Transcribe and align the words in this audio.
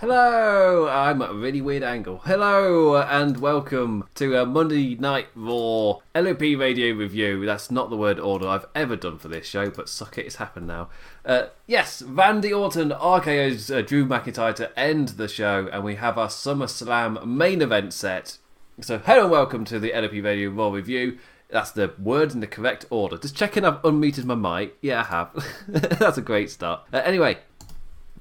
Hello, 0.00 0.88
I'm 0.88 1.20
at 1.20 1.28
a 1.28 1.34
really 1.34 1.60
weird 1.60 1.82
angle. 1.82 2.22
Hello, 2.24 2.96
and 2.96 3.36
welcome 3.36 4.08
to 4.14 4.34
a 4.34 4.46
Monday 4.46 4.94
Night 4.94 5.26
Raw 5.34 5.98
LOP 6.14 6.40
radio 6.40 6.94
review. 6.94 7.44
That's 7.44 7.70
not 7.70 7.90
the 7.90 7.98
word 7.98 8.18
order 8.18 8.48
I've 8.48 8.64
ever 8.74 8.96
done 8.96 9.18
for 9.18 9.28
this 9.28 9.46
show, 9.46 9.68
but 9.68 9.90
suck 9.90 10.16
it, 10.16 10.24
it's 10.24 10.36
happened 10.36 10.68
now. 10.68 10.88
Uh, 11.22 11.48
yes, 11.66 12.00
Randy 12.00 12.50
Orton 12.50 12.92
RKO's 12.92 13.70
uh, 13.70 13.82
Drew 13.82 14.06
McIntyre 14.06 14.54
to 14.54 14.78
end 14.78 15.08
the 15.08 15.28
show, 15.28 15.68
and 15.70 15.84
we 15.84 15.96
have 15.96 16.16
our 16.16 16.28
SummerSlam 16.28 17.26
main 17.26 17.60
event 17.60 17.92
set. 17.92 18.38
So, 18.80 18.96
hello 19.00 19.24
and 19.24 19.30
welcome 19.30 19.66
to 19.66 19.78
the 19.78 19.92
LOP 19.92 20.12
radio 20.12 20.48
Raw 20.48 20.70
review. 20.70 21.18
That's 21.50 21.72
the 21.72 21.92
word 21.98 22.32
in 22.32 22.40
the 22.40 22.46
correct 22.46 22.86
order. 22.88 23.18
Just 23.18 23.36
checking 23.36 23.66
I've 23.66 23.82
unmuted 23.82 24.24
my 24.24 24.34
mic. 24.34 24.78
Yeah, 24.80 25.02
I 25.02 25.04
have. 25.04 25.46
That's 25.98 26.16
a 26.16 26.22
great 26.22 26.48
start. 26.48 26.86
Uh, 26.90 27.02
anyway, 27.04 27.36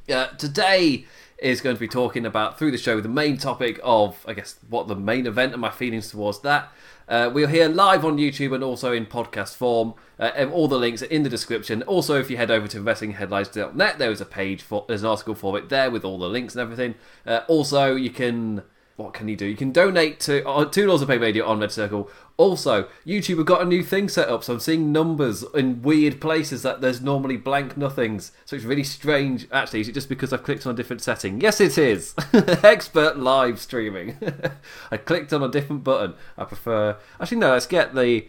uh, 0.10 0.28
today 0.38 1.06
is 1.42 1.62
going 1.62 1.76
to 1.76 1.80
be 1.80 1.88
talking 1.88 2.26
about 2.26 2.58
through 2.58 2.72
the 2.72 2.78
show 2.78 3.00
the 3.00 3.10
main 3.10 3.38
topic 3.38 3.80
of, 3.84 4.24
I 4.28 4.34
guess, 4.34 4.58
what 4.70 4.88
the 4.88 4.96
main 4.96 5.26
event 5.26 5.54
and 5.54 5.62
my 5.62 5.70
feelings 5.70 6.12
towards 6.12 6.40
that. 6.42 6.72
Uh, 7.08 7.30
we're 7.34 7.48
here 7.48 7.68
live 7.68 8.06
on 8.06 8.18
YouTube 8.18 8.54
and 8.54 8.64
also 8.64 8.92
in 8.92 9.06
podcast 9.06 9.56
form. 9.56 9.96
Uh, 10.20 10.48
all 10.52 10.68
the 10.68 10.78
links 10.78 11.02
are 11.02 11.08
in 11.08 11.24
the 11.24 11.30
description. 11.30 11.82
Also, 11.84 12.20
if 12.20 12.30
you 12.30 12.38
head 12.38 12.52
over 12.52 12.68
to 12.68 12.80
WrestlingHeadlines.net, 12.80 13.98
there 13.98 14.12
is 14.12 14.22
a 14.22 14.26
page 14.26 14.62
for 14.62 14.86
there's 14.88 15.02
an 15.02 15.10
article 15.10 15.34
for 15.34 15.58
it 15.58 15.70
there 15.70 15.90
with 15.90 16.06
all 16.06 16.20
the 16.20 16.30
links 16.30 16.54
and 16.54 16.62
everything. 16.62 16.94
Uh, 17.26 17.42
also, 17.48 17.96
you 17.96 18.12
can 18.12 18.62
what 19.00 19.14
can 19.14 19.30
you 19.30 19.36
do? 19.36 19.46
You 19.46 19.56
can 19.56 19.72
donate 19.72 20.20
to 20.22 20.46
uh, 20.48 20.66
two 20.66 20.86
dollars 20.86 21.02
a 21.02 21.08
pay 21.08 21.18
radio 21.18 21.46
on 21.46 21.62
Red 21.62 21.72
Circle. 21.72 22.10
Also, 22.36 22.88
YouTube 23.08 23.38
have 23.38 23.46
got 23.46 23.62
a 23.62 23.66
new 23.66 23.82
thing 23.82 24.10
set 24.10 24.28
up, 24.28 24.44
so 24.44 24.54
I'm 24.54 24.60
seeing 24.60 24.92
numbers 24.92 25.44
in 25.56 25.82
weird 25.82 26.20
places 26.20 26.62
that 26.64 26.82
there's 26.82 27.02
normally 27.02 27.38
blank 27.38 27.78
nothings. 27.78 28.34
So 28.46 28.58
it's 28.58 28.66
really 28.66 28.84
strange. 28.84 29.48
Actually, 29.52 29.82
is 29.82 29.88
it 29.88 29.94
just 29.94 30.10
because 30.10 30.34
I've 30.34 30.44
clicked 30.44 30.66
on 30.68 30.74
a 30.74 30.76
different 30.76 31.02
setting? 31.02 31.40
Yes, 31.40 31.62
it 31.62 31.78
is. 31.78 32.14
Expert 32.34 33.18
live 33.18 33.60
streaming. 33.60 34.18
I 34.92 34.98
clicked 34.98 35.32
on 35.32 35.44
a 35.44 35.50
different 35.50 35.84
button. 35.84 36.16
I 36.38 36.44
prefer. 36.44 36.98
Actually, 37.22 37.38
no. 37.38 37.54
Let's 37.54 37.68
get 37.68 37.96
the 37.96 38.28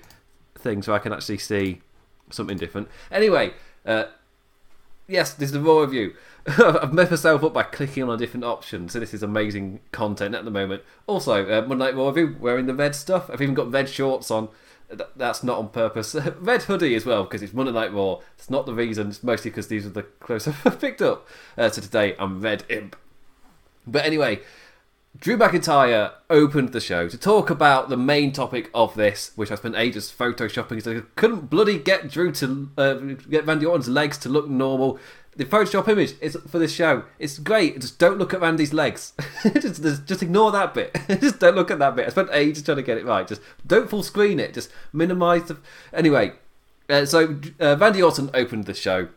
thing 0.56 0.82
so 0.82 0.94
I 0.94 1.00
can 1.00 1.12
actually 1.12 1.38
see 1.38 1.80
something 2.30 2.56
different. 2.56 2.88
Anyway, 3.10 3.54
uh, 3.84 4.04
yes, 5.08 5.34
this 5.34 5.48
is 5.48 5.52
the 5.52 5.60
raw 5.60 5.80
review. 5.80 6.14
I've 6.58 6.92
messed 6.92 7.10
myself 7.10 7.44
up 7.44 7.52
by 7.52 7.62
clicking 7.62 8.02
on 8.02 8.10
a 8.10 8.16
different 8.16 8.44
option, 8.44 8.88
so 8.88 8.98
this 8.98 9.12
is 9.12 9.22
amazing 9.22 9.80
content 9.92 10.34
at 10.34 10.44
the 10.44 10.50
moment. 10.50 10.82
Also, 11.06 11.44
uh, 11.44 11.66
Monday 11.66 11.84
Night 11.84 11.96
Raw 11.96 12.08
review, 12.08 12.36
wearing 12.40 12.66
the 12.66 12.74
red 12.74 12.94
stuff. 12.94 13.28
I've 13.30 13.42
even 13.42 13.54
got 13.54 13.70
red 13.70 13.88
shorts 13.88 14.30
on. 14.30 14.48
That's 15.14 15.44
not 15.44 15.58
on 15.58 15.68
purpose. 15.68 16.14
red 16.40 16.62
hoodie 16.62 16.94
as 16.94 17.04
well, 17.04 17.24
because 17.24 17.42
it's 17.42 17.52
Monday 17.52 17.72
Night 17.72 17.92
Raw. 17.92 18.20
It's 18.38 18.50
not 18.50 18.66
the 18.66 18.74
reason, 18.74 19.08
it's 19.08 19.22
mostly 19.22 19.50
because 19.50 19.68
these 19.68 19.84
are 19.86 19.90
the 19.90 20.02
clothes 20.20 20.48
I've 20.48 20.80
picked 20.80 21.02
up. 21.02 21.28
Uh, 21.58 21.68
so 21.68 21.82
today, 21.82 22.16
I'm 22.18 22.40
Red 22.40 22.64
Imp. 22.68 22.96
But 23.86 24.04
anyway, 24.04 24.40
Drew 25.18 25.36
McIntyre 25.36 26.12
opened 26.30 26.72
the 26.72 26.80
show 26.80 27.08
to 27.08 27.18
talk 27.18 27.50
about 27.50 27.88
the 27.88 27.96
main 27.96 28.32
topic 28.32 28.70
of 28.72 28.94
this, 28.94 29.32
which 29.34 29.50
I 29.50 29.56
spent 29.56 29.74
ages 29.76 30.12
photoshopping 30.16 30.68
because 30.68 30.86
I 30.86 31.00
couldn't 31.16 31.50
bloody 31.50 31.78
get 31.78 32.08
Drew 32.08 32.30
to 32.32 32.70
uh, 32.78 32.94
get 33.28 33.44
Randy 33.44 33.66
Orton's 33.66 33.88
legs 33.88 34.16
to 34.18 34.28
look 34.28 34.48
normal. 34.48 34.98
The 35.36 35.44
Photoshop 35.44 35.88
image 35.88 36.14
is 36.20 36.36
for 36.48 36.58
this 36.58 36.72
show. 36.72 37.04
It's 37.18 37.38
great. 37.38 37.80
Just 37.80 37.98
don't 37.98 38.18
look 38.18 38.32
at 38.34 38.40
Randy's 38.40 38.72
legs. 38.72 39.12
just, 39.42 39.82
just, 39.82 40.06
just 40.06 40.22
ignore 40.22 40.52
that 40.52 40.74
bit. 40.74 40.96
just 41.20 41.38
don't 41.40 41.54
look 41.54 41.70
at 41.70 41.78
that 41.80 41.96
bit. 41.96 42.06
I 42.06 42.10
spent 42.10 42.30
ages 42.32 42.62
trying 42.62 42.76
to 42.76 42.82
get 42.82 42.98
it 42.98 43.04
right. 43.04 43.26
Just 43.26 43.42
don't 43.66 43.90
full 43.90 44.02
screen 44.02 44.38
it. 44.38 44.54
Just 44.54 44.70
minimise 44.92 45.44
the. 45.44 45.58
Anyway, 45.92 46.32
uh, 46.88 47.04
so 47.04 47.40
uh, 47.60 47.76
Randy 47.78 48.02
Orton 48.02 48.30
opened 48.32 48.66
the 48.66 48.74
show, 48.74 49.08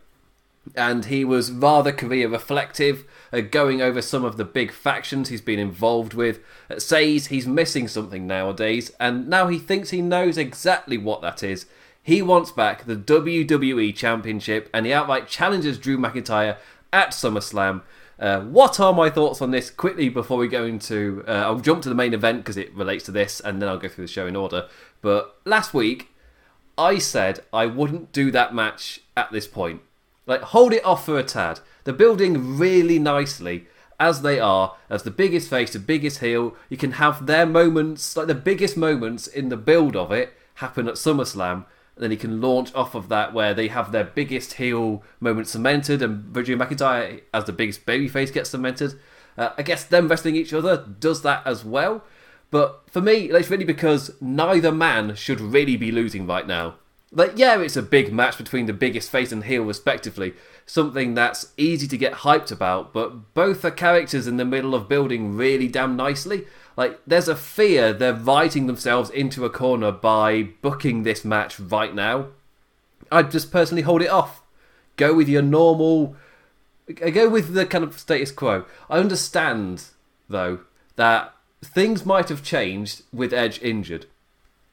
and 0.74 1.06
he 1.06 1.24
was 1.24 1.50
rather 1.50 1.92
career 1.92 2.28
reflective, 2.28 3.04
uh, 3.32 3.40
going 3.40 3.82
over 3.82 4.00
some 4.00 4.24
of 4.24 4.36
the 4.36 4.44
big 4.44 4.72
factions 4.72 5.28
he's 5.28 5.40
been 5.40 5.58
involved 5.58 6.14
with. 6.14 6.40
Uh, 6.70 6.78
says 6.78 7.26
he's 7.26 7.46
missing 7.46 7.88
something 7.88 8.26
nowadays, 8.26 8.92
and 8.98 9.28
now 9.28 9.48
he 9.48 9.58
thinks 9.58 9.90
he 9.90 10.00
knows 10.00 10.38
exactly 10.38 10.96
what 10.98 11.22
that 11.22 11.42
is. 11.42 11.66
He 12.04 12.20
wants 12.20 12.52
back 12.52 12.84
the 12.84 12.96
WWE 12.96 13.96
Championship 13.96 14.68
and 14.74 14.84
he 14.84 14.92
outright 14.92 15.26
challenges 15.26 15.78
Drew 15.78 15.96
McIntyre 15.96 16.58
at 16.92 17.12
SummerSlam. 17.12 17.80
Uh, 18.18 18.42
what 18.42 18.78
are 18.78 18.92
my 18.92 19.08
thoughts 19.08 19.40
on 19.40 19.52
this 19.52 19.70
quickly 19.70 20.10
before 20.10 20.36
we 20.36 20.46
go 20.46 20.66
into. 20.66 21.24
Uh, 21.26 21.32
I'll 21.32 21.60
jump 21.60 21.82
to 21.82 21.88
the 21.88 21.94
main 21.94 22.12
event 22.12 22.40
because 22.40 22.58
it 22.58 22.74
relates 22.74 23.04
to 23.04 23.10
this 23.10 23.40
and 23.40 23.60
then 23.60 23.70
I'll 23.70 23.78
go 23.78 23.88
through 23.88 24.04
the 24.04 24.12
show 24.12 24.26
in 24.26 24.36
order. 24.36 24.68
But 25.00 25.34
last 25.46 25.72
week, 25.72 26.10
I 26.76 26.98
said 26.98 27.40
I 27.54 27.64
wouldn't 27.64 28.12
do 28.12 28.30
that 28.32 28.54
match 28.54 29.00
at 29.16 29.32
this 29.32 29.46
point. 29.46 29.80
Like, 30.26 30.40
hold 30.40 30.72
it 30.72 30.84
off 30.84 31.06
for 31.06 31.18
a 31.18 31.22
tad. 31.22 31.60
They're 31.84 31.94
building 31.94 32.56
really 32.56 32.98
nicely 32.98 33.66
as 34.00 34.22
they 34.22 34.40
are, 34.40 34.74
as 34.90 35.02
the 35.02 35.10
biggest 35.10 35.48
face, 35.48 35.72
the 35.72 35.78
biggest 35.78 36.18
heel. 36.18 36.56
You 36.68 36.76
can 36.76 36.92
have 36.92 37.26
their 37.26 37.46
moments, 37.46 38.16
like 38.16 38.26
the 38.26 38.34
biggest 38.34 38.76
moments 38.76 39.26
in 39.26 39.48
the 39.48 39.56
build 39.56 39.96
of 39.96 40.10
it, 40.10 40.32
happen 40.54 40.88
at 40.88 40.94
SummerSlam 40.94 41.66
and 41.96 42.02
then 42.02 42.10
he 42.10 42.16
can 42.16 42.40
launch 42.40 42.74
off 42.74 42.94
of 42.94 43.08
that 43.08 43.32
where 43.32 43.54
they 43.54 43.68
have 43.68 43.92
their 43.92 44.04
biggest 44.04 44.54
heel 44.54 45.02
moment 45.20 45.46
cemented 45.46 46.02
and 46.02 46.32
Drew 46.32 46.56
McIntyre 46.56 47.22
as 47.32 47.44
the 47.44 47.52
biggest 47.52 47.86
babyface 47.86 48.32
gets 48.32 48.50
cemented. 48.50 48.98
Uh, 49.38 49.50
I 49.56 49.62
guess 49.62 49.84
them 49.84 50.08
wrestling 50.08 50.34
each 50.34 50.52
other 50.52 50.84
does 50.98 51.22
that 51.22 51.46
as 51.46 51.64
well. 51.64 52.02
But 52.50 52.82
for 52.90 53.00
me, 53.00 53.30
it's 53.30 53.50
really 53.50 53.64
because 53.64 54.10
neither 54.20 54.72
man 54.72 55.14
should 55.14 55.40
really 55.40 55.76
be 55.76 55.92
losing 55.92 56.26
right 56.26 56.46
now. 56.46 56.76
Like, 57.16 57.32
yeah, 57.36 57.60
it's 57.60 57.76
a 57.76 57.82
big 57.82 58.12
match 58.12 58.36
between 58.36 58.66
the 58.66 58.72
biggest 58.72 59.08
face 59.08 59.30
and 59.30 59.44
heel, 59.44 59.62
respectively. 59.62 60.34
Something 60.66 61.14
that's 61.14 61.52
easy 61.56 61.86
to 61.86 61.96
get 61.96 62.12
hyped 62.12 62.50
about, 62.50 62.92
but 62.92 63.34
both 63.34 63.64
are 63.64 63.70
characters 63.70 64.26
in 64.26 64.36
the 64.36 64.44
middle 64.44 64.74
of 64.74 64.88
building 64.88 65.36
really 65.36 65.68
damn 65.68 65.96
nicely. 65.96 66.46
Like, 66.76 66.98
there's 67.06 67.28
a 67.28 67.36
fear 67.36 67.92
they're 67.92 68.12
writing 68.12 68.66
themselves 68.66 69.10
into 69.10 69.44
a 69.44 69.50
corner 69.50 69.92
by 69.92 70.48
booking 70.60 71.04
this 71.04 71.24
match 71.24 71.60
right 71.60 71.94
now. 71.94 72.26
I'd 73.12 73.30
just 73.30 73.52
personally 73.52 73.82
hold 73.82 74.02
it 74.02 74.10
off. 74.10 74.42
Go 74.96 75.14
with 75.14 75.28
your 75.28 75.42
normal. 75.42 76.16
Uh, 76.88 77.10
go 77.10 77.28
with 77.28 77.54
the 77.54 77.64
kind 77.64 77.84
of 77.84 77.98
status 77.98 78.32
quo. 78.32 78.64
I 78.90 78.98
understand, 78.98 79.84
though, 80.28 80.60
that 80.96 81.32
things 81.62 82.04
might 82.04 82.28
have 82.28 82.42
changed 82.42 83.02
with 83.12 83.32
Edge 83.32 83.62
injured. 83.62 84.06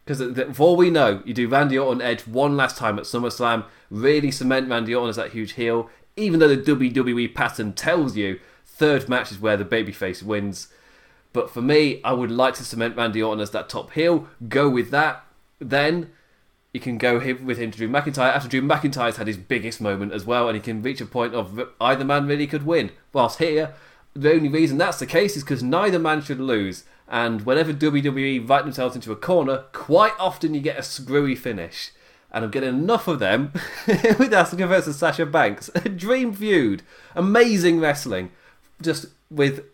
Because 0.06 0.56
for 0.56 0.64
all 0.64 0.76
we 0.76 0.90
know, 0.90 1.22
you 1.26 1.34
do 1.34 1.48
Randy 1.48 1.78
Orton 1.78 2.02
Edge 2.02 2.22
one 2.22 2.58
last 2.58 2.78
time 2.78 2.98
at 2.98 3.06
SummerSlam, 3.06 3.66
really 3.90 4.32
cement 4.32 4.70
Randy 4.70 4.96
Orton 4.96 5.10
as 5.10 5.16
that 5.16 5.32
huge 5.32 5.54
heel, 5.54 5.90
even 6.16 6.40
though 6.40 6.54
the 6.54 6.58
WWE 6.58 7.34
pattern 7.34 7.74
tells 7.74 8.18
you 8.18 8.40
third 8.66 9.08
match 9.08 9.32
is 9.32 9.40
where 9.40 9.58
the 9.58 9.66
babyface 9.66 10.24
wins. 10.24 10.68
But 11.34 11.50
for 11.50 11.62
me, 11.62 12.02
I 12.04 12.14
would 12.14 12.32
like 12.32 12.56
to 12.56 12.66
cement 12.66 12.98
Randy 12.98 13.22
Orton 13.22 13.42
as 13.42 13.52
that 13.52 13.70
top 13.70 13.92
heel. 13.92 14.28
Go 14.50 14.70
with 14.70 14.90
that. 14.92 15.24
Then 15.60 16.12
you 16.74 16.80
can 16.80 16.98
go 16.98 17.20
with 17.44 17.58
him 17.58 17.72
to 17.72 17.78
Drew 17.78 17.90
McIntyre 17.90 18.34
after 18.34 18.50
Drew 18.50 18.62
McIntyre's 18.62 19.18
had 19.18 19.28
his 19.28 19.38
biggest 19.38 19.82
moment 19.82 20.14
as 20.14 20.26
well, 20.26 20.48
and 20.48 20.56
he 20.56 20.62
can 20.62 20.82
reach 20.82 21.00
a 21.00 21.06
point 21.06 21.36
of 21.36 21.70
either 21.80 22.04
man 22.04 22.28
really 22.28 22.48
could 22.48 22.66
win. 22.66 22.92
Whilst 23.14 23.40
here, 23.40 23.74
the 24.14 24.34
only 24.34 24.50
reason 24.50 24.78
that's 24.78 25.00
the 25.00 25.06
case 25.06 25.38
is 25.38 25.44
because 25.44 25.62
neither 25.62 26.00
man 26.00 26.22
should 26.22 26.40
lose. 26.40 26.84
And 27.12 27.42
whenever 27.46 27.74
WWE 27.74 28.48
write 28.48 28.64
themselves 28.64 28.96
into 28.96 29.12
a 29.12 29.18
corner, 29.18 29.66
quite 29.74 30.14
often 30.18 30.54
you 30.54 30.62
get 30.62 30.80
a 30.80 30.84
screwy 30.84 31.36
finish. 31.36 31.92
And 32.32 32.46
I'm 32.46 32.52
getting 32.52 32.70
enough 32.70 33.10
of 33.10 33.20
them 33.20 33.52
with 33.86 34.32
Asuka 34.32 34.66
versus 34.66 34.98
Sasha 34.98 35.26
Banks. 35.26 35.70
A 35.76 35.90
dream 35.90 36.32
feud. 36.32 36.84
Amazing 37.14 37.82
wrestling. 37.82 38.32
Just 38.82 39.08
with 39.30 39.66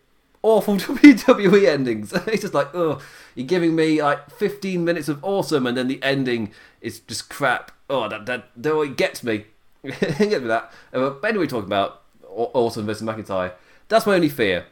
awful 0.42 0.76
WWE 0.78 1.68
endings. 1.68 2.12
it's 2.28 2.42
just 2.42 2.56
like, 2.56 2.74
oh, 2.74 3.00
you're 3.36 3.46
giving 3.46 3.76
me 3.76 4.02
like 4.02 4.32
15 4.32 4.84
minutes 4.84 5.08
of 5.08 5.24
awesome, 5.24 5.68
and 5.68 5.78
then 5.78 5.88
the 5.88 6.02
ending 6.02 6.52
is 6.82 7.02
just 7.02 7.30
crap. 7.30 7.72
Oh, 7.88 8.10
that 8.10 8.26
that, 8.26 8.50
that 8.56 8.98
gets 8.98 9.24
me. 9.24 9.46
gets 9.84 10.20
me 10.20 10.38
that. 10.38 10.72
Uh, 10.92 11.12
but 11.12 11.28
anyway, 11.28 11.46
talking 11.46 11.68
about 11.68 12.02
Orton 12.28 12.88
versus 12.88 13.08
McIntyre, 13.08 13.54
that's 13.90 14.08
my 14.08 14.16
only 14.16 14.30
fear. 14.30 14.66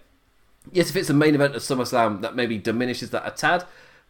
Yes, 0.71 0.89
if 0.89 0.95
it's 0.95 1.07
the 1.07 1.13
main 1.13 1.35
event 1.35 1.55
of 1.55 1.61
SummerSlam, 1.61 2.21
that 2.21 2.35
maybe 2.35 2.57
diminishes 2.57 3.11
that 3.11 3.27
a 3.27 3.31
tad. 3.31 3.65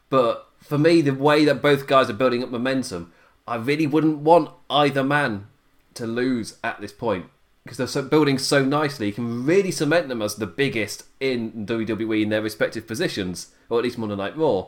But 0.09 0.47
for 0.59 0.77
me, 0.77 1.01
the 1.01 1.13
way 1.13 1.45
that 1.45 1.61
both 1.61 1.87
guys 1.87 2.09
are 2.09 2.13
building 2.13 2.43
up 2.43 2.49
momentum, 2.49 3.11
I 3.47 3.55
really 3.55 3.87
wouldn't 3.87 4.19
want 4.19 4.51
either 4.69 5.03
man 5.03 5.47
to 5.95 6.05
lose 6.05 6.57
at 6.63 6.81
this 6.81 6.91
point 6.91 7.27
because 7.65 7.79
they're 7.79 7.87
so, 7.87 8.03
building 8.03 8.37
so 8.37 8.63
nicely, 8.63 9.07
you 9.07 9.13
can 9.13 9.43
really 9.43 9.71
cement 9.71 10.07
them 10.07 10.21
as 10.21 10.35
the 10.35 10.45
biggest 10.45 11.03
in 11.19 11.65
WWE 11.65 12.21
in 12.21 12.29
their 12.29 12.41
respective 12.41 12.85
positions, 12.85 13.47
or 13.69 13.79
at 13.79 13.83
least 13.83 13.97
Monday 13.97 14.15
Night 14.15 14.37
Raw. 14.37 14.67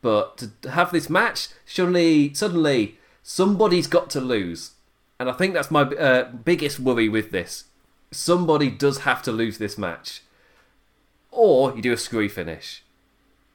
But 0.00 0.38
to 0.62 0.70
have 0.70 0.90
this 0.92 1.10
match, 1.10 1.48
suddenly, 1.66 2.32
suddenly, 2.32 2.98
somebody's 3.22 3.86
got 3.86 4.08
to 4.10 4.20
lose, 4.20 4.72
and 5.20 5.28
I 5.28 5.34
think 5.34 5.52
that's 5.52 5.70
my 5.70 5.82
uh, 5.82 6.30
biggest 6.30 6.80
worry 6.80 7.06
with 7.06 7.32
this. 7.32 7.64
Somebody 8.10 8.70
does 8.70 9.00
have 9.00 9.20
to 9.22 9.32
lose 9.32 9.58
this 9.58 9.76
match, 9.76 10.22
or 11.32 11.74
you 11.74 11.82
do 11.82 11.92
a 11.92 11.96
screwy 11.96 12.28
finish. 12.28 12.84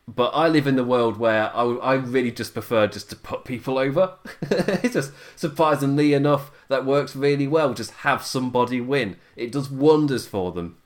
But 0.08 0.30
I 0.30 0.48
live 0.48 0.68
in 0.68 0.78
the 0.78 0.86
world 0.86 1.18
where 1.18 1.56
I, 1.56 1.64
I 1.64 1.94
really 1.96 2.32
just 2.32 2.54
prefer 2.54 2.88
just 2.88 3.10
to 3.10 3.16
put 3.16 3.46
people 3.46 3.78
over. 3.78 4.14
it's 4.42 4.94
just 4.94 5.12
surprisingly 5.36 6.14
enough 6.14 6.52
that 6.70 6.86
works 6.86 7.16
really 7.16 7.48
well. 7.48 7.74
Just 7.74 7.92
have 7.92 8.24
somebody 8.24 8.80
win. 8.80 9.18
It 9.36 9.52
does 9.52 9.70
wonders 9.70 10.26
for 10.26 10.52
them. 10.52 10.78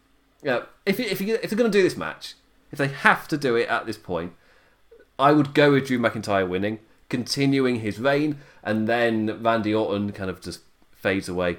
Yeah, 0.44 0.64
if 0.86 1.00
if, 1.00 1.22
you, 1.22 1.36
if 1.42 1.50
they're 1.50 1.58
going 1.58 1.72
to 1.72 1.78
do 1.78 1.84
this 1.84 1.98
match, 1.98 2.34
if 2.72 2.80
they 2.80 2.88
have 2.88 3.28
to 3.28 3.38
do 3.38 3.56
it 3.56 3.70
at 3.70 3.86
this 3.86 3.98
point, 3.98 4.34
I 5.20 5.34
would 5.34 5.54
go 5.54 5.72
with 5.74 5.86
Drew 5.86 6.00
McIntyre 6.00 6.50
winning, 6.50 6.80
continuing 7.08 7.82
his 7.82 8.00
reign, 8.00 8.40
and 8.64 8.88
then 8.88 9.44
Randy 9.44 9.74
Orton 9.74 10.12
kind 10.14 10.32
of 10.32 10.42
just 10.42 10.62
fades 10.96 11.30
away. 11.30 11.58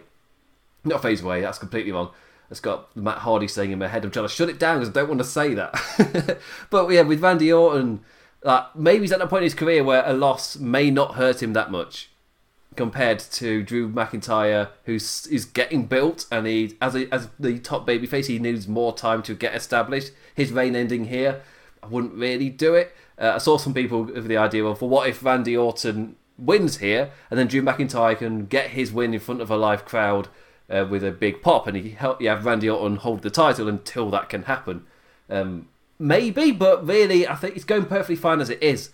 Not 0.82 1.00
fades 1.00 1.20
away. 1.20 1.42
That's 1.42 1.58
completely 1.58 1.92
wrong. 1.92 2.10
It's 2.52 2.60
got 2.60 2.94
Matt 2.94 3.18
Hardy 3.18 3.48
saying 3.48 3.72
in 3.72 3.78
my 3.78 3.88
head. 3.88 4.04
I'm 4.04 4.10
trying 4.10 4.28
to 4.28 4.32
shut 4.32 4.50
it 4.50 4.58
down 4.58 4.78
because 4.78 4.90
I 4.90 4.92
don't 4.92 5.08
want 5.08 5.20
to 5.20 5.24
say 5.24 5.54
that. 5.54 6.38
but 6.70 6.88
yeah, 6.90 7.00
with 7.00 7.22
Randy 7.22 7.50
Orton, 7.50 8.04
like 8.44 8.76
maybe 8.76 9.00
he's 9.00 9.12
at 9.12 9.22
a 9.22 9.26
point 9.26 9.40
in 9.40 9.44
his 9.44 9.54
career 9.54 9.82
where 9.82 10.04
a 10.04 10.12
loss 10.12 10.58
may 10.58 10.90
not 10.90 11.14
hurt 11.14 11.42
him 11.42 11.54
that 11.54 11.70
much 11.70 12.10
compared 12.76 13.20
to 13.20 13.62
Drew 13.62 13.88
McIntyre, 13.88 14.68
who's 14.84 15.26
is 15.28 15.46
getting 15.46 15.86
built, 15.86 16.26
and 16.30 16.46
he 16.46 16.76
as 16.82 16.94
a, 16.94 17.12
as 17.12 17.30
the 17.40 17.58
top 17.58 17.86
babyface, 17.86 18.26
he 18.26 18.38
needs 18.38 18.68
more 18.68 18.94
time 18.94 19.22
to 19.22 19.34
get 19.34 19.54
established. 19.54 20.12
His 20.34 20.52
reign 20.52 20.76
ending 20.76 21.06
here, 21.06 21.40
I 21.82 21.86
wouldn't 21.86 22.12
really 22.12 22.50
do 22.50 22.74
it. 22.74 22.94
Uh, 23.18 23.32
I 23.36 23.38
saw 23.38 23.56
some 23.56 23.72
people 23.72 24.04
with 24.04 24.26
the 24.26 24.36
idea 24.36 24.64
of, 24.66 24.82
well, 24.82 24.90
what 24.90 25.08
if 25.08 25.24
Randy 25.24 25.56
Orton 25.56 26.16
wins 26.36 26.78
here, 26.78 27.12
and 27.30 27.38
then 27.38 27.46
Drew 27.46 27.62
McIntyre 27.62 28.18
can 28.18 28.44
get 28.44 28.70
his 28.70 28.92
win 28.92 29.14
in 29.14 29.20
front 29.20 29.40
of 29.40 29.50
a 29.50 29.56
live 29.56 29.86
crowd 29.86 30.28
uh, 30.72 30.86
with 30.88 31.04
a 31.04 31.10
big 31.12 31.42
pop, 31.42 31.66
and 31.66 31.76
he 31.76 31.90
help 31.90 32.20
you 32.20 32.28
have 32.28 32.46
Randy 32.46 32.68
Orton 32.68 32.96
hold 32.96 33.22
the 33.22 33.30
title 33.30 33.68
until 33.68 34.10
that 34.10 34.28
can 34.28 34.44
happen. 34.44 34.86
Um, 35.28 35.68
maybe, 35.98 36.50
but 36.50 36.86
really, 36.86 37.28
I 37.28 37.34
think 37.34 37.54
it's 37.54 37.64
going 37.64 37.84
perfectly 37.84 38.16
fine 38.16 38.40
as 38.40 38.50
it 38.50 38.62
is. 38.62 38.90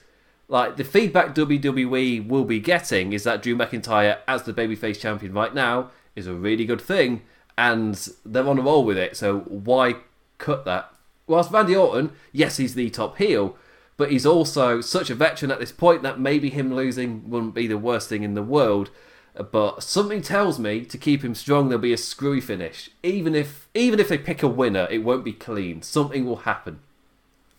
Like 0.49 0.77
the 0.77 0.85
feedback 0.85 1.35
WWE 1.35 2.27
will 2.27 2.45
be 2.45 2.59
getting 2.59 3.13
is 3.13 3.25
that 3.25 3.43
Drew 3.43 3.55
McIntyre 3.55 4.19
as 4.27 4.43
the 4.43 4.55
babyface 4.55 4.99
champion 4.99 5.33
right 5.35 5.55
now 5.55 5.91
is 6.17 6.27
a 6.27 6.35
really 6.35 6.65
good 6.65 6.81
thing, 6.81 7.23
and 7.57 8.09
they're 8.25 8.49
on 8.49 8.59
a 8.59 8.63
roll 8.63 8.85
with 8.85 8.99
it. 8.99 9.17
So 9.17 9.41
why 9.41 9.97
cut 10.39 10.65
that? 10.65 10.93
Whilst 11.27 11.53
Randy 11.53 11.77
Orton, 11.77 12.13
yes, 12.33 12.57
he's 12.57 12.75
the 12.75 12.89
top 12.89 13.19
heel, 13.19 13.57
but 13.99 14.11
he's 14.11 14.25
also 14.25 14.81
such 14.81 15.11
a 15.11 15.15
veteran 15.15 15.51
at 15.51 15.61
this 15.61 15.73
point 15.73 16.03
that 16.03 16.19
maybe 16.19 16.49
him 16.49 16.75
losing 16.75 17.29
wouldn't 17.29 17.55
be 17.55 17.67
the 17.67 17.77
worst 17.77 18.09
thing 18.09 18.23
in 18.23 18.35
the 18.35 18.43
world. 18.43 18.91
But 19.39 19.85
something 19.85 20.21
tells 20.21 20.59
me 20.59 20.85
to 20.85 20.99
keep 20.99 21.23
him 21.23 21.35
strong, 21.35 21.69
there'll 21.69 21.81
be 21.81 21.93
a 21.93 21.99
screwy 21.99 22.41
finish. 22.41 22.91
Even 23.05 23.37
if 23.37 23.69
even 23.73 24.01
if 24.01 24.09
they 24.09 24.19
pick 24.19 24.43
a 24.43 24.49
winner, 24.49 24.89
it 24.91 25.05
won't 25.05 25.25
be 25.25 25.33
clean. 25.33 25.81
Something 25.83 26.27
will 26.27 26.39
happen, 26.39 26.81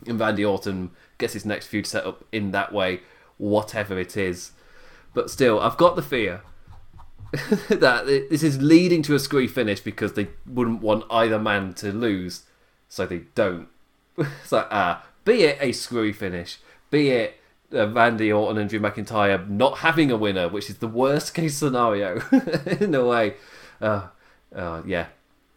and 0.06 0.20
Randy 0.20 0.44
Orton 0.44 0.92
gets 1.18 1.34
his 1.34 1.46
next 1.46 1.68
feud 1.68 1.88
set 1.88 2.06
up 2.06 2.26
in 2.34 2.52
that 2.52 2.74
way, 2.74 3.02
whatever 3.38 3.98
it 3.98 4.18
is. 4.18 4.52
But 5.14 5.32
still, 5.32 5.60
I've 5.60 5.78
got 5.78 5.96
the 5.96 6.02
fear 6.02 6.42
that 7.70 8.06
this 8.06 8.44
is 8.44 8.62
leading 8.62 9.02
to 9.04 9.16
a 9.16 9.20
screwy 9.20 9.48
finish 9.48 9.80
because 9.80 10.14
they 10.14 10.28
wouldn't 10.46 10.82
want 10.82 11.06
either 11.10 11.40
man 11.40 11.74
to 11.76 11.94
lose, 11.94 12.44
so 12.90 13.06
they 13.06 13.22
don't. 13.36 13.70
it's 14.18 14.52
like 14.52 14.68
ah, 14.70 15.06
be 15.24 15.44
it 15.44 15.58
a 15.62 15.72
screwy 15.72 16.12
finish, 16.12 16.58
be 16.92 17.10
it 17.10 17.39
uh, 17.74 17.90
Randy 17.90 18.32
Orton 18.32 18.58
and 18.58 18.70
Drew 18.70 18.80
McIntyre 18.80 19.48
not 19.48 19.80
having 19.80 20.12
a 20.12 20.18
winner, 20.18 20.48
which 20.48 20.70
is 20.70 20.78
the 20.78 20.88
worst 20.88 21.34
case 21.34 21.58
scenario 21.58 22.22
in 22.80 22.94
a 22.96 23.06
way. 23.06 23.36
Uh, 23.82 24.08
uh, 24.56 24.82
yeah, 24.86 25.08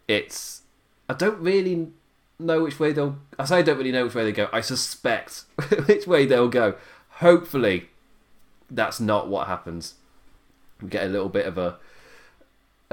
it's. 0.07 0.61
I 1.09 1.13
don't 1.13 1.39
really 1.39 1.89
know 2.39 2.63
which 2.63 2.79
way 2.79 2.93
they'll. 2.93 3.17
I 3.37 3.45
say 3.45 3.57
I 3.57 3.61
don't 3.61 3.77
really 3.77 3.91
know 3.91 4.05
which 4.05 4.15
way 4.15 4.23
they 4.23 4.31
go. 4.31 4.49
I 4.51 4.61
suspect 4.61 5.43
which 5.85 6.07
way 6.07 6.25
they'll 6.25 6.49
go. 6.49 6.75
Hopefully, 7.17 7.89
that's 8.69 8.99
not 8.99 9.27
what 9.27 9.47
happens. 9.47 9.95
We 10.81 10.89
get 10.89 11.05
a 11.05 11.09
little 11.09 11.29
bit 11.29 11.45
of 11.45 11.57
a. 11.57 11.77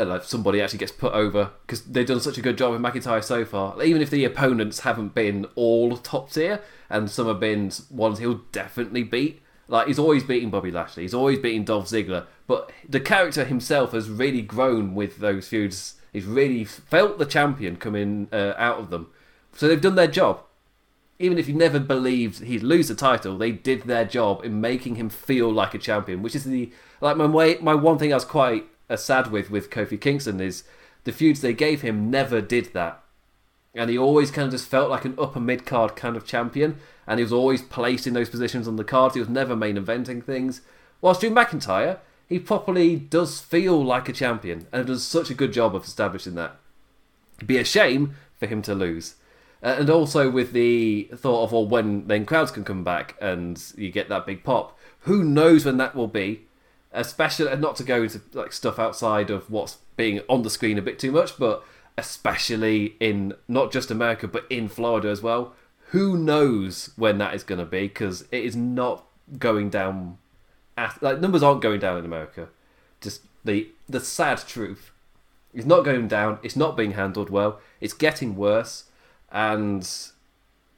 Like 0.05 0.25
somebody 0.25 0.61
actually 0.61 0.79
gets 0.79 0.93
put 0.93 1.13
over 1.13 1.51
because 1.63 1.83
they've 1.83 2.07
done 2.07 2.21
such 2.21 2.39
a 2.39 2.43
good 2.43 2.59
job 2.59 2.73
with 2.73 2.81
McIntyre 2.81 3.23
so 3.23 3.45
far. 3.45 3.83
Even 3.83 4.03
if 4.03 4.11
the 4.11 4.25
opponents 4.25 4.81
haven't 4.81 5.15
been 5.15 5.47
all 5.55 5.97
top 5.97 6.31
tier, 6.31 6.61
and 6.89 7.11
some 7.11 7.27
have 7.27 7.41
been 7.41 7.73
ones 7.91 8.19
he'll 8.19 8.43
definitely 8.53 9.03
beat. 9.03 9.43
Like 9.69 9.87
he's 9.87 9.99
always 9.99 10.25
beating 10.25 10.51
Bobby 10.51 10.73
Lashley, 10.73 11.05
he's 11.05 11.15
always 11.15 11.39
beating 11.39 11.65
Dolph 11.65 11.87
Ziggler, 11.87 12.27
but 12.49 12.73
the 12.89 12.99
character 12.99 13.45
himself 13.45 13.93
has 13.93 14.11
really 14.11 14.43
grown 14.43 14.95
with 14.95 15.19
those 15.19 15.47
feuds. 15.47 15.95
He's 16.13 16.27
really 16.27 16.65
felt 16.65 17.19
the 17.19 17.25
champion 17.25 17.77
coming 17.77 18.29
uh, 18.33 18.55
out 18.57 18.81
of 18.81 18.91
them. 18.91 19.13
So 19.53 19.69
they've 19.69 19.81
done 19.81 19.95
their 19.95 20.09
job. 20.09 20.43
Even 21.21 21.39
if 21.39 21.47
you 21.47 21.55
never 21.55 21.79
believed 21.79 22.43
he'd 22.43 22.65
lose 22.65 22.89
the 22.89 22.95
title, 22.97 23.39
they 23.39 23.53
did 23.53 23.83
their 23.83 24.05
job 24.05 24.45
in 24.45 24.61
making 24.61 24.97
him 24.97 25.09
feel 25.09 25.53
like 25.53 25.75
a 25.75 25.79
champion. 25.79 26.23
Which 26.23 26.35
is 26.35 26.45
the 26.45 26.73
like 27.01 27.17
my 27.17 27.27
way, 27.27 27.59
my 27.61 27.75
one 27.75 27.99
thing 27.99 28.13
I 28.13 28.17
was 28.17 28.25
quite 28.25 28.67
uh, 28.91 28.97
sad 28.97 29.31
with 29.31 29.51
with 29.51 29.71
Kofi 29.71 29.99
Kingston 29.99 30.41
is 30.41 30.65
the 31.05 31.13
feuds 31.13 31.41
they 31.41 31.55
gave 31.55 31.81
him 31.81 32.11
never 32.11 32.41
did 32.41 32.75
that, 32.75 33.03
and 33.75 33.89
he 33.89 33.97
always 33.97 34.31
kind 34.31 34.47
of 34.47 34.53
just 34.53 34.69
felt 34.69 34.91
like 34.91 35.05
an 35.05 35.15
upper 35.19 35.41
mid 35.41 35.65
card 35.65 35.97
kind 35.97 36.17
of 36.17 36.27
champion, 36.27 36.77
and 37.07 37.19
he 37.19 37.25
was 37.25 37.33
always 37.33 37.63
placed 37.63 38.07
in 38.07 38.15
those 38.15 38.29
positions 38.29 38.69
on 38.69 38.77
the 38.77 38.85
cards. 38.85 39.15
He 39.15 39.21
was 39.21 39.29
never 39.29 39.57
main 39.57 39.77
eventing 39.77 40.23
things. 40.23 40.61
Whilst 41.01 41.21
Drew 41.21 41.31
McIntyre, 41.31 41.99
he 42.29 42.39
properly 42.39 42.97
does 42.97 43.41
feel 43.41 43.83
like 43.83 44.09
a 44.09 44.13
champion 44.13 44.67
and 44.73 44.87
does 44.87 45.05
such 45.05 45.31
a 45.31 45.35
good 45.35 45.53
job 45.53 45.75
of 45.75 45.85
establishing 45.85 46.35
that. 46.35 46.57
It'd 47.39 47.49
be 47.49 47.59
a 47.59 47.65
shame 47.65 48.17
for 48.37 48.47
him 48.47 48.61
to 48.63 48.75
lose. 48.75 49.15
Uh, 49.63 49.77
and 49.79 49.91
also 49.91 50.31
with 50.31 50.53
the 50.53 51.11
thought 51.15 51.45
of, 51.45 51.53
well, 51.53 51.67
when 51.67 52.07
then 52.07 52.25
crowds 52.25 52.51
can 52.51 52.65
come 52.65 52.85
back 52.85 53.17
and 53.21 53.63
you 53.77 53.91
get 53.91 54.09
that 54.09 54.27
big 54.27 54.45
pop. 54.45 54.79
Who 55.01 55.25
knows 55.25 55.65
when 55.65 55.77
that 55.79 55.95
will 55.95 56.07
be? 56.07 56.47
Especially, 56.93 57.55
not 57.57 57.77
to 57.77 57.85
go 57.85 58.03
into 58.03 58.21
like 58.33 58.53
stuff 58.53 58.79
outside 58.79 59.31
of 59.31 59.51
what's 59.51 59.79
being 59.97 60.21
on 60.29 60.43
the 60.43 60.51
screen 60.51 60.79
a 60.79 60.83
bit 60.83 60.99
too 60.99 61.13
much, 61.13 61.39
but 61.39 61.65
especially 61.97 62.95
in 62.99 63.35
not 63.47 63.71
just 63.71 63.91
America 63.91 64.27
but 64.27 64.47
in 64.51 64.69
Florida 64.69 65.09
as 65.09 65.23
well. 65.23 65.55
Who 65.91 66.17
knows 66.17 66.91
when 66.97 67.19
that 67.19 67.35
is 67.35 67.43
going 67.43 67.59
to 67.59 67.65
be? 67.65 67.83
Because 67.83 68.23
it 68.31 68.45
is 68.45 68.57
not 68.57 69.05
going 69.39 69.71
down. 69.71 70.19
At, 70.77 71.03
like 71.03 71.21
numbers 71.21 71.43
aren't 71.43 71.63
going 71.63 71.81
down 71.81 71.99
in 71.99 72.05
America. 72.05 72.49
Just 73.01 73.23
the 73.45 73.69
the 73.89 74.01
sad 74.01 74.39
truth. 74.47 74.91
It's 75.53 75.67
not 75.67 75.85
going 75.85 76.09
down. 76.09 76.39
It's 76.43 76.57
not 76.57 76.77
being 76.77 76.93
handled 76.93 77.29
well. 77.29 77.61
It's 77.81 77.93
getting 77.93 78.37
worse 78.37 78.85
and 79.33 79.89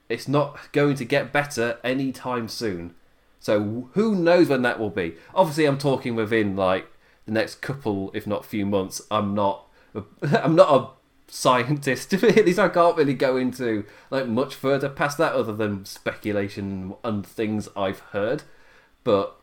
it's 0.09 0.27
not 0.27 0.71
going 0.71 0.95
to 0.95 1.05
get 1.05 1.31
better 1.31 1.77
anytime 1.83 2.47
soon. 2.47 2.95
So 3.43 3.89
who 3.91 4.15
knows 4.15 4.47
when 4.47 4.61
that 4.61 4.79
will 4.79 4.89
be? 4.89 5.15
Obviously, 5.35 5.65
I'm 5.65 5.77
talking 5.77 6.15
within 6.15 6.55
like 6.55 6.87
the 7.25 7.33
next 7.33 7.55
couple, 7.55 8.09
if 8.13 8.25
not 8.25 8.45
few 8.45 8.65
months. 8.65 9.01
I'm 9.11 9.35
not. 9.35 9.67
I'm 10.31 10.55
not 10.55 10.73
a 10.73 10.87
scientist. 11.29 12.13
At 12.23 12.45
least 12.45 12.57
I 12.57 12.69
can't 12.69 12.95
really 12.95 13.13
go 13.13 13.35
into 13.35 13.83
like 14.09 14.29
much 14.29 14.55
further 14.55 14.87
past 14.87 15.17
that, 15.17 15.33
other 15.33 15.51
than 15.51 15.83
speculation 15.83 16.93
and 17.03 17.27
things 17.27 17.67
I've 17.75 17.99
heard. 17.99 18.43
But 19.03 19.35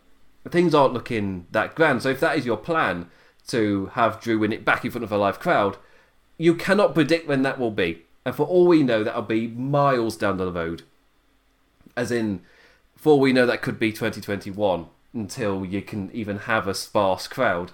things 0.49 0.75
aren't 0.75 0.95
looking 0.95 1.47
that 1.51 1.75
grand. 1.75 2.01
So 2.01 2.09
if 2.09 2.21
that 2.21 2.39
is 2.39 2.47
your 2.47 2.57
plan 2.57 3.11
to 3.49 3.91
have 3.93 4.19
Drew 4.19 4.39
win 4.39 4.55
it 4.55 4.65
back 4.65 4.83
in 4.83 4.91
front 4.91 5.05
of 5.05 5.13
a 5.13 5.19
live 5.19 5.41
crowd, 5.41 5.77
you 6.39 6.55
cannot 6.55 6.95
predict 6.95 7.29
when 7.29 7.43
that 7.43 7.59
will 7.59 7.71
be. 7.71 8.07
And 8.25 8.35
for 8.35 8.47
all 8.47 8.67
we 8.67 8.83
know, 8.83 9.05
that'll 9.05 9.21
be 9.21 9.47
miles 9.47 10.17
down 10.17 10.39
the 10.39 10.51
road. 10.51 10.85
As 11.95 12.11
in, 12.11 12.41
for 13.01 13.19
we 13.19 13.33
know, 13.33 13.47
that 13.47 13.63
could 13.63 13.79
be 13.79 13.93
2021 13.93 14.87
until 15.15 15.65
you 15.65 15.81
can 15.81 16.11
even 16.13 16.41
have 16.41 16.69
a 16.69 16.75
sparse 16.75 17.27
crowd. 17.27 17.73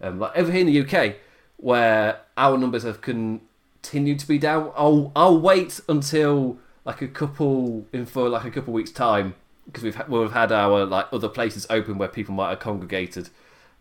Um, 0.00 0.18
like 0.18 0.34
over 0.34 0.50
here 0.50 0.62
in 0.62 0.66
the 0.66 0.80
UK, 0.80 1.16
where 1.58 2.20
our 2.38 2.56
numbers 2.56 2.82
have 2.84 3.02
continued 3.02 4.18
to 4.18 4.26
be 4.26 4.38
down, 4.38 4.72
I'll 4.74 5.12
I'll 5.14 5.38
wait 5.38 5.78
until 5.90 6.56
like 6.86 7.02
a 7.02 7.06
couple 7.08 7.86
in 7.92 8.06
for 8.06 8.30
like 8.30 8.46
a 8.46 8.50
couple 8.50 8.72
weeks 8.72 8.90
time 8.90 9.34
because 9.66 9.82
we've 9.84 10.08
we've 10.08 10.32
had 10.32 10.50
our 10.50 10.86
like 10.86 11.06
other 11.12 11.28
places 11.28 11.66
open 11.68 11.98
where 11.98 12.08
people 12.08 12.34
might 12.34 12.48
have 12.48 12.60
congregated, 12.60 13.28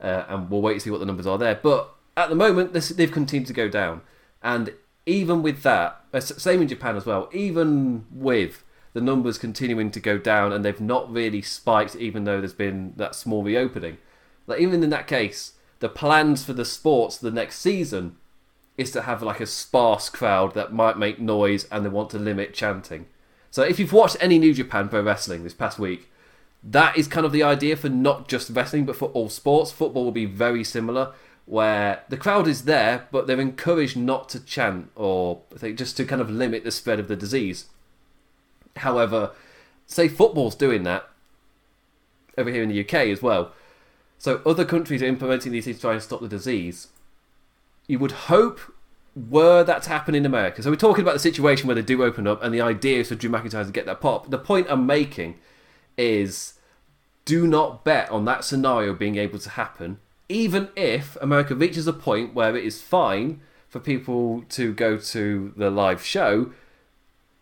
uh, 0.02 0.26
and 0.28 0.50
we'll 0.50 0.62
wait 0.62 0.74
to 0.74 0.80
see 0.82 0.92
what 0.92 1.00
the 1.00 1.06
numbers 1.06 1.26
are 1.26 1.38
there. 1.38 1.56
But 1.56 1.90
at 2.18 2.28
the 2.28 2.36
moment, 2.36 2.74
this, 2.74 2.90
they've 2.90 3.10
continued 3.10 3.48
to 3.48 3.54
go 3.54 3.70
down, 3.70 4.02
and 4.44 4.74
even 5.06 5.42
with 5.42 5.64
that, 5.64 6.02
uh, 6.14 6.20
same 6.20 6.62
in 6.62 6.68
Japan 6.68 6.98
as 6.98 7.06
well, 7.06 7.30
even 7.32 8.06
with 8.12 8.66
the 8.94 9.02
numbers 9.02 9.38
continuing 9.38 9.92
to 9.92 10.00
go 10.00 10.18
down 10.18 10.52
and 10.52 10.66
they've 10.66 10.82
not 10.82 11.12
really 11.12 11.42
spiked, 11.42 11.96
even 11.96 12.24
though 12.24 12.40
there's 12.40 12.54
been 12.54 12.94
that 12.98 13.16
small 13.16 13.44
reopening. 13.44 13.98
Like 14.48 14.60
even 14.60 14.84
in 14.84 14.90
that 14.90 15.08
case, 15.08 15.54
the 15.80 15.90
plans 15.90 16.44
for 16.44 16.54
the 16.54 16.66
sports 16.66 17.18
the 17.18 17.32
next 17.32 17.60
season 17.60 18.18
is 18.78 18.92
to 18.92 19.04
have 19.04 19.22
like 19.22 19.40
a 19.40 19.46
sparse 19.46 20.10
crowd 20.10 20.54
that 20.54 20.74
might 20.74 20.98
make 20.98 21.20
noise 21.20 21.66
and 21.72 21.86
they 21.86 21.90
want 21.90 22.10
to 22.12 22.20
limit 22.20 22.54
chanting. 22.54 23.06
So 23.50 23.64
if 23.64 23.80
you've 23.80 23.94
watched 23.94 24.18
any 24.20 24.40
New 24.40 24.54
Japan 24.54 24.90
Pro 24.90 25.02
Wrestling 25.02 25.44
this 25.44 25.54
past 25.54 25.78
week, 25.78 26.10
that 26.64 26.98
is 26.98 27.08
kind 27.08 27.26
of 27.26 27.32
the 27.32 27.44
idea 27.44 27.76
for 27.76 27.90
not 27.90 28.28
just 28.28 28.50
wrestling 28.52 28.86
but 28.86 28.96
for 28.96 29.10
all 29.10 29.30
sports. 29.30 29.72
Football 29.72 30.06
will 30.06 30.12
be 30.12 30.26
very 30.26 30.64
similar 30.64 31.14
where 31.46 32.04
the 32.08 32.18
crowd 32.18 32.48
is 32.48 32.64
there, 32.64 33.08
but 33.12 33.28
they're 33.28 33.40
encouraged 33.40 33.98
not 33.98 34.30
to 34.30 34.40
chant 34.40 34.90
or 34.96 35.42
just 35.76 35.98
to 35.98 36.06
kind 36.06 36.22
of 36.22 36.30
limit 36.30 36.64
the 36.64 36.72
spread 36.72 37.00
of 37.00 37.08
the 37.08 37.16
disease. 37.16 37.66
However, 38.78 39.32
say 39.86 40.08
football's 40.08 40.56
doing 40.56 40.84
that 40.84 41.10
over 42.38 42.50
here 42.50 42.64
in 42.64 42.70
the 42.70 42.80
UK 42.80 43.08
as 43.08 43.22
well. 43.22 43.52
So 44.18 44.42
other 44.46 44.66
countries 44.66 45.02
are 45.02 45.08
implementing 45.08 45.52
these 45.52 45.66
things 45.66 45.78
to 45.78 45.82
try 45.82 45.94
and 45.94 46.02
stop 46.02 46.22
the 46.22 46.28
disease. 46.28 46.88
You 47.88 48.00
would 48.00 48.12
hope 48.12 48.60
were 49.16 49.64
that 49.64 49.84
to 49.84 49.90
happen 49.90 50.16
in 50.16 50.26
America, 50.26 50.64
so 50.64 50.70
we're 50.70 50.78
talking 50.78 51.02
about 51.02 51.14
the 51.14 51.20
situation 51.20 51.68
where 51.68 51.76
they 51.76 51.82
do 51.82 52.04
open 52.04 52.28
up, 52.28 52.42
and 52.42 52.54
the 52.54 52.62
idea 52.62 53.00
is 53.00 53.10
for 53.10 53.16
Drew 53.16 53.30
McIntyre 53.30 53.66
to 53.66 53.72
get 53.72 53.86
that 53.86 54.00
pop. 54.00 54.30
The 54.30 54.38
point 54.38 54.68
I'm 54.70 54.86
making 54.86 55.38
is 55.98 56.54
do 57.26 57.46
not 57.46 57.84
bet 57.84 58.10
on 58.10 58.26
that 58.26 58.44
scenario 58.44 58.94
being 58.94 59.18
able 59.18 59.40
to 59.40 59.50
happen, 59.50 60.00
even 60.30 60.70
if 60.76 61.18
America 61.22 61.54
reaches 61.56 61.88
a 61.88 61.94
point 61.94 62.34
where 62.34 62.56
it 62.56 62.64
is 62.64 62.82
fine 62.82 63.42
for 63.68 63.80
people 63.80 64.44
to 64.50 64.74
go 64.74 64.98
to 64.98 65.54
the 65.58 65.70
live 65.70 66.04
show. 66.04 66.52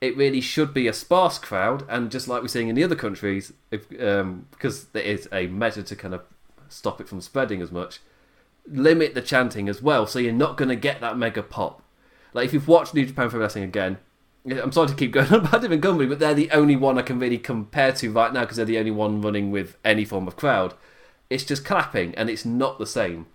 It 0.01 0.15
really 0.15 0.41
should 0.41 0.73
be 0.73 0.87
a 0.87 0.93
sparse 0.93 1.37
crowd, 1.37 1.85
and 1.89 2.09
just 2.09 2.27
like 2.27 2.41
we're 2.41 2.47
seeing 2.47 2.69
in 2.69 2.75
the 2.75 2.83
other 2.83 2.95
countries, 2.95 3.51
if, 3.69 3.85
um, 4.01 4.47
because 4.51 4.85
there 4.85 5.03
is 5.03 5.27
a 5.31 5.47
measure 5.47 5.83
to 5.83 5.95
kind 5.95 6.13
of 6.13 6.21
stop 6.69 7.01
it 7.01 7.09
from 7.09 7.19
spreading 7.19 7.61
as 7.61 7.71
much, 7.71 7.99
limit 8.65 9.13
the 9.13 9.21
chanting 9.21 9.67
as 9.67 9.81
well, 9.81 10.07
so 10.07 10.19
you're 10.19 10.31
not 10.31 10.55
going 10.57 10.69
to 10.69 10.75
get 10.75 11.01
that 11.01 11.17
mega 11.17 11.43
pop. 11.43 11.81
Like 12.33 12.45
if 12.45 12.53
you've 12.53 12.67
watched 12.67 12.93
New 12.93 13.05
Japan 13.05 13.29
Pro 13.29 13.39
Wrestling 13.39 13.63
again, 13.63 13.97
I'm 14.49 14.71
sorry 14.71 14.87
to 14.87 14.95
keep 14.95 15.11
going 15.13 15.27
on 15.27 15.45
about 15.45 15.61
different 15.61 15.83
company, 15.83 16.07
but 16.07 16.19
they're 16.19 16.33
the 16.33 16.51
only 16.51 16.75
one 16.75 16.97
I 16.97 17.01
can 17.01 17.19
really 17.19 17.37
compare 17.37 17.91
to 17.93 18.11
right 18.11 18.31
now 18.31 18.41
because 18.41 18.57
they're 18.57 18.65
the 18.65 18.79
only 18.79 18.91
one 18.91 19.21
running 19.21 19.51
with 19.51 19.75
any 19.83 20.05
form 20.05 20.27
of 20.27 20.35
crowd. 20.35 20.73
It's 21.29 21.43
just 21.43 21.65
clapping, 21.65 22.15
and 22.15 22.29
it's 22.29 22.45
not 22.45 22.79
the 22.79 22.87
same. 22.87 23.27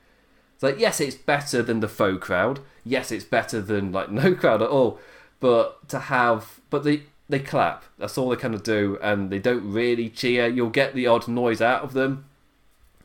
It's 0.54 0.62
like 0.62 0.78
yes, 0.78 1.00
it's 1.00 1.14
better 1.14 1.62
than 1.62 1.80
the 1.80 1.88
faux 1.88 2.25
crowd. 2.25 2.61
Yes, 2.85 3.12
it's 3.12 3.25
better 3.25 3.61
than 3.61 3.92
like 3.92 4.11
no 4.11 4.35
crowd 4.35 4.62
at 4.62 4.71
all. 4.71 4.99
But 5.41 5.88
to 5.88 5.99
have, 5.99 6.61
but 6.71 6.85
they 6.85 7.03
they 7.29 7.38
clap. 7.38 7.85
That's 7.99 8.19
all 8.19 8.29
they 8.29 8.37
kind 8.37 8.55
of 8.55 8.62
do, 8.62 8.99
and 9.03 9.31
they 9.31 9.38
don't 9.38 9.71
really 9.71 10.09
cheer. 10.09 10.47
You'll 10.47 10.71
get 10.71 10.95
the 10.95 11.07
odd 11.07 11.29
noise 11.29 11.61
out 11.61 11.83
of 11.83 11.93
them. 11.93 12.26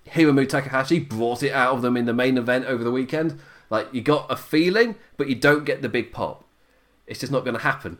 Hiromu 0.08 0.48
Takahashi 0.48 1.00
brought 1.00 1.44
it 1.44 1.52
out 1.52 1.76
of 1.76 1.82
them 1.82 1.96
in 1.96 2.06
the 2.06 2.14
main 2.14 2.38
event 2.38 2.66
over 2.66 2.84
the 2.84 2.92
weekend. 2.92 3.40
Like 3.70 3.94
you 3.94 4.02
got 4.02 4.32
a 4.32 4.36
feeling, 4.36 4.96
but 5.18 5.30
you 5.30 5.36
don't 5.36 5.66
get 5.66 5.82
the 5.82 5.90
big 5.90 6.12
pop. 6.12 6.44
It's 7.06 7.20
just 7.20 7.32
not 7.32 7.44
going 7.44 7.56
to 7.56 7.64
happen. 7.64 8.00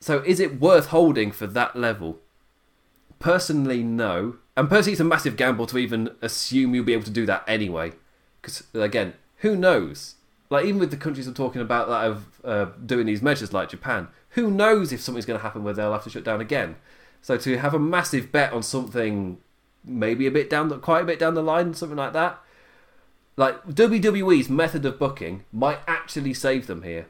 So 0.00 0.22
is 0.22 0.40
it 0.40 0.60
worth 0.60 0.86
holding 0.86 1.32
for 1.32 1.46
that 1.46 1.76
level? 1.76 2.18
Personally, 3.18 3.82
no. 3.82 4.36
And 4.56 4.68
personally, 4.68 4.92
it's 4.92 5.00
a 5.00 5.04
massive 5.04 5.36
gamble 5.36 5.66
to 5.66 5.78
even 5.78 6.10
assume 6.20 6.74
you'll 6.74 6.84
be 6.84 6.92
able 6.92 7.04
to 7.04 7.10
do 7.10 7.26
that 7.26 7.44
anyway. 7.46 7.92
Because 8.40 8.64
again, 8.74 9.14
who 9.38 9.56
knows? 9.56 10.15
Like 10.48 10.64
even 10.66 10.78
with 10.78 10.90
the 10.90 10.96
countries 10.96 11.26
I'm 11.26 11.34
talking 11.34 11.60
about 11.60 11.88
that 11.88 12.18
are 12.44 12.50
uh, 12.50 12.70
doing 12.84 13.06
these 13.06 13.22
measures, 13.22 13.52
like 13.52 13.70
Japan, 13.70 14.08
who 14.30 14.50
knows 14.50 14.92
if 14.92 15.00
something's 15.00 15.26
going 15.26 15.38
to 15.38 15.42
happen 15.42 15.64
where 15.64 15.74
they'll 15.74 15.92
have 15.92 16.04
to 16.04 16.10
shut 16.10 16.24
down 16.24 16.40
again? 16.40 16.76
So 17.22 17.36
to 17.36 17.58
have 17.58 17.74
a 17.74 17.78
massive 17.78 18.30
bet 18.30 18.52
on 18.52 18.62
something, 18.62 19.38
maybe 19.84 20.26
a 20.26 20.30
bit 20.30 20.48
down, 20.48 20.68
the, 20.68 20.78
quite 20.78 21.02
a 21.02 21.06
bit 21.06 21.18
down 21.18 21.34
the 21.34 21.42
line, 21.42 21.74
something 21.74 21.96
like 21.96 22.12
that, 22.12 22.38
like 23.36 23.66
WWE's 23.66 24.48
method 24.48 24.84
of 24.84 24.98
booking 24.98 25.44
might 25.52 25.80
actually 25.86 26.34
save 26.34 26.66
them 26.66 26.82
here 26.82 27.06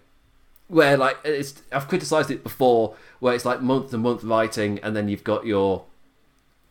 where 0.69 0.97
like 0.97 1.17
it's 1.25 1.63
I've 1.71 1.89
criticized 1.89 2.31
it 2.31 2.43
before 2.43 2.97
where 3.21 3.35
it's 3.35 3.45
like 3.45 3.63
month 3.63 3.91
to 3.91 3.99
month 3.99 4.25
writing 4.25 4.81
and 4.83 4.97
then 4.97 5.09
you've 5.09 5.25
got 5.25 5.47
your 5.47 5.85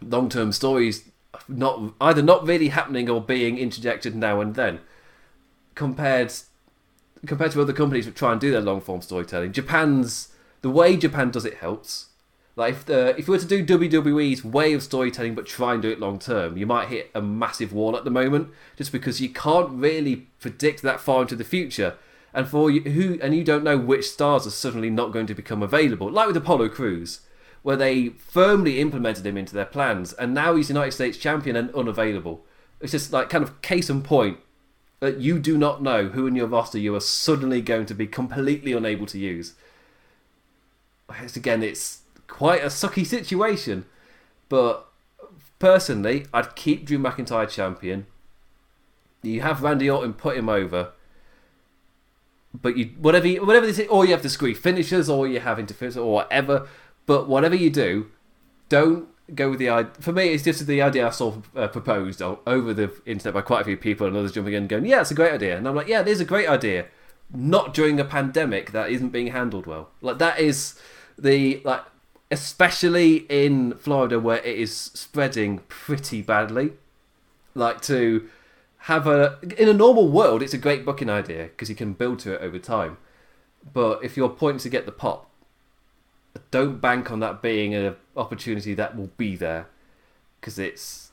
long 0.01 0.29
term 0.29 0.51
stories 0.51 1.09
not 1.47 1.93
either 2.01 2.21
not 2.21 2.45
really 2.45 2.69
happening 2.69 3.09
or 3.09 3.21
being 3.21 3.57
interjected 3.57 4.15
now 4.15 4.41
and 4.41 4.55
then 4.55 4.79
compared 5.75 6.33
compared 7.25 7.51
to 7.51 7.61
other 7.61 7.73
companies 7.73 8.05
that 8.05 8.15
try 8.15 8.31
and 8.31 8.41
do 8.41 8.51
their 8.51 8.61
long 8.61 8.81
form 8.81 9.01
storytelling 9.01 9.51
Japan's 9.51 10.29
the 10.61 10.69
way 10.69 10.97
Japan 10.97 11.29
does 11.29 11.45
it 11.45 11.55
helps. 11.55 12.07
Like 12.55 12.73
if 12.73 12.85
the 12.85 13.17
if 13.17 13.27
you 13.27 13.33
were 13.33 13.39
to 13.39 13.45
do 13.45 13.65
WWE's 13.65 14.43
way 14.43 14.73
of 14.73 14.83
storytelling 14.83 15.35
but 15.35 15.45
try 15.45 15.73
and 15.73 15.81
do 15.81 15.89
it 15.89 15.99
long 15.99 16.19
term 16.19 16.57
you 16.57 16.65
might 16.65 16.89
hit 16.89 17.11
a 17.13 17.21
massive 17.21 17.73
wall 17.73 17.95
at 17.97 18.03
the 18.03 18.09
moment 18.09 18.49
just 18.77 18.91
because 18.91 19.21
you 19.21 19.29
can't 19.29 19.71
really 19.71 20.27
predict 20.39 20.81
that 20.81 20.99
far 20.99 21.21
into 21.21 21.35
the 21.35 21.43
future. 21.43 21.95
And 22.35 22.49
for 22.49 22.69
you, 22.69 22.81
who 22.81 23.17
and 23.21 23.33
you 23.33 23.45
don't 23.45 23.63
know 23.63 23.77
which 23.77 24.09
stars 24.09 24.45
are 24.45 24.51
suddenly 24.51 24.89
not 24.89 25.13
going 25.13 25.25
to 25.27 25.33
become 25.33 25.63
available, 25.63 26.11
like 26.11 26.27
with 26.27 26.35
Apollo 26.35 26.67
Crews, 26.69 27.21
where 27.63 27.77
they 27.77 28.09
firmly 28.09 28.81
implemented 28.81 29.25
him 29.25 29.37
into 29.37 29.55
their 29.55 29.65
plans, 29.65 30.11
and 30.11 30.33
now 30.33 30.53
he's 30.53 30.67
United 30.67 30.91
States 30.91 31.17
champion 31.17 31.55
and 31.55 31.73
unavailable. 31.73 32.45
It's 32.81 32.91
just 32.91 33.13
like 33.13 33.29
kind 33.29 33.43
of 33.43 33.61
case 33.61 33.89
in 33.89 34.01
point 34.01 34.37
that 35.05 35.19
you 35.19 35.39
do 35.39 35.57
not 35.57 35.81
know 35.81 36.09
who 36.09 36.27
in 36.27 36.35
your 36.35 36.47
roster 36.47 36.77
you 36.77 36.95
are 36.95 36.99
suddenly 36.99 37.61
going 37.61 37.85
to 37.85 37.93
be 37.93 38.07
completely 38.07 38.73
unable 38.73 39.05
to 39.07 39.19
use. 39.19 39.53
It's, 41.19 41.35
again, 41.35 41.63
it's 41.63 42.01
quite 42.27 42.63
a 42.63 42.67
sucky 42.67 43.05
situation, 43.05 43.85
but 44.49 44.87
personally, 45.59 46.25
I'd 46.33 46.55
keep 46.55 46.85
Drew 46.85 46.97
McIntyre 46.97 47.49
champion. 47.49 48.07
You 49.21 49.41
have 49.41 49.61
Randy 49.61 49.89
Orton 49.89 50.13
put 50.13 50.37
him 50.37 50.49
over 50.49 50.91
but 52.61 52.77
you 52.77 52.91
whatever 52.99 53.27
you, 53.27 53.45
whatever 53.45 53.65
this 53.65 53.79
is, 53.79 53.87
or 53.87 54.05
you 54.05 54.11
have 54.11 54.21
discrete 54.21 54.57
finishers, 54.57 55.09
or 55.09 55.27
you 55.27 55.39
have 55.39 55.59
interference, 55.59 55.97
or 55.97 56.11
whatever. 56.11 56.67
But 57.05 57.27
whatever 57.27 57.55
you 57.55 57.69
do, 57.69 58.07
don't 58.69 59.07
go 59.33 59.49
with 59.49 59.59
the 59.59 59.69
idea. 59.69 59.91
For 59.99 60.11
me, 60.11 60.29
it's 60.29 60.43
just 60.43 60.65
the 60.67 60.81
idea 60.81 61.07
I 61.07 61.09
saw 61.09 61.35
uh, 61.55 61.67
proposed 61.67 62.21
over 62.21 62.73
the 62.73 62.91
internet 63.05 63.33
by 63.33 63.41
quite 63.41 63.61
a 63.61 63.65
few 63.65 63.77
people, 63.77 64.05
and 64.07 64.15
others 64.15 64.33
jumping 64.33 64.53
in 64.53 64.67
going, 64.67 64.85
"Yeah, 64.85 65.01
it's 65.01 65.11
a 65.11 65.15
great 65.15 65.33
idea." 65.33 65.57
And 65.57 65.67
I'm 65.67 65.75
like, 65.75 65.87
"Yeah, 65.87 66.01
it 66.01 66.07
is 66.07 66.21
a 66.21 66.25
great 66.25 66.47
idea." 66.47 66.85
Not 67.33 67.73
during 67.73 67.99
a 67.99 68.05
pandemic 68.05 68.71
that 68.71 68.91
isn't 68.91 69.09
being 69.09 69.27
handled 69.27 69.65
well. 69.65 69.89
Like 70.01 70.19
that 70.19 70.39
is 70.39 70.79
the 71.17 71.61
like, 71.65 71.81
especially 72.29 73.25
in 73.29 73.73
Florida 73.73 74.19
where 74.19 74.37
it 74.37 74.57
is 74.57 74.75
spreading 74.75 75.59
pretty 75.67 76.21
badly. 76.21 76.73
Like 77.55 77.81
to 77.83 78.29
have 78.79 79.07
a 79.07 79.39
in 79.57 79.67
a 79.67 79.73
normal 79.73 80.09
world, 80.09 80.43
it's 80.43 80.53
a 80.53 80.59
great 80.59 80.85
booking 80.85 81.09
idea 81.09 81.45
because 81.45 81.69
you 81.69 81.75
can 81.75 81.93
build 81.93 82.19
to 82.19 82.33
it 82.33 82.41
over 82.41 82.59
time. 82.59 82.97
But 83.73 84.03
if 84.03 84.15
you're 84.15 84.29
pointing 84.29 84.59
to 84.59 84.69
get 84.69 84.85
the 84.85 84.91
pop, 84.91 85.27
don't 86.51 86.79
bank 86.79 87.11
on 87.11 87.19
that 87.21 87.41
being 87.41 87.73
an 87.73 87.95
opportunity 88.15 88.73
that 88.73 88.95
will 88.95 89.11
be 89.17 89.35
there 89.35 89.67
because 90.39 90.59
it's 90.59 91.11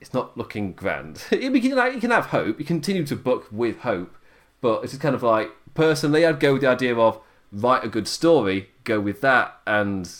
it's 0.00 0.12
not 0.12 0.36
looking 0.36 0.72
grand. 0.72 1.24
you 1.30 1.50
can 1.50 1.94
you 1.94 2.00
can 2.00 2.10
have 2.10 2.26
hope. 2.26 2.58
You 2.58 2.64
continue 2.64 3.04
to 3.06 3.16
book 3.16 3.48
with 3.50 3.80
hope, 3.80 4.16
but 4.60 4.84
it's 4.84 4.96
kind 4.98 5.14
of 5.14 5.22
like 5.22 5.50
personally, 5.74 6.26
I'd 6.26 6.40
go 6.40 6.54
with 6.54 6.62
the 6.62 6.68
idea 6.68 6.96
of 6.96 7.20
write 7.52 7.84
a 7.84 7.88
good 7.88 8.08
story, 8.08 8.70
go 8.84 9.00
with 9.00 9.20
that, 9.20 9.60
and 9.66 10.10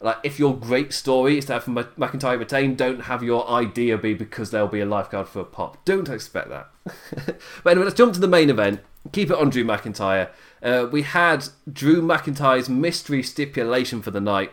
like 0.00 0.18
if 0.22 0.38
your 0.38 0.56
great 0.56 0.92
story 0.92 1.38
is 1.38 1.46
to 1.46 1.54
have 1.54 1.64
McIntyre 1.66 2.38
retain, 2.38 2.74
don't 2.74 3.02
have 3.02 3.22
your 3.22 3.48
idea 3.48 3.98
be 3.98 4.14
because 4.14 4.50
there'll 4.50 4.68
be 4.68 4.80
a 4.80 4.86
lifeguard 4.86 5.28
for 5.28 5.40
a 5.40 5.44
pop. 5.44 5.84
Don't 5.84 6.08
expect 6.08 6.48
that. 6.48 6.68
but 7.62 7.70
anyway, 7.70 7.84
let's 7.84 7.96
jump 7.96 8.14
to 8.14 8.20
the 8.20 8.28
main 8.28 8.50
event. 8.50 8.80
Keep 9.12 9.30
it 9.30 9.36
on 9.36 9.50
Drew 9.50 9.64
McIntyre. 9.64 10.30
Uh, 10.62 10.86
we 10.90 11.02
had 11.02 11.48
Drew 11.70 12.00
McIntyre's 12.02 12.68
mystery 12.68 13.22
stipulation 13.22 14.00
for 14.00 14.10
the 14.10 14.20
night 14.20 14.52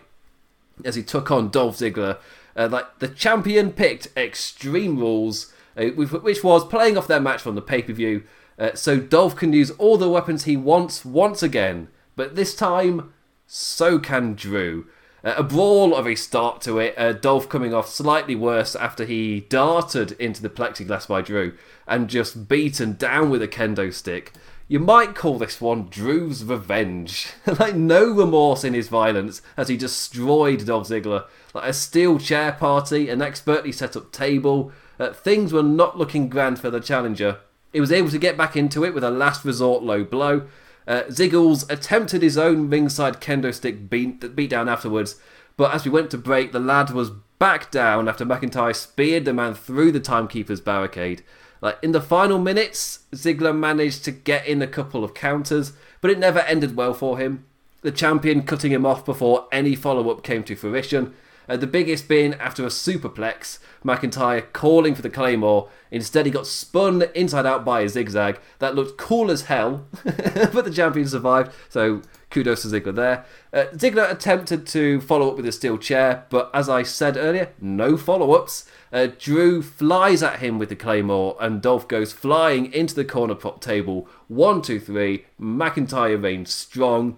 as 0.86 0.96
he 0.96 1.04
took 1.04 1.32
on 1.32 1.50
Dolph 1.50 1.78
Ziggler. 1.78 2.18
Uh, 2.56 2.68
like 2.70 3.00
the 3.00 3.08
champion 3.08 3.72
picked 3.72 4.08
Extreme 4.18 5.00
Rules, 5.00 5.54
uh, 5.78 5.86
which 5.86 6.44
was 6.44 6.66
playing 6.66 6.98
off 6.98 7.08
their 7.08 7.22
match 7.22 7.42
from 7.42 7.56
the 7.56 7.62
pay 7.62 7.82
per 7.82 7.94
view, 7.94 8.24
uh, 8.58 8.74
so 8.74 9.00
Dolph 9.00 9.36
can 9.36 9.54
use 9.54 9.72
all 9.72 9.98
the 9.98 10.10
weapons 10.10 10.44
he 10.44 10.58
wants 10.58 11.06
once 11.06 11.42
again. 11.42 11.88
But 12.16 12.36
this 12.36 12.54
time, 12.54 13.14
so 13.48 13.98
can 13.98 14.36
Drew. 14.36 14.88
Uh, 15.24 15.36
a 15.38 15.44
brawl 15.44 15.96
of 15.96 16.08
a 16.08 16.16
start 16.16 16.62
to 16.62 16.80
it. 16.80 16.94
Uh, 16.98 17.14
Dolph 17.14 17.50
coming 17.50 17.74
off 17.74 17.90
slightly 17.90 18.36
worse 18.36 18.76
after 18.76 19.06
he 19.06 19.42
darted 19.42 20.14
into 20.14 20.42
the 20.42 20.50
plexiglass 20.50 21.08
by 21.08 21.22
Drew 21.22 21.54
and 21.88 22.10
just 22.10 22.48
beaten 22.48 22.94
down 22.94 23.30
with 23.30 23.42
a 23.42 23.48
kendo 23.48 23.94
stick. 23.94 24.34
You 24.70 24.80
might 24.80 25.16
call 25.16 25.38
this 25.38 25.60
one 25.60 25.90
Drew's 25.90 26.46
revenge. 26.46 27.28
like 27.60 27.76
no 27.76 28.10
remorse 28.10 28.64
in 28.64 28.74
his 28.74 28.88
violence 28.88 29.42
as 29.58 29.68
he 29.68 29.76
destroyed 29.76 30.66
Dolph 30.66 30.88
Ziggler. 30.88 31.26
Like 31.54 31.70
a 31.70 31.74
steel 31.74 32.20
chair 32.20 32.54
party, 32.54 33.10
an 33.10 33.22
expertly 33.22 33.74
set 33.74 33.98
up 33.98 34.14
table. 34.14 34.72
Uh, 34.98 35.12
things 35.12 35.52
were 35.52 35.64
not 35.64 35.98
looking 35.98 36.30
grand 36.30 36.60
for 36.60 36.70
the 36.70 36.80
challenger. 36.80 37.40
He 37.74 37.82
was 37.82 37.92
able 37.92 38.10
to 38.10 38.18
get 38.18 38.38
back 38.38 38.56
into 38.56 38.86
it 38.86 38.94
with 38.94 39.04
a 39.04 39.12
last 39.12 39.44
resort 39.44 39.84
low 39.84 40.04
blow, 40.06 40.48
uh, 40.90 41.04
Ziggles 41.04 41.70
attempted 41.70 42.24
his 42.24 42.36
own 42.36 42.68
ringside 42.68 43.22
kendo 43.22 43.54
stick 43.54 43.92
beat, 43.92 44.36
beat 44.36 44.50
down 44.50 44.68
afterwards, 44.68 45.18
but 45.56 45.72
as 45.72 45.86
we 45.86 45.92
went 45.92 46.10
to 46.10 46.18
break, 46.18 46.52
the 46.52 46.60
lad 46.60 46.90
was 46.90 47.12
back 47.38 47.70
down 47.70 48.10
after 48.10 48.26
McIntyre 48.26 48.76
speared 48.76 49.24
the 49.24 49.32
man 49.32 49.54
through 49.54 49.92
the 49.92 50.00
timekeeper's 50.00 50.60
barricade. 50.60 51.22
Like 51.62 51.78
in 51.82 51.92
the 51.92 52.02
final 52.02 52.40
minutes, 52.40 53.00
Ziggler 53.14 53.58
managed 53.58 54.06
to 54.06 54.12
get 54.12 54.46
in 54.48 54.62
a 54.62 54.68
couple 54.68 55.04
of 55.04 55.14
counters, 55.14 55.74
but 56.02 56.12
it 56.12 56.20
never 56.20 56.40
ended 56.40 56.76
well 56.76 56.94
for 56.94 57.18
him. 57.18 57.46
The 57.82 57.92
champion 57.92 58.44
cutting 58.44 58.72
him 58.72 58.86
off 58.86 59.06
before 59.06 59.48
any 59.52 59.76
follow 59.76 60.10
up 60.10 60.24
came 60.24 60.44
to 60.44 60.56
fruition. 60.56 61.14
Uh, 61.48 61.58
the 61.58 61.66
biggest 61.66 62.08
being 62.08 62.36
after 62.36 62.64
a 62.64 62.68
superplex, 62.68 63.58
McIntyre 63.84 64.54
calling 64.54 64.94
for 64.94 65.02
the 65.02 65.10
Claymore. 65.10 65.70
Instead, 65.90 66.28
he 66.28 66.32
got 66.32 66.46
spun 66.46 67.04
inside 67.16 67.48
out 67.48 67.66
by 67.66 67.82
a 67.82 67.90
zigzag 67.90 68.40
that 68.60 68.76
looked 68.76 69.00
cool 69.00 69.32
as 69.32 69.44
hell, 69.44 69.88
but 70.04 70.64
the 70.64 70.72
champion 70.72 71.08
survived. 71.08 71.52
So 71.68 72.04
kudos 72.30 72.62
to 72.62 72.68
Ziggler 72.68 72.96
there. 72.96 73.26
Uh, 73.52 73.66
Ziggler 73.74 74.10
attempted 74.12 74.68
to 74.68 75.02
follow 75.02 75.30
up 75.30 75.38
with 75.38 75.46
a 75.46 75.52
steel 75.52 75.78
chair, 75.78 76.26
but 76.30 76.50
as 76.54 76.70
I 76.70 76.84
said 76.84 77.18
earlier, 77.18 77.50
no 77.60 77.98
follow 77.98 78.34
ups. 78.34 78.70
Uh, 78.92 79.08
Drew 79.18 79.62
flies 79.62 80.24
at 80.24 80.40
him 80.40 80.60
with 80.60 80.70
the 80.70 80.76
claymore, 80.76 81.38
and 81.40 81.62
Dolph 81.62 81.88
goes 81.88 82.14
flying 82.14 82.72
into 82.74 82.96
the 82.96 83.06
corner 83.06 83.36
prop 83.36 83.62
table. 83.62 84.08
One, 84.28 84.62
two, 84.62 84.80
three. 84.80 85.26
McIntyre 85.40 86.22
reigns 86.22 86.54
strong. 86.54 87.18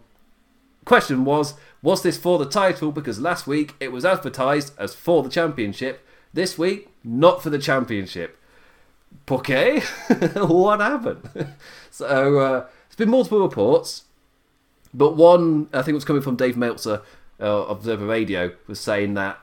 Question 0.85 1.25
was, 1.25 1.53
was 1.81 2.03
this 2.03 2.17
for 2.17 2.39
the 2.39 2.45
title? 2.45 2.91
Because 2.91 3.19
last 3.19 3.47
week 3.47 3.75
it 3.79 3.91
was 3.91 4.05
advertised 4.05 4.73
as 4.77 4.95
for 4.95 5.23
the 5.23 5.29
championship. 5.29 6.05
This 6.33 6.57
week, 6.57 6.89
not 7.03 7.43
for 7.43 7.49
the 7.49 7.59
championship. 7.59 8.37
Okay, 9.29 9.79
what 10.35 10.79
happened? 10.79 11.29
so 11.91 12.39
uh, 12.39 12.59
there's 12.59 12.95
been 12.97 13.09
multiple 13.09 13.41
reports, 13.41 14.03
but 14.93 15.15
one 15.15 15.69
I 15.73 15.81
think 15.81 15.89
it 15.89 15.95
was 15.95 16.05
coming 16.05 16.21
from 16.21 16.35
Dave 16.35 16.57
Meltzer, 16.57 17.01
uh, 17.39 17.65
Observer 17.67 18.05
Radio, 18.05 18.53
was 18.67 18.79
saying 18.79 19.13
that 19.15 19.39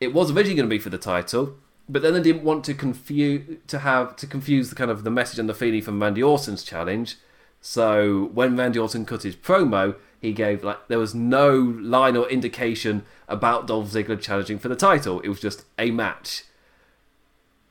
it 0.00 0.12
was 0.12 0.30
originally 0.30 0.56
going 0.56 0.68
to 0.68 0.74
be 0.74 0.78
for 0.78 0.90
the 0.90 0.98
title, 0.98 1.56
but 1.88 2.02
then 2.02 2.14
they 2.14 2.22
didn't 2.22 2.44
want 2.44 2.64
to 2.64 2.74
confuse 2.74 3.58
to 3.66 3.80
have 3.80 4.16
to 4.16 4.26
confuse 4.26 4.70
the 4.70 4.76
kind 4.76 4.90
of 4.90 5.04
the 5.04 5.10
message 5.10 5.38
and 5.38 5.48
the 5.48 5.54
feeling 5.54 5.82
from 5.82 6.00
Randy 6.00 6.22
Orton's 6.22 6.64
challenge. 6.64 7.16
So 7.60 8.30
when 8.34 8.56
Randy 8.56 8.78
Orton 8.78 9.06
cut 9.06 9.22
his 9.22 9.36
promo, 9.36 9.96
he 10.20 10.32
gave 10.32 10.64
like 10.64 10.88
there 10.88 10.98
was 10.98 11.14
no 11.14 11.54
line 11.54 12.16
or 12.16 12.28
indication 12.28 13.04
about 13.28 13.66
Dolph 13.66 13.90
Ziggler 13.90 14.20
challenging 14.20 14.58
for 14.58 14.68
the 14.68 14.76
title. 14.76 15.20
It 15.20 15.28
was 15.28 15.40
just 15.40 15.64
a 15.78 15.90
match. 15.90 16.44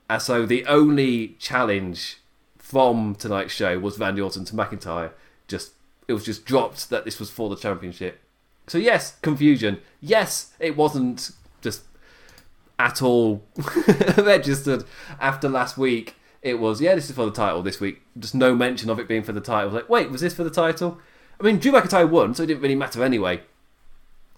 And 0.10 0.22
so 0.22 0.46
the 0.46 0.66
only 0.66 1.30
challenge 1.40 2.18
from 2.58 3.16
tonight's 3.16 3.54
show 3.54 3.80
was 3.80 4.00
Randy 4.00 4.22
Orton 4.22 4.46
to 4.46 4.56
McIntyre. 4.56 5.12
Just 5.48 5.74
it 6.08 6.14
was 6.14 6.26
just 6.26 6.46
dropped 6.46 6.90
that 6.90 7.06
this 7.06 7.20
was 7.20 7.30
for 7.30 7.50
the 7.50 7.56
championship. 7.56 8.20
So 8.68 8.78
yes, 8.78 9.18
confusion. 9.22 9.80
Yes, 10.02 10.54
it 10.60 10.78
wasn't 10.78 11.32
just 11.62 11.84
at 12.80 13.02
all 13.02 13.44
registered 14.18 14.84
after 15.20 15.50
last 15.50 15.78
week. 15.78 16.16
It 16.42 16.60
was 16.60 16.82
yeah, 16.82 16.96
this 16.96 17.10
is 17.10 17.16
for 17.16 17.26
the 17.26 17.32
title 17.32 17.62
this 17.62 17.80
week. 17.80 18.02
Just 18.18 18.36
no 18.36 18.56
mention 18.56 18.90
of 18.90 19.00
it 19.00 19.08
being 19.08 19.24
for 19.24 19.32
the 19.32 19.42
title. 19.42 19.72
Like 19.72 19.90
wait, 19.90 20.10
was 20.10 20.22
this 20.22 20.34
for 20.34 20.44
the 20.44 20.50
title? 20.50 21.00
I 21.40 21.44
mean, 21.44 21.60
Drew 21.60 21.72
McIntyre 21.72 22.10
won, 22.10 22.36
so 22.36 22.44
it 22.44 22.48
didn't 22.48 22.62
really 22.62 22.76
matter 22.76 23.04
anyway. 23.04 23.42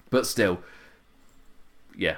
But 0.09 0.25
still, 0.25 0.59
yeah. 1.97 2.17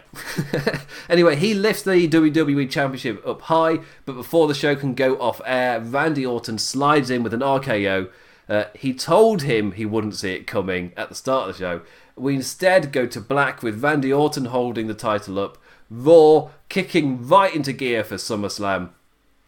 anyway, 1.09 1.35
he 1.35 1.53
lifts 1.53 1.83
the 1.83 2.07
WWE 2.07 2.69
Championship 2.69 3.25
up 3.25 3.41
high, 3.43 3.79
but 4.05 4.13
before 4.13 4.47
the 4.47 4.53
show 4.53 4.75
can 4.75 4.93
go 4.93 5.19
off 5.19 5.41
air, 5.45 5.79
Randy 5.79 6.25
Orton 6.25 6.57
slides 6.57 7.09
in 7.09 7.23
with 7.23 7.33
an 7.33 7.41
RKO. 7.41 8.09
Uh, 8.49 8.65
he 8.73 8.93
told 8.93 9.41
him 9.41 9.73
he 9.73 9.85
wouldn't 9.85 10.15
see 10.15 10.33
it 10.33 10.47
coming 10.47 10.93
at 10.95 11.09
the 11.09 11.15
start 11.15 11.49
of 11.49 11.55
the 11.55 11.59
show. 11.59 11.81
We 12.15 12.35
instead 12.35 12.91
go 12.91 13.05
to 13.07 13.21
black 13.21 13.61
with 13.61 13.83
Randy 13.83 14.11
Orton 14.11 14.45
holding 14.45 14.87
the 14.87 14.93
title 14.93 15.37
up, 15.39 15.57
Raw 15.89 16.49
kicking 16.69 17.27
right 17.27 17.53
into 17.53 17.73
gear 17.73 18.03
for 18.03 18.15
SummerSlam. 18.15 18.89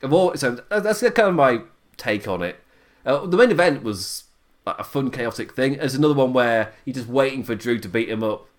Raw, 0.01 0.35
so 0.35 0.61
that's 0.69 1.01
kind 1.01 1.19
of 1.29 1.35
my 1.35 1.61
take 1.97 2.27
on 2.27 2.43
it. 2.43 2.59
Uh, 3.05 3.25
the 3.25 3.37
main 3.37 3.51
event 3.51 3.83
was 3.83 4.25
a 4.65 4.83
fun, 4.83 5.09
chaotic 5.09 5.53
thing. 5.53 5.77
There's 5.77 5.95
another 5.95 6.13
one 6.13 6.33
where 6.33 6.73
he's 6.85 6.95
just 6.95 7.07
waiting 7.07 7.43
for 7.43 7.55
Drew 7.55 7.79
to 7.79 7.89
beat 7.89 8.09
him 8.09 8.23
up 8.23 8.49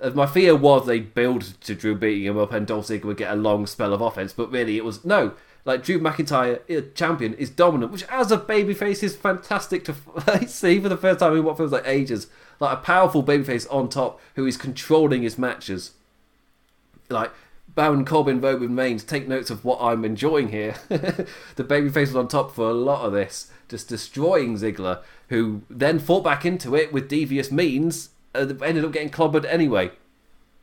uh, 0.00 0.10
my 0.10 0.26
fear 0.26 0.56
was 0.56 0.86
they'd 0.86 1.14
build 1.14 1.60
to 1.62 1.74
Drew 1.74 1.94
beating 1.94 2.24
him 2.24 2.38
up 2.38 2.52
and 2.52 2.66
Dolph 2.66 2.88
Ziggler 2.88 3.04
would 3.04 3.16
get 3.16 3.32
a 3.32 3.36
long 3.36 3.66
spell 3.66 3.92
of 3.92 4.00
offense, 4.00 4.32
but 4.32 4.50
really 4.50 4.76
it 4.76 4.84
was 4.84 5.04
no. 5.04 5.34
Like 5.64 5.82
Drew 5.82 5.98
McIntyre, 5.98 6.94
champion, 6.94 7.34
is 7.34 7.48
dominant, 7.48 7.90
which 7.90 8.04
as 8.10 8.30
a 8.30 8.36
babyface 8.36 9.02
is 9.02 9.16
fantastic 9.16 9.84
to 9.84 10.46
see 10.46 10.78
for 10.78 10.88
the 10.90 10.96
first 10.96 11.20
time 11.20 11.36
in 11.36 11.44
what 11.44 11.56
feels 11.56 11.72
like 11.72 11.86
ages. 11.86 12.26
Like 12.60 12.78
a 12.78 12.82
powerful 12.82 13.22
babyface 13.22 13.66
on 13.72 13.88
top 13.88 14.20
who 14.34 14.46
is 14.46 14.56
controlling 14.56 15.22
his 15.22 15.38
matches. 15.38 15.92
Like 17.08 17.32
Baron 17.74 18.04
Corbin, 18.04 18.40
Roman 18.40 18.76
Reigns, 18.76 19.04
take 19.04 19.26
notes 19.26 19.50
of 19.50 19.64
what 19.64 19.80
I'm 19.80 20.04
enjoying 20.04 20.50
here. 20.50 20.74
the 20.88 21.64
babyface 21.64 22.08
was 22.08 22.16
on 22.16 22.28
top 22.28 22.54
for 22.54 22.68
a 22.68 22.74
lot 22.74 23.06
of 23.06 23.12
this, 23.12 23.50
just 23.68 23.88
destroying 23.88 24.56
Ziggler, 24.56 25.02
who 25.28 25.62
then 25.70 25.98
fought 25.98 26.24
back 26.24 26.44
into 26.44 26.76
it 26.76 26.92
with 26.92 27.08
devious 27.08 27.50
means 27.50 28.10
uh, 28.34 28.52
ended 28.62 28.84
up 28.84 28.92
getting 28.92 29.10
clobbered 29.10 29.44
anyway. 29.46 29.90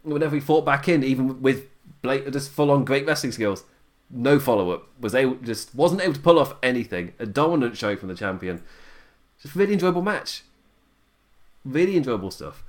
Whenever 0.03 0.35
he 0.35 0.41
fought 0.41 0.65
back 0.65 0.87
in, 0.87 1.03
even 1.03 1.41
with 1.41 1.67
just 2.03 2.51
full 2.51 2.71
on 2.71 2.85
great 2.85 3.05
wrestling 3.05 3.31
skills, 3.31 3.63
no 4.11 4.39
follow 4.39 4.71
up. 4.71 4.87
Was 4.99 5.15
able 5.15 5.35
just 5.35 5.73
wasn't 5.73 6.01
able 6.01 6.13
to 6.13 6.19
pull 6.19 6.39
off 6.39 6.55
anything. 6.61 7.13
A 7.19 7.25
dominant 7.25 7.77
show 7.77 7.95
from 7.95 8.09
the 8.09 8.15
champion. 8.15 8.63
Just 9.41 9.55
really 9.55 9.73
enjoyable 9.73 10.01
match. 10.01 10.43
Really 11.65 11.97
enjoyable 11.97 12.31
stuff. 12.31 12.63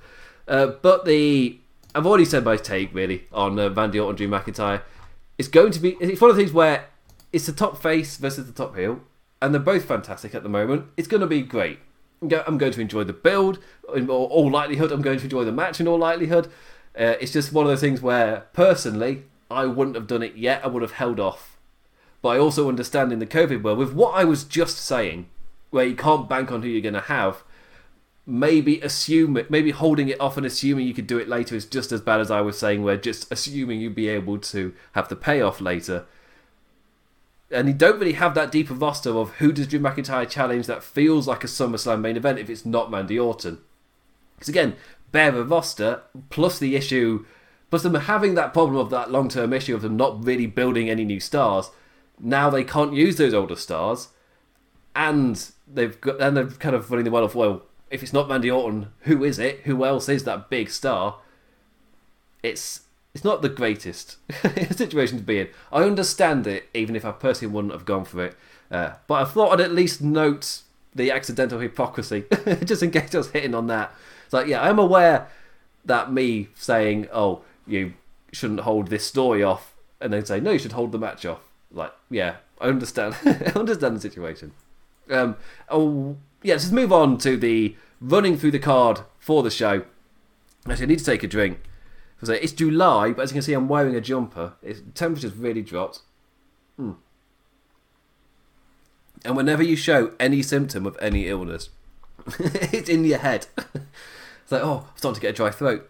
Uh, 0.47 0.67
but 0.67 1.05
the 1.05 1.59
I've 1.95 2.05
already 2.05 2.25
said 2.25 2.43
my 2.43 2.57
take 2.57 2.93
really 2.93 3.27
on 3.31 3.59
uh, 3.59 3.69
Randy 3.69 3.99
Orton 3.99 4.15
Drew 4.15 4.27
McIntyre. 4.27 4.81
It's 5.37 5.47
going 5.47 5.71
to 5.71 5.79
be 5.79 5.97
it's 5.99 6.21
one 6.21 6.29
of 6.29 6.35
the 6.35 6.41
things 6.41 6.53
where 6.53 6.85
it's 7.31 7.45
the 7.45 7.51
top 7.51 7.81
face 7.81 8.17
versus 8.17 8.45
the 8.45 8.53
top 8.53 8.75
heel, 8.77 9.01
and 9.41 9.53
they're 9.53 9.61
both 9.61 9.85
fantastic 9.85 10.35
at 10.35 10.43
the 10.43 10.49
moment. 10.49 10.87
It's 10.97 11.07
going 11.07 11.21
to 11.21 11.27
be 11.27 11.41
great. 11.41 11.79
I'm 12.21 12.57
going 12.57 12.71
to 12.71 12.81
enjoy 12.81 13.03
the 13.03 13.13
build. 13.13 13.59
In 13.93 14.09
all 14.09 14.49
likelihood, 14.49 14.91
I'm 14.91 15.01
going 15.01 15.17
to 15.17 15.25
enjoy 15.25 15.43
the 15.43 15.51
match. 15.51 15.81
In 15.81 15.87
all 15.89 15.99
likelihood, 15.99 16.47
uh, 16.97 17.15
it's 17.19 17.33
just 17.33 17.51
one 17.51 17.65
of 17.65 17.69
those 17.69 17.81
things 17.81 18.01
where, 18.01 18.45
personally, 18.53 19.23
I 19.53 19.65
wouldn't 19.65 19.95
have 19.95 20.07
done 20.07 20.23
it 20.23 20.35
yet. 20.35 20.63
I 20.63 20.67
would 20.67 20.81
have 20.81 20.93
held 20.93 21.19
off. 21.19 21.57
But 22.21 22.29
I 22.29 22.37
also 22.39 22.69
understand 22.69 23.11
in 23.11 23.19
the 23.19 23.25
COVID 23.25 23.61
world, 23.61 23.77
with 23.77 23.93
what 23.93 24.15
I 24.15 24.23
was 24.23 24.43
just 24.43 24.77
saying, 24.77 25.27
where 25.71 25.85
you 25.85 25.95
can't 25.95 26.29
bank 26.29 26.51
on 26.51 26.61
who 26.61 26.69
you're 26.69 26.81
going 26.81 26.93
to 26.93 27.01
have, 27.01 27.43
maybe 28.25 28.79
assume 28.79 29.35
it, 29.35 29.51
maybe 29.51 29.71
holding 29.71 30.07
it 30.07 30.21
off 30.21 30.37
and 30.37 30.45
assuming 30.45 30.87
you 30.87 30.93
could 30.93 31.07
do 31.07 31.17
it 31.17 31.27
later 31.27 31.55
is 31.55 31.65
just 31.65 31.91
as 31.91 31.99
bad 31.99 32.21
as 32.21 32.31
I 32.31 32.41
was 32.41 32.57
saying, 32.57 32.83
where 32.83 32.95
just 32.95 33.29
assuming 33.31 33.81
you'd 33.81 33.95
be 33.95 34.07
able 34.07 34.37
to 34.37 34.73
have 34.93 35.09
the 35.09 35.15
payoff 35.15 35.59
later 35.59 36.05
and 37.53 37.67
you 37.67 37.73
don't 37.73 37.99
really 37.99 38.13
have 38.13 38.33
that 38.33 38.51
deeper 38.51 38.73
roster 38.73 39.11
of 39.11 39.35
who 39.35 39.51
does 39.51 39.67
Drew 39.67 39.79
McIntyre 39.79 40.29
challenge 40.29 40.67
that 40.67 40.83
feels 40.83 41.27
like 41.27 41.43
a 41.43 41.47
SummerSlam 41.47 42.01
main 42.01 42.17
event 42.17 42.39
if 42.39 42.49
it's 42.49 42.65
not 42.65 42.91
Mandy 42.91 43.19
Orton. 43.19 43.59
Because 44.35 44.49
again, 44.49 44.75
bare 45.11 45.31
roster 45.31 46.01
plus 46.29 46.57
the 46.57 46.75
issue, 46.75 47.25
plus 47.73 47.81
them 47.81 47.95
having 47.95 48.35
that 48.35 48.53
problem 48.53 48.77
of 48.77 48.91
that 48.91 49.09
long 49.09 49.27
term 49.27 49.51
issue 49.51 49.73
of 49.73 49.81
them 49.81 49.97
not 49.97 50.23
really 50.23 50.45
building 50.45 50.91
any 50.91 51.03
new 51.03 51.19
stars. 51.19 51.71
Now 52.19 52.51
they 52.51 52.63
can't 52.63 52.93
use 52.93 53.15
those 53.15 53.33
older 53.33 53.55
stars, 53.55 54.09
and 54.95 55.43
they've 55.67 55.99
got 55.99 56.21
and 56.21 56.37
they're 56.37 56.45
kind 56.45 56.75
of 56.75 56.91
running 56.91 57.05
the 57.05 57.09
well 57.09 57.23
of 57.23 57.33
well, 57.33 57.63
if 57.89 58.03
it's 58.03 58.13
not 58.13 58.29
Randy 58.29 58.51
Orton, 58.51 58.89
who 58.99 59.23
is 59.23 59.39
it? 59.39 59.61
Who 59.61 59.83
else 59.85 60.07
is 60.07 60.23
that 60.25 60.51
big 60.51 60.69
star? 60.69 61.17
It's 62.43 62.81
it's 63.15 63.23
not 63.23 63.41
the 63.41 63.49
greatest 63.49 64.17
situation 64.71 65.17
to 65.17 65.23
be 65.23 65.39
in. 65.39 65.47
I 65.71 65.81
understand 65.81 66.45
it, 66.45 66.69
even 66.75 66.95
if 66.95 67.03
I 67.03 67.11
personally 67.11 67.55
wouldn't 67.55 67.73
have 67.73 67.85
gone 67.85 68.05
for 68.05 68.23
it. 68.23 68.35
Uh, 68.69 68.93
but 69.07 69.15
I 69.15 69.25
thought 69.25 69.51
I'd 69.51 69.61
at 69.61 69.71
least 69.71 69.99
note 69.99 70.61
the 70.93 71.09
accidental 71.09 71.59
hypocrisy, 71.59 72.25
just 72.63 72.83
in 72.83 72.91
case 72.91 73.15
I 73.15 73.17
was 73.17 73.31
hitting 73.31 73.55
on 73.55 73.65
that. 73.65 73.95
It's 74.25 74.33
like, 74.33 74.45
yeah, 74.45 74.61
I'm 74.61 74.77
aware 74.77 75.27
that 75.85 76.13
me 76.13 76.49
saying, 76.53 77.07
"Oh, 77.11 77.41
you 77.67 77.93
shouldn't 78.31 78.61
hold 78.61 78.87
this 78.87 79.05
story 79.05 79.43
off," 79.43 79.75
and 80.01 80.13
they'd 80.13 80.27
say, 80.27 80.39
"No, 80.39 80.51
you 80.51 80.59
should 80.59 80.73
hold 80.73 80.91
the 80.91 80.99
match 80.99 81.25
off." 81.25 81.41
Like, 81.71 81.91
yeah, 82.09 82.37
I 82.61 82.67
understand. 82.67 83.15
I 83.25 83.51
understand 83.55 83.97
the 83.97 84.01
situation. 84.01 84.53
Um, 85.09 85.35
oh, 85.69 86.17
yeah. 86.41 86.53
Let's 86.53 86.71
move 86.71 86.93
on 86.93 87.17
to 87.19 87.35
the 87.35 87.75
running 87.99 88.37
through 88.37 88.51
the 88.51 88.59
card 88.59 89.01
for 89.19 89.43
the 89.43 89.51
show. 89.51 89.83
Actually, 90.67 90.85
I 90.85 90.87
need 90.87 90.99
to 90.99 91.05
take 91.05 91.23
a 91.23 91.27
drink. 91.27 91.61
Because 92.15 92.41
it's 92.41 92.53
July, 92.53 93.11
but 93.11 93.23
as 93.23 93.31
you 93.31 93.35
can 93.35 93.41
see, 93.41 93.53
I'm 93.53 93.67
wearing 93.67 93.95
a 93.95 94.01
jumper. 94.01 94.53
It's, 94.61 94.81
temperature's 94.93 95.35
really 95.35 95.61
dropped. 95.61 95.99
Hmm. 96.77 96.93
And 99.25 99.35
whenever 99.35 99.63
you 99.63 99.75
show 99.75 100.13
any 100.19 100.41
symptom 100.41 100.85
of 100.85 100.97
any 101.01 101.27
illness, 101.27 101.69
it's 102.39 102.87
in 102.87 103.03
your 103.03 103.17
head. 103.17 103.47
it's 103.57 104.51
like, 104.51 104.61
oh, 104.63 104.87
I'm 104.89 104.97
starting 104.97 105.15
to 105.15 105.21
get 105.21 105.29
a 105.31 105.33
dry 105.33 105.49
throat. 105.49 105.89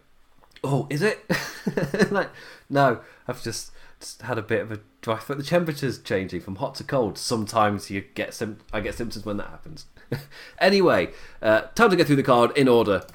Oh, 0.63 0.87
is 0.89 1.01
it? 1.01 1.19
like, 2.11 2.29
no, 2.69 3.01
I've 3.27 3.43
just, 3.43 3.71
just 3.99 4.21
had 4.21 4.37
a 4.37 4.41
bit 4.41 4.61
of 4.61 4.71
a 4.71 4.79
dry 5.01 5.17
throat. 5.17 5.37
The 5.37 5.43
temperature's 5.43 5.99
changing 5.99 6.41
from 6.41 6.55
hot 6.55 6.75
to 6.75 6.83
cold. 6.83 7.17
Sometimes 7.17 7.89
you 7.89 8.05
get 8.15 8.33
sim- 8.33 8.59
I 8.71 8.79
get 8.79 8.95
symptoms 8.95 9.25
when 9.25 9.37
that 9.37 9.49
happens. 9.49 9.85
anyway, 10.59 11.09
uh, 11.41 11.61
time 11.75 11.89
to 11.89 11.95
get 11.95 12.07
through 12.07 12.15
the 12.15 12.23
card 12.23 12.57
in 12.57 12.67
order. 12.67 13.05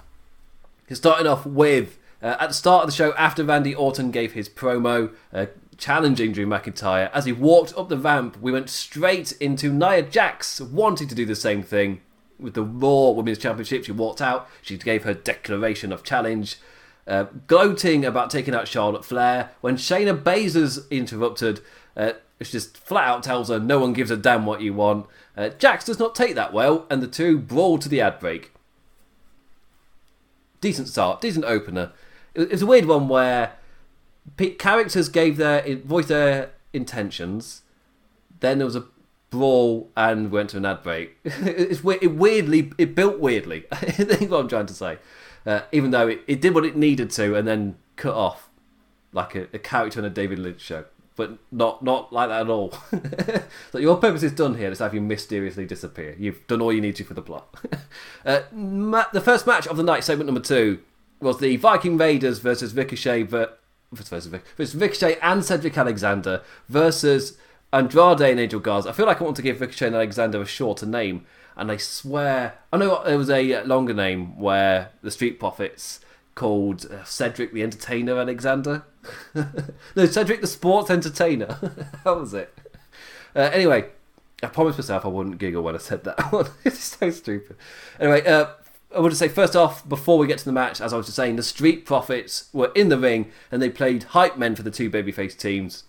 Starting 0.91 1.27
off 1.27 1.45
with 1.47 1.99
uh, 2.23 2.37
at 2.41 2.49
the 2.49 2.55
start 2.55 2.85
of 2.85 2.91
the 2.91 2.97
show, 2.97 3.15
after 3.15 3.45
Randy 3.45 3.75
Orton 3.75 4.11
gave 4.11 4.33
his 4.33 4.49
promo 4.49 5.15
uh, 5.33 5.47
challenging 5.77 6.33
Drew 6.33 6.47
McIntyre, 6.47 7.11
as 7.13 7.25
he 7.25 7.33
walked 7.33 7.77
up 7.77 7.89
the 7.89 7.97
ramp, 7.97 8.37
we 8.41 8.53
went 8.53 8.69
straight 8.69 9.33
into 9.33 9.73
Nia 9.73 10.03
Jax 10.03 10.61
wanting 10.61 11.09
to 11.09 11.15
do 11.15 11.25
the 11.25 11.37
same 11.37 11.63
thing. 11.63 12.01
With 12.39 12.55
the 12.55 12.63
Raw 12.63 13.11
Women's 13.11 13.39
Championship, 13.39 13.85
she 13.85 13.93
walked 13.93 14.21
out, 14.21 14.49
she 14.63 14.77
gave 14.77 15.05
her 15.05 15.15
declaration 15.15 15.93
of 15.93 16.05
challenge, 16.05 16.57
uh, 17.09 17.25
gloating 17.47 18.05
about 18.05 18.31
taking 18.31 18.55
out 18.55 18.69
Charlotte 18.69 19.05
Flair. 19.05 19.51
When 19.61 19.77
Shayna 19.77 20.23
Baszler's 20.23 20.87
interrupted, 20.91 21.61
uh, 21.97 22.13
just 22.43 22.77
flat 22.77 23.09
out 23.09 23.23
tells 23.23 23.49
her 23.49 23.59
no 23.59 23.81
one 23.81 23.95
gives 23.95 24.11
a 24.11 24.17
damn 24.17 24.47
what 24.47 24.61
you 24.61 24.75
want. 24.75 25.07
Uh, 25.37 25.49
Jax 25.49 25.85
does 25.85 25.99
not 25.99 26.15
take 26.15 26.35
that 26.35 26.53
well, 26.53 26.87
and 26.91 27.03
the 27.03 27.09
two 27.09 27.39
brawl 27.39 27.79
to 27.79 27.89
the 27.89 28.01
ad 28.01 28.21
break. 28.21 28.53
decent 30.61 30.89
start, 30.89 31.21
decent 31.21 31.45
opener. 31.45 31.93
It, 32.35 32.51
was 32.51 32.63
a 32.63 32.67
weird 32.67 32.85
one 32.85 33.09
where 33.09 33.53
characters 34.59 35.09
gave 35.09 35.39
their 35.39 35.65
voiced 35.79 36.09
their 36.09 36.51
intentions. 36.73 37.63
Then 38.41 38.59
there 38.59 38.67
was 38.67 38.77
a 38.77 38.85
brawl 39.31 39.91
and 39.97 40.31
went 40.31 40.51
to 40.51 40.59
an 40.59 40.67
ad 40.67 40.83
break. 40.83 41.17
it's 41.25 41.81
it 41.85 42.15
weirdly 42.15 42.73
it 42.79 42.95
built 42.95 43.19
weirdly. 43.19 43.65
I 43.73 43.77
think 43.87 44.31
what 44.31 44.41
I'm 44.41 44.49
trying 44.49 44.67
to 44.67 44.75
say. 44.75 44.99
Uh, 45.49 45.63
even 45.73 45.91
though 45.93 46.07
it, 46.07 46.21
it 46.27 46.41
did 46.43 46.55
what 46.55 46.67
it 46.67 46.77
needed 46.77 47.11
to 47.11 47.35
and 47.35 47.49
then 47.49 47.77
cut 47.97 48.15
off 48.15 48.51
like 49.13 49.35
a, 49.35 49.49
a 49.55 49.59
character 49.59 49.99
in 49.99 50.05
a 50.05 50.11
David 50.11 50.39
Lynch 50.39 50.61
show 50.61 50.85
but 51.17 51.37
not 51.51 51.83
not 51.83 52.13
like 52.13 52.29
that 52.29 52.43
at 52.43 52.49
all. 52.49 52.73
so 53.73 53.79
your 53.79 53.97
purpose 53.97 54.23
is 54.23 54.31
done 54.31 54.55
here. 54.55 54.69
Let's 54.69 54.79
have 54.79 54.95
you 54.95 55.01
mysteriously 55.01 55.67
disappear. 55.67 56.15
You've 56.17 56.47
done 56.47 56.61
all 56.61 56.73
you 56.73 56.81
need 56.81 56.95
to 56.95 57.05
for 57.05 57.15
the 57.15 57.23
plot. 57.23 57.53
uh, 58.25 58.43
ma- 58.53 59.07
the 59.13 59.21
first 59.21 59.45
match 59.45 59.67
of 59.67 59.77
the 59.77 59.83
night, 59.83 60.05
segment 60.05 60.27
number 60.27 60.41
two, 60.41 60.79
was 61.21 61.41
the 61.41 61.57
Viking 61.57 61.97
Raiders 61.97 62.39
versus 62.39 62.73
Ricochet 62.73 63.25
ver- 63.25 63.53
versus, 63.91 64.27
versus 64.27 64.77
Ricochet 64.77 65.19
and 65.21 65.45
Cedric 65.45 65.77
Alexander 65.77 66.43
versus 66.69 67.37
Andrade 67.73 68.21
and 68.21 68.39
Angel 68.39 68.61
Garza. 68.61 68.91
I 68.91 68.93
feel 68.93 69.07
like 69.07 69.21
I 69.21 69.25
want 69.25 69.37
to 69.37 69.43
give 69.43 69.61
Ricochet 69.61 69.89
and 69.89 69.97
Alexander 69.97 70.41
a 70.41 70.47
shorter 70.47 70.87
name, 70.87 71.27
and 71.59 71.71
I 71.71 71.77
swear 71.77 72.59
I 72.73 72.79
know 72.79 73.03
there 73.05 73.19
was 73.19 73.31
a 73.31 73.63
longer 73.65 73.93
name 73.93 74.39
where 74.39 74.91
the 75.03 75.11
Street 75.11 75.39
Profits 75.39 76.01
called 76.35 76.87
uh, 76.87 77.03
Cedric 77.05 77.53
the 77.53 77.63
Entertainer 77.63 78.17
Alexander. 78.17 78.85
no, 79.35 80.07
Cedric 80.07 80.41
the 80.41 80.47
Sports 80.47 80.89
Entertainer. 80.89 81.91
How 82.05 82.21
was 82.21 82.33
it? 82.33 82.57
Uh, 83.35 83.51
anyway, 83.53 83.87
I 84.43 84.47
promised 84.47 84.79
myself 84.79 85.05
I 85.05 85.09
wouldn't 85.09 85.39
giggle 85.39 85.63
when 85.63 85.75
I 85.75 85.79
said 85.79 86.05
that 86.05 86.51
it's 86.65 86.79
so 86.79 87.11
stupid. 87.11 87.57
Anyway, 87.99 88.25
uh, 88.25 88.51
I 88.95 89.01
want 89.01 89.13
to 89.13 89.19
say 89.19 89.29
first 89.29 89.57
off, 89.57 89.87
before 89.87 90.17
we 90.17 90.29
get 90.29 90.39
to 90.39 90.45
the 90.45 90.53
match, 90.53 90.81
as 90.81 90.93
I 90.93 90.97
was 90.97 91.07
just 91.07 91.17
saying, 91.17 91.37
the 91.37 91.43
Street 91.43 91.85
Profits 91.85 92.49
were 92.53 92.71
in 92.75 92.89
the 92.89 92.99
ring 92.99 93.33
and 93.51 93.61
they 93.61 93.69
played 93.69 94.05
hype 94.05 94.39
men 94.39 94.55
for 94.55 94.63
the 94.63 94.71
two 94.71 94.91
babyface 94.91 95.37
teams 95.37 95.85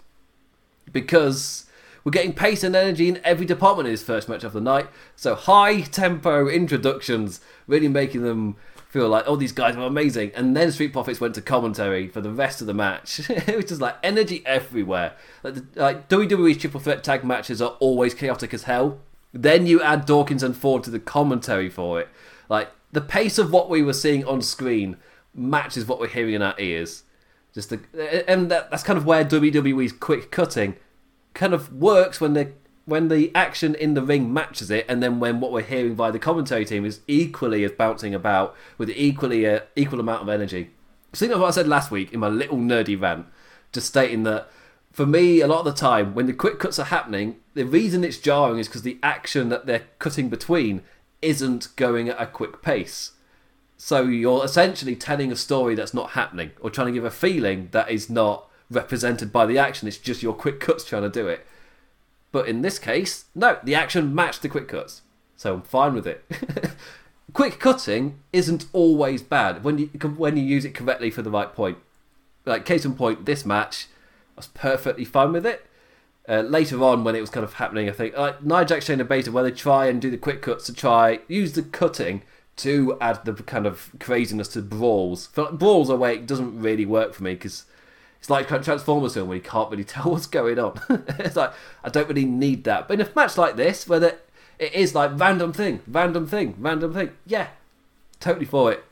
because 0.92 1.68
we're 2.04 2.12
getting 2.12 2.34
pace 2.34 2.64
and 2.64 2.76
energy 2.76 3.10
in 3.10 3.20
every 3.24 3.46
department 3.46 3.88
in 3.88 3.94
this 3.94 4.04
first 4.04 4.30
match 4.30 4.44
of 4.44 4.54
the 4.54 4.62
night. 4.62 4.88
So 5.16 5.36
high 5.36 5.82
tempo 5.82 6.48
introductions, 6.48 7.42
really 7.68 7.88
making 7.88 8.24
them 8.24 8.56
feel 8.90 9.08
like, 9.08 9.24
oh, 9.28 9.36
these 9.36 9.52
guys 9.52 9.76
are 9.76 9.86
amazing. 9.86 10.32
And 10.34 10.58
then 10.58 10.72
Street 10.72 10.94
Profits 10.94 11.22
went 11.22 11.36
to 11.36 11.42
commentary 11.42 12.08
for 12.08 12.22
the 12.22 12.32
rest 12.32 12.60
of 12.62 12.68
the 12.68 12.74
match. 12.74 13.20
it 13.30 13.56
was 13.56 13.66
just 13.66 13.82
like 13.82 13.96
energy 14.02 14.42
everywhere. 14.46 15.14
Like, 15.44 15.54
the, 15.56 15.66
like 15.76 16.10
WWE's 16.10 16.58
triple 16.58 16.80
threat 16.80 17.04
tag 17.04 17.24
matches 17.24 17.62
are 17.62 17.78
always 17.80 18.14
chaotic 18.14 18.54
as 18.54 18.64
hell. 18.64 19.00
Then 19.32 19.68
you 19.68 19.82
add 19.82 20.06
Dawkins 20.06 20.42
and 20.42 20.58
Ford 20.58 20.84
to 20.86 20.90
the 20.90 21.00
commentary 21.00 21.70
for 21.70 22.02
it. 22.02 22.10
Like 22.50 22.72
the 22.92 23.02
pace 23.02 23.38
of 23.38 23.52
what 23.52 23.70
we 23.70 23.84
were 23.84 23.94
seeing 23.94 24.26
on 24.26 24.42
screen 24.42 24.98
matches 25.36 25.86
what 25.86 26.00
we're 26.00 26.08
hearing 26.08 26.34
in 26.34 26.42
our 26.42 26.56
ears. 26.60 27.04
Just 27.54 27.70
the, 27.70 28.30
and 28.30 28.50
that, 28.50 28.72
that's 28.72 28.84
kind 28.84 28.98
of 28.98 29.06
where 29.06 29.24
WWE's 29.24 29.92
quick 29.92 30.32
cutting 30.32 30.76
kind 31.34 31.54
of 31.54 31.74
works 31.74 32.20
when 32.20 32.34
they 32.34 32.54
when 32.86 33.08
the 33.08 33.32
action 33.36 33.76
in 33.76 33.94
the 33.94 34.02
ring 34.02 34.34
matches 34.34 34.72
it, 34.72 34.86
and 34.90 35.04
then 35.04 35.20
when 35.20 35.40
what 35.40 35.52
we're 35.52 35.62
hearing 35.62 35.94
by 35.94 36.10
the 36.10 36.18
commentary 36.18 36.66
team 36.66 36.84
is 36.84 37.02
equally 37.08 37.64
as 37.64 37.72
bouncing 37.72 38.16
about 38.16 38.56
with 38.80 38.90
equally 38.90 39.46
a 39.46 39.64
equal 39.76 40.00
amount 40.00 40.24
of 40.24 40.30
energy. 40.30 40.72
Think 41.14 41.32
of 41.32 41.40
what 41.40 41.48
I 41.48 41.52
said 41.52 41.68
last 41.68 41.92
week 41.92 42.12
in 42.14 42.20
my 42.20 42.30
little 42.30 42.58
nerdy 42.58 43.00
rant, 43.00 43.28
just 43.72 43.88
stating 43.88 44.24
that 44.24 44.50
for 44.92 45.06
me, 45.06 45.40
a 45.40 45.48
lot 45.48 45.60
of 45.60 45.66
the 45.66 45.74
time 45.74 46.16
when 46.16 46.26
the 46.26 46.34
quick 46.34 46.60
cuts 46.60 46.80
are 46.80 46.86
happening, 46.86 47.38
the 47.54 47.64
reason 47.64 48.04
it's 48.04 48.18
jarring 48.18 48.60
is 48.60 48.68
because 48.68 48.82
the 48.82 49.00
action 49.04 49.50
that 49.50 49.66
they're 49.66 49.86
cutting 50.00 50.30
between 50.30 50.82
isn't 51.22 51.76
going 51.76 52.10
at 52.10 52.22
a 52.22 52.26
quick 52.26 52.62
pace. 52.62 53.12
So 53.78 54.04
you're 54.04 54.44
essentially 54.44 54.96
telling 54.96 55.32
a 55.32 55.36
story 55.36 55.76
that's 55.76 55.94
not 55.94 56.12
happening, 56.12 56.52
or 56.60 56.70
trying 56.70 56.88
to 56.88 56.94
give 56.94 57.06
a 57.06 57.12
feeling 57.12 57.70
that 57.72 57.90
is 57.90 58.10
not 58.10 58.49
represented 58.70 59.32
by 59.32 59.46
the 59.46 59.58
action. 59.58 59.88
It's 59.88 59.98
just 59.98 60.24
your 60.24 60.34
quick 60.34 60.60
cuts 60.60 60.84
trying 60.84 61.04
to 61.04 61.10
do 61.10 61.28
it. 61.28 61.46
But 62.32 62.48
in 62.48 62.62
this 62.62 62.78
case, 62.78 63.26
no, 63.34 63.58
the 63.64 63.76
action 63.76 64.14
matched 64.14 64.42
the 64.42 64.50
quick 64.50 64.68
cuts. 64.68 65.02
So 65.36 65.56
I'm 65.56 65.62
fine 65.62 65.94
with 65.94 66.06
it. 66.06 66.24
quick 67.34 67.60
cutting 67.60 68.20
isn't 68.34 68.66
always 68.74 69.22
bad 69.22 69.64
when 69.64 69.78
you 69.78 69.88
when 69.88 70.38
you 70.38 70.44
use 70.44 70.66
it 70.66 70.76
correctly 70.76 71.10
for 71.10 71.22
the 71.22 71.32
right 71.32 71.54
point. 71.54 71.78
Like 72.46 72.66
case 72.66 72.86
in 72.86 72.96
point, 72.96 73.26
this 73.26 73.46
match, 73.46 73.88
I 74.36 74.40
was 74.40 74.48
perfectly 74.48 75.06
fine 75.06 75.32
with 75.32 75.46
it. 75.46 75.66
Uh, 76.28 76.42
later 76.42 76.84
on, 76.84 77.04
when 77.04 77.16
it 77.16 77.22
was 77.22 77.30
kind 77.30 77.44
of 77.44 77.54
happening, 77.54 77.90
I 77.90 77.92
think 77.92 78.16
like 78.16 78.44
Nia 78.44 78.66
Jax, 78.66 78.88
Shayna 78.88 79.08
Baszler, 79.08 79.30
where 79.30 79.44
they 79.44 79.52
try 79.52 79.88
and 79.88 80.02
do 80.02 80.12
the 80.12 80.18
quick 80.18 80.42
cuts 80.42 80.66
to 80.68 80.74
try 80.74 81.22
use 81.28 81.54
the 81.54 81.64
cutting 81.64 82.22
to 82.58 82.98
add 83.00 83.24
the 83.24 83.34
kind 83.34 83.66
of 83.66 83.92
craziness 84.00 84.50
to 84.50 84.62
brawls. 84.62 85.28
For 85.28 85.46
like, 85.46 85.54
brawls, 85.54 85.90
away 85.90 86.16
it 86.16 86.28
doesn't 86.28 86.62
really 86.62 86.86
work 86.86 87.14
for 87.14 87.24
me 87.24 87.34
because 87.34 87.66
it's 88.20 88.30
like 88.30 88.52
a 88.52 88.60
Transformers 88.60 89.14
film 89.14 89.30
where 89.30 89.38
you 89.38 89.44
can't 89.44 89.72
really 89.72 89.84
tell 89.86 90.12
what's 90.12 90.28
going 90.28 90.60
on. 90.60 90.80
it's 91.20 91.36
like 91.36 91.54
I 91.84 91.90
don't 91.90 92.08
really 92.08 92.26
need 92.26 92.64
that. 92.66 92.88
But 92.88 93.00
in 93.00 93.08
a 93.08 93.10
match 93.16 93.38
like 93.38 93.56
this, 93.56 93.88
where 93.88 94.00
the, 94.00 94.18
it 94.58 94.74
is 94.74 94.94
like 94.94 95.12
random 95.16 95.54
thing, 95.54 95.82
random 95.88 96.28
thing, 96.28 96.56
random 96.60 96.94
thing, 96.94 97.12
yeah, 97.26 97.48
totally 98.20 98.46
for 98.46 98.72
it. 98.72 98.84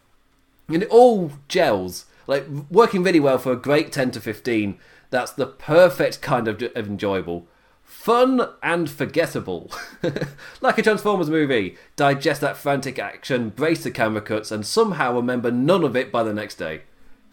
And 0.69 0.83
it 0.83 0.89
all 0.89 1.31
gels, 1.47 2.05
like 2.25 2.47
working 2.69 3.03
really 3.03 3.19
well 3.19 3.37
for 3.37 3.51
a 3.51 3.57
great 3.57 3.91
ten 3.91 4.11
to 4.11 4.21
fifteen. 4.21 4.79
That's 5.09 5.31
the 5.31 5.47
perfect 5.47 6.21
kind 6.21 6.47
of, 6.47 6.61
of 6.61 6.87
enjoyable. 6.87 7.47
Fun 7.81 8.49
and 8.61 8.89
forgettable. 8.89 9.71
like 10.61 10.77
a 10.77 10.81
Transformers 10.81 11.29
movie. 11.29 11.77
Digest 11.95 12.41
that 12.41 12.57
frantic 12.57 12.99
action, 12.99 13.49
brace 13.49 13.83
the 13.83 13.91
camera 13.91 14.19
cuts, 14.19 14.51
and 14.51 14.65
somehow 14.65 15.13
remember 15.13 15.49
none 15.49 15.85
of 15.85 15.95
it 15.95 16.11
by 16.11 16.23
the 16.23 16.33
next 16.33 16.55
day 16.55 16.81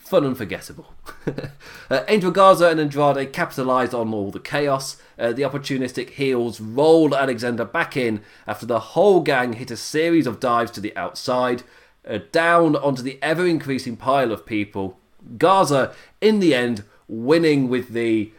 fun 0.04 0.24
and 0.24 0.36
forgettable. 0.36 0.94
uh, 1.90 2.04
Angel 2.08 2.30
Garza 2.30 2.68
and 2.68 2.78
Andrade 2.78 3.32
capitalised 3.32 3.94
on 3.94 4.12
all 4.12 4.30
the 4.30 4.38
chaos. 4.38 4.98
Uh, 5.18 5.32
the 5.32 5.42
opportunistic 5.42 6.10
heels 6.10 6.60
rolled 6.60 7.14
Alexander 7.14 7.64
back 7.64 7.96
in 7.96 8.20
after 8.46 8.66
the 8.66 8.80
whole 8.80 9.20
gang 9.20 9.54
hit 9.54 9.70
a 9.70 9.76
series 9.76 10.26
of 10.26 10.40
dives 10.40 10.70
to 10.72 10.80
the 10.80 10.94
outside, 10.96 11.62
uh, 12.06 12.18
down 12.32 12.76
onto 12.76 13.02
the 13.02 13.18
ever 13.22 13.46
increasing 13.46 13.96
pile 13.96 14.30
of 14.30 14.44
people. 14.44 14.98
Garza, 15.38 15.94
in 16.20 16.40
the 16.40 16.54
end, 16.54 16.84
winning 17.08 17.68
with 17.68 17.88
the 17.90 18.30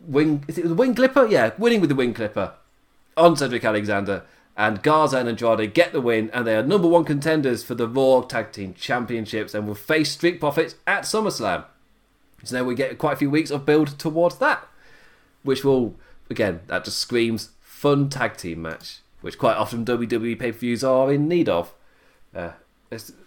wing. 0.00 0.44
Is 0.48 0.58
it 0.58 0.66
the 0.66 0.74
wing 0.74 0.94
clipper? 0.94 1.26
Yeah, 1.26 1.52
winning 1.56 1.80
with 1.80 1.88
the 1.88 1.96
wing 1.96 2.14
clipper 2.14 2.54
on 3.16 3.36
Cedric 3.36 3.64
Alexander 3.64 4.24
and 4.56 4.82
Garza 4.82 5.18
and 5.18 5.28
Andrade 5.28 5.74
get 5.74 5.92
the 5.92 6.00
win, 6.00 6.30
and 6.32 6.46
they 6.46 6.56
are 6.56 6.62
number 6.62 6.88
one 6.88 7.04
contenders 7.04 7.62
for 7.62 7.74
the 7.74 7.86
Raw 7.86 8.22
Tag 8.22 8.52
Team 8.52 8.74
Championships 8.74 9.54
and 9.54 9.66
will 9.66 9.74
face 9.74 10.12
Street 10.12 10.40
Profits 10.40 10.76
at 10.86 11.02
SummerSlam. 11.02 11.64
So 12.42 12.58
now 12.58 12.64
we 12.64 12.74
get 12.74 12.96
quite 12.98 13.14
a 13.14 13.16
few 13.16 13.30
weeks 13.30 13.50
of 13.50 13.66
build 13.66 13.98
towards 13.98 14.38
that, 14.38 14.66
which 15.42 15.64
will, 15.64 15.94
again, 16.30 16.60
that 16.68 16.84
just 16.84 16.98
screams 16.98 17.50
fun 17.60 18.08
tag 18.08 18.36
team 18.36 18.62
match, 18.62 19.00
which 19.20 19.38
quite 19.38 19.56
often 19.56 19.84
WWE 19.84 20.38
pay 20.38 20.52
per 20.52 20.58
views 20.58 20.82
are 20.82 21.12
in 21.12 21.28
need 21.28 21.48
of. 21.48 21.74
Uh, 22.34 22.52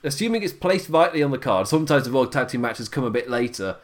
assuming 0.04 0.42
it's 0.42 0.54
placed 0.54 0.90
rightly 0.90 1.22
on 1.22 1.32
the 1.32 1.38
card, 1.38 1.68
sometimes 1.68 2.06
the 2.06 2.12
Raw 2.12 2.26
Tag 2.26 2.48
Team 2.48 2.62
matches 2.62 2.90
come 2.90 3.04
a 3.04 3.12
bit 3.12 3.30
later, 3.30 3.78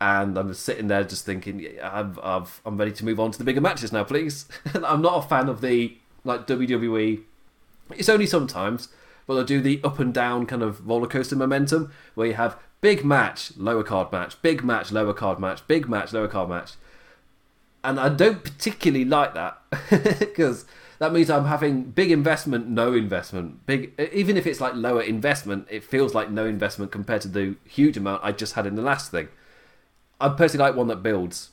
and 0.00 0.36
I'm 0.36 0.48
just 0.48 0.64
sitting 0.64 0.88
there 0.88 1.04
just 1.04 1.24
thinking, 1.24 1.66
i 1.82 2.00
am 2.00 2.76
ready 2.76 2.92
to 2.92 3.04
move 3.04 3.20
on 3.20 3.30
to 3.30 3.38
the 3.38 3.44
bigger 3.44 3.60
matches 3.60 3.92
now, 3.92 4.04
please. 4.04 4.46
I'm 4.74 5.02
not 5.02 5.24
a 5.24 5.28
fan 5.28 5.48
of 5.48 5.60
the 5.60 5.96
like 6.24 6.46
WWE. 6.46 7.22
It's 7.96 8.08
only 8.08 8.26
sometimes, 8.26 8.88
but 9.26 9.34
they'll 9.34 9.44
do 9.44 9.60
the 9.60 9.80
up 9.82 9.98
and 9.98 10.14
down 10.14 10.46
kind 10.46 10.62
of 10.62 10.86
roller 10.86 11.08
coaster 11.08 11.36
momentum 11.36 11.92
where 12.14 12.28
you 12.28 12.34
have 12.34 12.58
big 12.80 13.04
match, 13.04 13.52
lower 13.56 13.82
card 13.82 14.12
match, 14.12 14.40
big 14.42 14.62
match, 14.64 14.92
lower 14.92 15.12
card 15.12 15.38
match, 15.38 15.66
big 15.66 15.88
match, 15.88 16.12
lower 16.12 16.28
card 16.28 16.48
match. 16.48 16.72
And 17.82 17.98
I 17.98 18.08
don't 18.10 18.44
particularly 18.44 19.04
like 19.04 19.34
that 19.34 19.58
because 20.18 20.66
that 20.98 21.12
means 21.12 21.30
I'm 21.30 21.46
having 21.46 21.84
big 21.84 22.10
investment, 22.10 22.68
no 22.68 22.92
investment. 22.92 23.64
Big, 23.66 23.98
even 24.12 24.36
if 24.36 24.46
it's 24.46 24.60
like 24.60 24.74
lower 24.74 25.00
investment, 25.00 25.66
it 25.70 25.82
feels 25.82 26.14
like 26.14 26.30
no 26.30 26.44
investment 26.44 26.92
compared 26.92 27.22
to 27.22 27.28
the 27.28 27.56
huge 27.64 27.96
amount 27.96 28.22
I 28.22 28.32
just 28.32 28.52
had 28.52 28.66
in 28.66 28.74
the 28.74 28.82
last 28.82 29.10
thing. 29.10 29.28
I 30.20 30.28
personally 30.28 30.68
like 30.68 30.76
one 30.76 30.88
that 30.88 31.02
builds, 31.02 31.50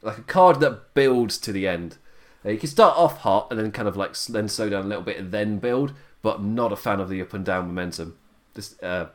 like 0.00 0.16
a 0.16 0.22
card 0.22 0.60
that 0.60 0.94
builds 0.94 1.36
to 1.38 1.52
the 1.52 1.68
end. 1.68 1.98
Uh, 2.44 2.50
you 2.50 2.58
can 2.58 2.68
start 2.68 2.96
off 2.96 3.18
hot 3.18 3.48
and 3.50 3.58
then 3.58 3.72
kind 3.72 3.88
of 3.88 3.96
like 3.96 4.16
then 4.26 4.48
slow 4.48 4.68
down 4.68 4.84
a 4.84 4.88
little 4.88 5.02
bit 5.02 5.18
and 5.18 5.32
then 5.32 5.58
build, 5.58 5.92
but 6.22 6.42
not 6.42 6.72
a 6.72 6.76
fan 6.76 7.00
of 7.00 7.08
the 7.08 7.20
up 7.20 7.34
and 7.34 7.44
down 7.44 7.66
momentum. 7.66 8.16
This, 8.54 8.80
uh, 8.82 9.08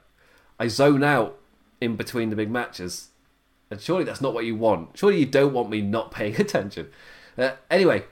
I 0.59 0.67
zone 0.67 1.03
out 1.03 1.38
in 1.81 1.95
between 1.95 2.29
the 2.29 2.36
big 2.36 2.49
matches, 2.49 3.09
and 3.69 3.81
surely 3.81 4.03
that's 4.03 4.21
not 4.21 4.33
what 4.33 4.45
you 4.45 4.55
want. 4.55 4.97
Surely 4.97 5.19
you 5.19 5.25
don't 5.25 5.53
want 5.53 5.69
me 5.69 5.81
not 5.81 6.12
paying 6.13 6.39
attention. 6.39 6.89
Uh, 7.38 7.51
anyway, 7.69 8.03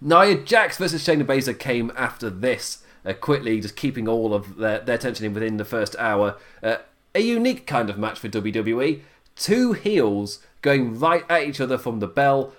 Nia 0.00 0.36
Jax 0.36 0.78
versus 0.78 1.06
Shayna 1.06 1.24
Baszler 1.24 1.58
came 1.58 1.92
after 1.96 2.28
this. 2.28 2.82
Uh, 3.04 3.12
quickly, 3.12 3.60
just 3.60 3.76
keeping 3.76 4.06
all 4.06 4.32
of 4.32 4.56
their, 4.56 4.78
their 4.78 4.94
attention 4.94 5.26
in 5.26 5.34
within 5.34 5.56
the 5.56 5.64
first 5.64 5.96
hour. 5.98 6.36
Uh, 6.62 6.76
a 7.14 7.20
unique 7.20 7.66
kind 7.66 7.90
of 7.90 7.98
match 7.98 8.18
for 8.18 8.28
WWE. 8.28 9.02
Two 9.34 9.72
heels 9.72 10.40
going 10.60 10.98
right 10.98 11.24
at 11.28 11.42
each 11.42 11.60
other 11.60 11.78
from 11.78 11.98
the 11.98 12.06
bell 12.06 12.52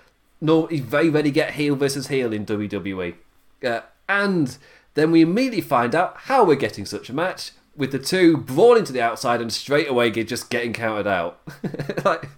no, 0.44 0.68
you 0.68 0.82
very 0.82 1.08
rarely 1.08 1.30
get 1.30 1.54
heel 1.54 1.74
versus 1.74 2.08
heel 2.08 2.32
in 2.32 2.44
WWE. 2.44 3.14
Uh, 3.64 3.80
and 4.08 4.58
then 4.92 5.10
we 5.10 5.22
immediately 5.22 5.60
find 5.60 5.94
out 5.94 6.16
how 6.24 6.44
we're 6.44 6.54
getting 6.54 6.84
such 6.84 7.08
a 7.08 7.14
match 7.14 7.52
with 7.76 7.92
the 7.92 7.98
two 7.98 8.36
brawling 8.36 8.84
to 8.84 8.92
the 8.92 9.02
outside 9.02 9.40
and 9.40 9.52
straight 9.52 9.88
away 9.88 10.10
just 10.10 10.50
getting 10.50 10.72
counted 10.72 11.06
out. 11.06 11.40
like, 12.04 12.28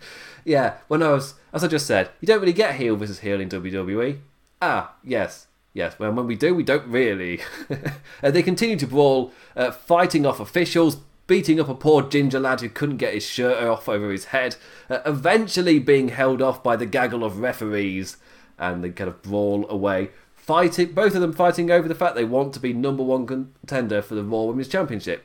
yeah, 0.45 0.75
when 0.89 1.03
I 1.03 1.11
was, 1.11 1.35
as 1.53 1.65
I 1.65 1.69
just 1.69 1.87
said, 1.87 2.11
you 2.21 2.27
don't 2.27 2.41
really 2.41 2.53
get 2.53 2.77
heel 2.77 2.97
versus 2.97 3.19
heel 3.19 3.41
in 3.41 3.49
WWE. 3.49 4.21
Ah, 4.63 4.95
yes, 5.05 5.49
yes. 5.75 5.99
Well, 5.99 6.13
when 6.13 6.27
we 6.27 6.37
do, 6.37 6.55
we 6.55 6.63
don't 6.63 6.87
really. 6.87 7.41
uh, 8.23 8.31
they 8.31 8.43
continue 8.43 8.77
to 8.77 8.87
brawl, 8.87 9.33
uh, 9.57 9.73
fighting 9.73 10.25
off 10.25 10.41
officials, 10.41 10.99
beating 11.27 11.61
up 11.61 11.69
a 11.69 11.75
poor 11.75 12.03
ginger 12.03 12.41
lad 12.41 12.61
who 12.61 12.69
couldn't 12.69 12.97
get 12.99 13.15
his 13.15 13.27
shirt 13.27 13.63
off 13.63 13.89
over 13.89 14.11
his 14.11 14.27
head, 14.27 14.57
uh, 14.89 15.01
eventually 15.07 15.79
being 15.79 16.09
held 16.09 16.43
off 16.43 16.63
by 16.63 16.77
the 16.77 16.87
gaggle 16.87 17.25
of 17.25 17.41
referees, 17.41 18.17
and 18.59 18.83
they 18.83 18.91
kind 18.91 19.09
of 19.09 19.23
brawl 19.23 19.69
away. 19.69 20.11
Fighting, 20.35 20.93
both 20.93 21.15
of 21.15 21.21
them 21.21 21.33
fighting 21.33 21.71
over 21.71 21.89
the 21.89 21.95
fact 21.95 22.15
they 22.15 22.25
want 22.25 22.55
to 22.55 22.61
be 22.61 22.73
number 22.73 23.03
one 23.03 23.27
contender 23.27 24.01
for 24.01 24.15
the 24.15 24.23
Raw 24.23 24.43
Women's 24.43 24.69
Championship. 24.69 25.25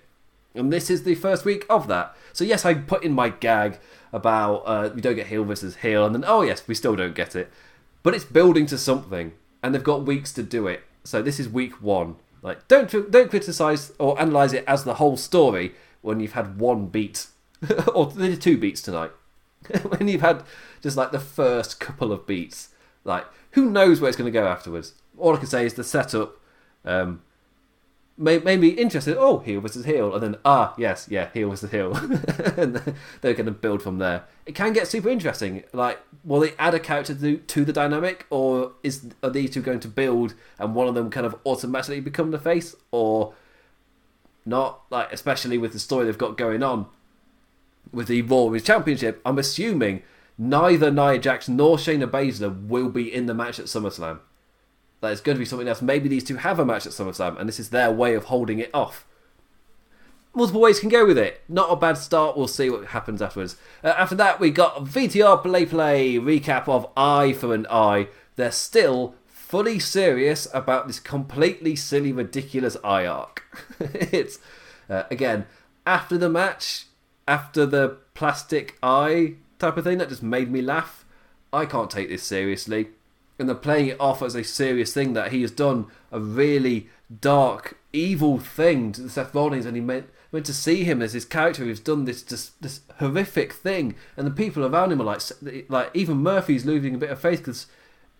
And 0.55 0.73
this 0.73 0.89
is 0.89 1.03
the 1.03 1.15
first 1.15 1.45
week 1.45 1.65
of 1.69 1.87
that. 1.87 2.15
So, 2.33 2.43
yes, 2.43 2.65
I 2.65 2.73
put 2.73 3.03
in 3.03 3.13
my 3.13 3.29
gag 3.29 3.79
about 4.11 4.63
uh, 4.65 4.89
we 4.93 5.01
don't 5.01 5.15
get 5.15 5.27
heel 5.27 5.45
versus 5.45 5.77
heel, 5.77 6.05
and 6.05 6.13
then, 6.13 6.25
oh, 6.25 6.41
yes, 6.41 6.67
we 6.67 6.75
still 6.75 6.95
don't 6.95 7.15
get 7.15 7.35
it. 7.35 7.51
But 8.03 8.15
it's 8.15 8.25
building 8.25 8.65
to 8.67 8.77
something, 8.77 9.33
and 9.63 9.73
they've 9.73 9.83
got 9.83 10.05
weeks 10.05 10.33
to 10.33 10.43
do 10.43 10.67
it. 10.67 10.83
So, 11.03 11.21
this 11.21 11.39
is 11.39 11.47
week 11.47 11.81
one. 11.81 12.15
Like, 12.41 12.67
don't 12.67 13.11
don't 13.11 13.29
criticize 13.29 13.91
or 13.99 14.19
analyze 14.19 14.53
it 14.53 14.63
as 14.67 14.83
the 14.83 14.95
whole 14.95 15.15
story 15.15 15.75
when 16.01 16.19
you've 16.19 16.33
had 16.33 16.59
one 16.59 16.87
beat 16.87 17.27
or 17.93 18.11
two 18.11 18.57
beats 18.57 18.81
tonight. 18.81 19.11
when 19.83 20.07
you've 20.07 20.21
had 20.21 20.43
just 20.81 20.97
like 20.97 21.11
the 21.11 21.19
first 21.19 21.79
couple 21.79 22.11
of 22.11 22.25
beats, 22.25 22.69
like 23.03 23.25
who 23.51 23.69
knows 23.69 23.99
where 23.99 24.09
it's 24.09 24.17
going 24.17 24.31
to 24.31 24.39
go 24.39 24.47
afterwards? 24.47 24.93
All 25.17 25.35
I 25.35 25.37
can 25.37 25.47
say 25.47 25.65
is 25.65 25.73
the 25.73 25.83
setup 25.83 26.39
um, 26.85 27.21
made, 28.17 28.43
made 28.43 28.59
me 28.59 28.69
interested. 28.69 29.17
Oh, 29.17 29.39
heel 29.39 29.61
versus 29.61 29.85
heel, 29.85 30.13
and 30.13 30.23
then 30.23 30.35
ah, 30.45 30.73
yes, 30.77 31.07
yeah, 31.09 31.29
heel 31.33 31.49
versus 31.49 31.71
heel, 31.71 31.95
and 32.57 32.95
they're 33.21 33.33
going 33.33 33.45
to 33.45 33.51
build 33.51 33.81
from 33.81 33.97
there. 33.97 34.23
It 34.45 34.55
can 34.55 34.73
get 34.73 34.87
super 34.87 35.09
interesting. 35.09 35.63
Like, 35.73 35.99
will 36.23 36.39
they 36.39 36.53
add 36.57 36.73
a 36.73 36.79
character 36.79 37.13
to, 37.13 37.37
to 37.37 37.65
the 37.65 37.73
dynamic, 37.73 38.25
or 38.29 38.73
is 38.83 39.07
are 39.21 39.29
these 39.29 39.51
two 39.51 39.61
going 39.61 39.81
to 39.81 39.87
build 39.87 40.33
and 40.57 40.75
one 40.75 40.87
of 40.87 40.95
them 40.95 41.09
kind 41.09 41.25
of 41.25 41.35
automatically 41.45 41.99
become 41.99 42.31
the 42.31 42.39
face, 42.39 42.75
or 42.91 43.33
not 44.45 44.81
like 44.89 45.11
especially 45.13 45.57
with 45.57 45.71
the 45.71 45.79
story 45.79 46.05
they've 46.05 46.17
got 46.17 46.35
going 46.35 46.63
on 46.63 46.87
with 47.91 48.07
the 48.07 48.21
Raw 48.21 48.43
Women's 48.43 48.63
Championship. 48.63 49.21
I'm 49.25 49.37
assuming 49.37 50.03
neither 50.37 50.91
Nia 50.91 51.17
Jax 51.17 51.47
nor 51.47 51.77
Shayna 51.77 52.09
Baszler 52.09 52.67
will 52.67 52.89
be 52.89 53.13
in 53.13 53.25
the 53.25 53.33
match 53.33 53.59
at 53.59 53.65
SummerSlam. 53.65 54.19
That 55.01 55.11
it's 55.11 55.21
going 55.21 55.35
to 55.35 55.39
be 55.39 55.45
something 55.45 55.67
else. 55.67 55.81
Maybe 55.81 56.07
these 56.07 56.23
two 56.23 56.37
have 56.37 56.59
a 56.59 56.65
match 56.65 56.85
at 56.85 56.91
SummerSlam, 56.91 57.39
and 57.39 57.47
this 57.47 57.59
is 57.59 57.69
their 57.69 57.91
way 57.91 58.13
of 58.13 58.25
holding 58.25 58.59
it 58.59 58.69
off. 58.73 59.07
Multiple 60.33 60.61
ways 60.61 60.79
can 60.79 60.89
go 60.89 61.05
with 61.05 61.17
it. 61.17 61.41
Not 61.49 61.71
a 61.71 61.75
bad 61.75 61.97
start. 61.97 62.37
We'll 62.37 62.47
see 62.47 62.69
what 62.69 62.87
happens 62.87 63.21
afterwards. 63.21 63.57
Uh, 63.83 63.89
after 63.97 64.15
that, 64.15 64.39
we 64.39 64.49
got 64.49 64.85
VTR 64.85 65.41
Play 65.41 65.65
Play 65.65 66.13
recap 66.15 66.69
of 66.69 66.87
Eye 66.95 67.33
for 67.33 67.53
an 67.53 67.67
Eye. 67.69 68.07
They're 68.37 68.51
still 68.51 69.15
fully 69.51 69.79
serious 69.79 70.47
about 70.53 70.87
this 70.87 71.01
completely 71.01 71.75
silly, 71.75 72.13
ridiculous 72.13 72.77
eye 72.85 73.05
arc. 73.05 73.43
it's 73.79 74.39
uh, 74.89 75.03
again 75.11 75.45
after 75.85 76.17
the 76.17 76.29
match, 76.29 76.85
after 77.27 77.65
the 77.65 77.97
plastic 78.13 78.77
eye 78.81 79.35
type 79.59 79.77
of 79.77 79.83
thing 79.83 79.97
that 79.99 80.09
just 80.09 80.23
made 80.23 80.51
me 80.51 80.61
laugh. 80.61 81.05
I 81.53 81.65
can't 81.65 81.89
take 81.89 82.09
this 82.09 82.23
seriously, 82.23 82.89
and 83.37 83.47
they're 83.47 83.55
playing 83.55 83.87
it 83.87 83.99
off 83.99 84.21
as 84.21 84.35
a 84.35 84.43
serious 84.43 84.93
thing 84.93 85.13
that 85.13 85.31
he 85.31 85.41
has 85.41 85.51
done 85.51 85.87
a 86.11 86.19
really 86.19 86.89
dark, 87.19 87.77
evil 87.91 88.39
thing 88.39 88.91
to 88.93 89.01
the 89.01 89.09
Seth 89.09 89.35
Rollins, 89.35 89.65
and 89.65 89.75
he 89.75 89.81
meant 89.81 90.09
went 90.31 90.45
to 90.45 90.53
see 90.53 90.85
him 90.85 91.01
as 91.01 91.11
his 91.11 91.25
character 91.25 91.65
who's 91.65 91.81
done 91.81 92.05
this 92.05 92.23
just 92.23 92.61
this 92.61 92.81
horrific 92.99 93.53
thing, 93.53 93.95
and 94.15 94.25
the 94.25 94.31
people 94.31 94.65
around 94.65 94.91
him 94.91 95.01
are 95.01 95.05
like, 95.05 95.21
like 95.69 95.91
even 95.93 96.17
Murphy's 96.17 96.65
losing 96.65 96.95
a 96.95 96.99
bit 96.99 97.09
of 97.09 97.19
faith 97.19 97.39
because 97.39 97.67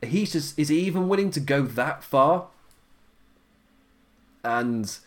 he's 0.02 0.34
just 0.34 0.58
is 0.60 0.70
he 0.70 0.80
even 0.82 1.08
willing 1.08 1.32
to 1.32 1.40
go 1.40 1.62
that 1.62 2.04
far? 2.04 2.48
And 4.44 4.98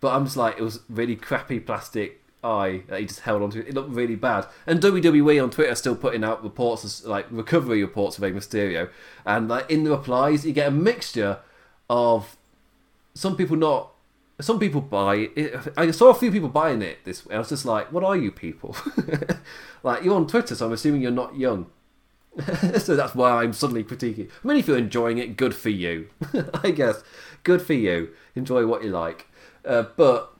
but 0.00 0.14
I'm 0.14 0.24
just 0.24 0.36
like 0.36 0.58
it 0.58 0.62
was 0.62 0.80
really 0.88 1.16
crappy 1.16 1.60
plastic 1.60 2.22
eye 2.42 2.82
that 2.88 3.00
he 3.00 3.06
just 3.06 3.20
held 3.20 3.42
onto. 3.42 3.60
It 3.60 3.68
It 3.68 3.74
looked 3.74 3.90
really 3.90 4.16
bad. 4.16 4.46
And 4.66 4.80
WWE 4.80 5.42
on 5.42 5.50
Twitter 5.50 5.74
still 5.74 5.96
putting 5.96 6.24
out 6.24 6.42
reports 6.42 7.04
like 7.04 7.26
recovery 7.30 7.82
reports 7.82 8.18
of 8.18 8.24
a 8.24 8.30
Mysterio, 8.30 8.90
and 9.24 9.48
like 9.48 9.70
in 9.70 9.84
the 9.84 9.90
replies 9.90 10.46
you 10.46 10.52
get 10.52 10.68
a 10.68 10.72
mixture 10.72 11.38
of 11.88 12.36
some 13.14 13.36
people 13.36 13.56
not. 13.56 13.92
Some 14.40 14.60
people 14.60 14.80
buy 14.80 15.30
it. 15.34 15.72
I 15.76 15.90
saw 15.90 16.10
a 16.10 16.14
few 16.14 16.30
people 16.30 16.48
buying 16.48 16.80
it 16.80 16.98
this 17.04 17.26
way. 17.26 17.34
I 17.34 17.38
was 17.38 17.48
just 17.48 17.64
like, 17.64 17.92
"What 17.92 18.04
are 18.04 18.16
you 18.16 18.30
people?" 18.30 18.76
like 19.82 20.04
you're 20.04 20.14
on 20.14 20.28
Twitter, 20.28 20.54
so 20.54 20.66
I'm 20.66 20.72
assuming 20.72 21.02
you're 21.02 21.10
not 21.10 21.36
young. 21.36 21.66
so 22.78 22.94
that's 22.94 23.16
why 23.16 23.42
I'm 23.42 23.52
suddenly 23.52 23.82
critiquing. 23.82 24.30
I 24.44 24.46
mean, 24.46 24.58
if 24.58 24.68
you're 24.68 24.78
enjoying 24.78 25.18
it, 25.18 25.36
good 25.36 25.56
for 25.56 25.70
you. 25.70 26.08
I 26.62 26.70
guess. 26.70 27.02
Good 27.42 27.62
for 27.62 27.72
you. 27.72 28.10
Enjoy 28.36 28.64
what 28.64 28.84
you 28.84 28.90
like. 28.90 29.26
Uh, 29.64 29.84
but 29.96 30.37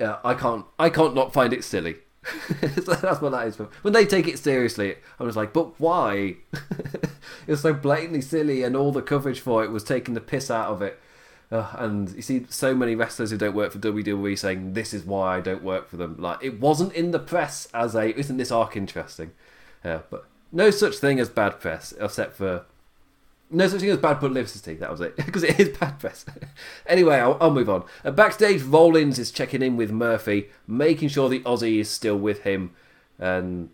yeah, 0.00 0.18
I 0.24 0.34
can't. 0.34 0.64
I 0.78 0.90
can't 0.90 1.14
not 1.14 1.32
find 1.32 1.52
it 1.52 1.64
silly. 1.64 1.96
so 2.84 2.94
that's 2.94 3.20
what 3.20 3.32
that 3.32 3.46
is. 3.46 3.56
For. 3.56 3.68
When 3.82 3.94
they 3.94 4.04
take 4.04 4.28
it 4.28 4.38
seriously, 4.38 4.96
I 5.18 5.24
was 5.24 5.36
like, 5.36 5.52
but 5.52 5.78
why? 5.80 6.36
it 6.52 7.10
was 7.46 7.62
so 7.62 7.72
blatantly 7.72 8.20
silly, 8.20 8.62
and 8.62 8.76
all 8.76 8.92
the 8.92 9.02
coverage 9.02 9.40
for 9.40 9.64
it 9.64 9.70
was 9.70 9.84
taking 9.84 10.14
the 10.14 10.20
piss 10.20 10.50
out 10.50 10.70
of 10.70 10.82
it. 10.82 11.00
Uh, 11.50 11.70
and 11.78 12.10
you 12.10 12.20
see 12.20 12.44
so 12.50 12.74
many 12.74 12.94
wrestlers 12.94 13.30
who 13.30 13.38
don't 13.38 13.54
work 13.54 13.72
for 13.72 13.78
WWE 13.78 14.38
saying 14.38 14.74
this 14.74 14.92
is 14.92 15.04
why 15.04 15.38
I 15.38 15.40
don't 15.40 15.62
work 15.62 15.88
for 15.88 15.96
them. 15.96 16.16
Like 16.18 16.44
it 16.44 16.60
wasn't 16.60 16.92
in 16.92 17.10
the 17.10 17.18
press 17.18 17.68
as 17.72 17.94
a 17.94 18.14
isn't 18.18 18.36
this 18.36 18.52
arc 18.52 18.76
interesting? 18.76 19.32
Yeah, 19.82 20.00
but 20.10 20.26
no 20.52 20.70
such 20.70 20.96
thing 20.96 21.18
as 21.18 21.30
bad 21.30 21.58
press, 21.60 21.94
except 21.98 22.36
for 22.36 22.66
no 23.50 23.66
such 23.68 23.80
thing 23.80 23.90
as 23.90 23.98
bad 23.98 24.20
publicity. 24.20 24.74
That 24.74 24.90
was 24.90 25.00
it, 25.00 25.16
because 25.26 25.42
it 25.42 25.58
is 25.58 25.76
bad 25.76 25.98
press. 25.98 26.24
anyway, 26.86 27.16
I'll, 27.16 27.36
I'll, 27.40 27.50
move 27.50 27.70
on. 27.70 27.84
Uh, 28.04 28.10
backstage, 28.10 28.62
Rollins 28.62 29.18
is 29.18 29.30
checking 29.30 29.62
in 29.62 29.76
with 29.76 29.90
Murphy, 29.90 30.48
making 30.66 31.08
sure 31.08 31.28
the 31.28 31.40
Aussie 31.40 31.78
is 31.78 31.90
still 31.90 32.18
with 32.18 32.42
him, 32.42 32.72
and 33.18 33.70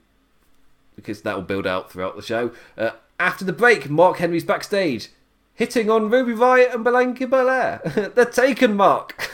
because 0.97 1.23
that 1.23 1.35
will 1.35 1.43
build 1.43 1.67
out 1.67 1.91
throughout 1.91 2.17
the 2.17 2.23
show. 2.23 2.53
Uh, 2.79 2.91
after 3.19 3.45
the 3.45 3.53
break, 3.53 3.91
Mark 3.91 4.19
Henry's 4.19 4.45
backstage, 4.45 5.11
hitting 5.55 5.91
on 5.91 6.11
Ruby 6.11 6.33
Riott 6.33 6.75
and 6.75 6.85
Bianca 6.85 7.27
Belair. 7.27 7.81
They're 8.15 8.25
taken, 8.25 8.77
Mark. 8.77 9.31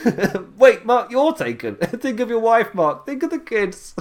Wait, 0.57 0.85
Mark, 0.85 1.11
you're 1.11 1.33
taken. 1.33 1.75
Think 1.75 2.19
of 2.19 2.29
your 2.29 2.39
wife, 2.39 2.73
Mark. 2.73 3.05
Think 3.05 3.23
of 3.23 3.29
the 3.29 3.39
kids. 3.39 3.95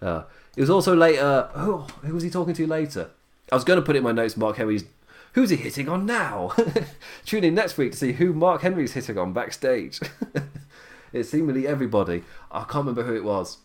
Uh, 0.00 0.24
it 0.56 0.60
was 0.60 0.70
also 0.70 0.94
later. 0.94 1.48
Oh, 1.54 1.86
who 2.02 2.14
was 2.14 2.22
he 2.22 2.30
talking 2.30 2.54
to 2.54 2.66
later? 2.66 3.10
I 3.50 3.54
was 3.54 3.64
going 3.64 3.78
to 3.78 3.84
put 3.84 3.96
it 3.96 3.98
in 3.98 4.04
my 4.04 4.12
notes. 4.12 4.36
Mark 4.36 4.56
Henry's. 4.56 4.84
Who's 5.32 5.50
he 5.50 5.56
hitting 5.56 5.88
on 5.88 6.04
now? 6.04 6.52
Tune 7.24 7.44
in 7.44 7.54
next 7.54 7.78
week 7.78 7.92
to 7.92 7.98
see 7.98 8.12
who 8.12 8.32
Mark 8.32 8.62
Henry's 8.62 8.92
hitting 8.92 9.16
on 9.16 9.32
backstage. 9.32 10.00
it's 11.12 11.30
seemingly 11.30 11.66
everybody. 11.66 12.24
I 12.50 12.60
can't 12.60 12.86
remember 12.86 13.04
who 13.04 13.16
it 13.16 13.24
was. 13.24 13.58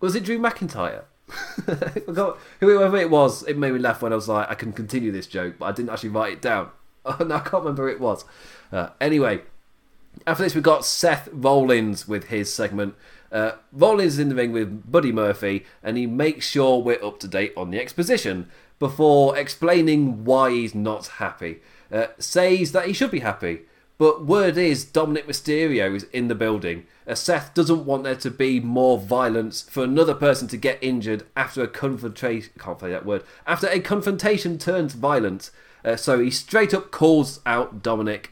Was 0.00 0.14
it 0.14 0.24
Drew 0.24 0.38
McIntyre? 0.38 1.04
Whoever 2.60 2.96
it 2.98 3.10
was, 3.10 3.42
it 3.44 3.56
made 3.56 3.72
me 3.72 3.78
laugh 3.78 4.02
when 4.02 4.12
I 4.12 4.16
was 4.16 4.28
like, 4.28 4.50
I 4.50 4.54
can 4.54 4.72
continue 4.72 5.10
this 5.10 5.26
joke, 5.26 5.54
but 5.58 5.66
I 5.66 5.72
didn't 5.72 5.90
actually 5.90 6.10
write 6.10 6.34
it 6.34 6.42
down. 6.42 6.70
Oh, 7.06 7.16
no, 7.24 7.36
I 7.36 7.40
can't 7.40 7.64
remember 7.64 7.88
who 7.88 7.94
it 7.94 8.00
was. 8.00 8.24
Uh, 8.70 8.90
anyway, 9.00 9.42
after 10.26 10.42
this, 10.42 10.54
we've 10.54 10.62
got 10.62 10.84
Seth 10.84 11.28
Rollins 11.32 12.06
with 12.06 12.24
his 12.24 12.52
segment 12.52 12.96
uh, 13.34 13.56
Rollins 13.72 14.14
is 14.14 14.18
in 14.20 14.28
the 14.28 14.34
ring 14.36 14.52
with 14.52 14.90
Buddy 14.90 15.10
Murphy, 15.10 15.66
and 15.82 15.96
he 15.96 16.06
makes 16.06 16.46
sure 16.46 16.80
we're 16.80 17.04
up 17.04 17.18
to 17.18 17.28
date 17.28 17.52
on 17.56 17.72
the 17.72 17.80
exposition 17.80 18.48
before 18.84 19.34
explaining 19.38 20.26
why 20.26 20.50
he's 20.50 20.74
not 20.74 21.06
happy. 21.06 21.58
Uh, 21.90 22.08
says 22.18 22.72
that 22.72 22.86
he 22.86 22.92
should 22.92 23.10
be 23.10 23.20
happy, 23.20 23.60
but 23.96 24.26
word 24.26 24.58
is 24.58 24.84
Dominik 24.84 25.24
Mysterio 25.24 25.94
is 25.94 26.02
in 26.12 26.28
the 26.28 26.34
building. 26.34 26.84
Uh, 27.08 27.14
Seth 27.14 27.54
doesn't 27.54 27.86
want 27.86 28.04
there 28.04 28.14
to 28.14 28.30
be 28.30 28.60
more 28.60 28.98
violence 28.98 29.62
for 29.62 29.82
another 29.82 30.12
person 30.12 30.48
to 30.48 30.58
get 30.58 30.76
injured 30.82 31.24
after 31.34 31.62
a 31.62 31.66
confrontation. 31.66 32.52
Can't 32.58 32.78
say 32.78 32.90
that 32.90 33.06
word. 33.06 33.24
After 33.46 33.68
a 33.68 33.80
confrontation 33.80 34.58
turns 34.58 34.92
violent, 34.92 35.50
uh, 35.82 35.96
so 35.96 36.18
he 36.18 36.30
straight 36.30 36.74
up 36.74 36.90
calls 36.90 37.40
out 37.46 37.82
Dominik, 37.82 38.26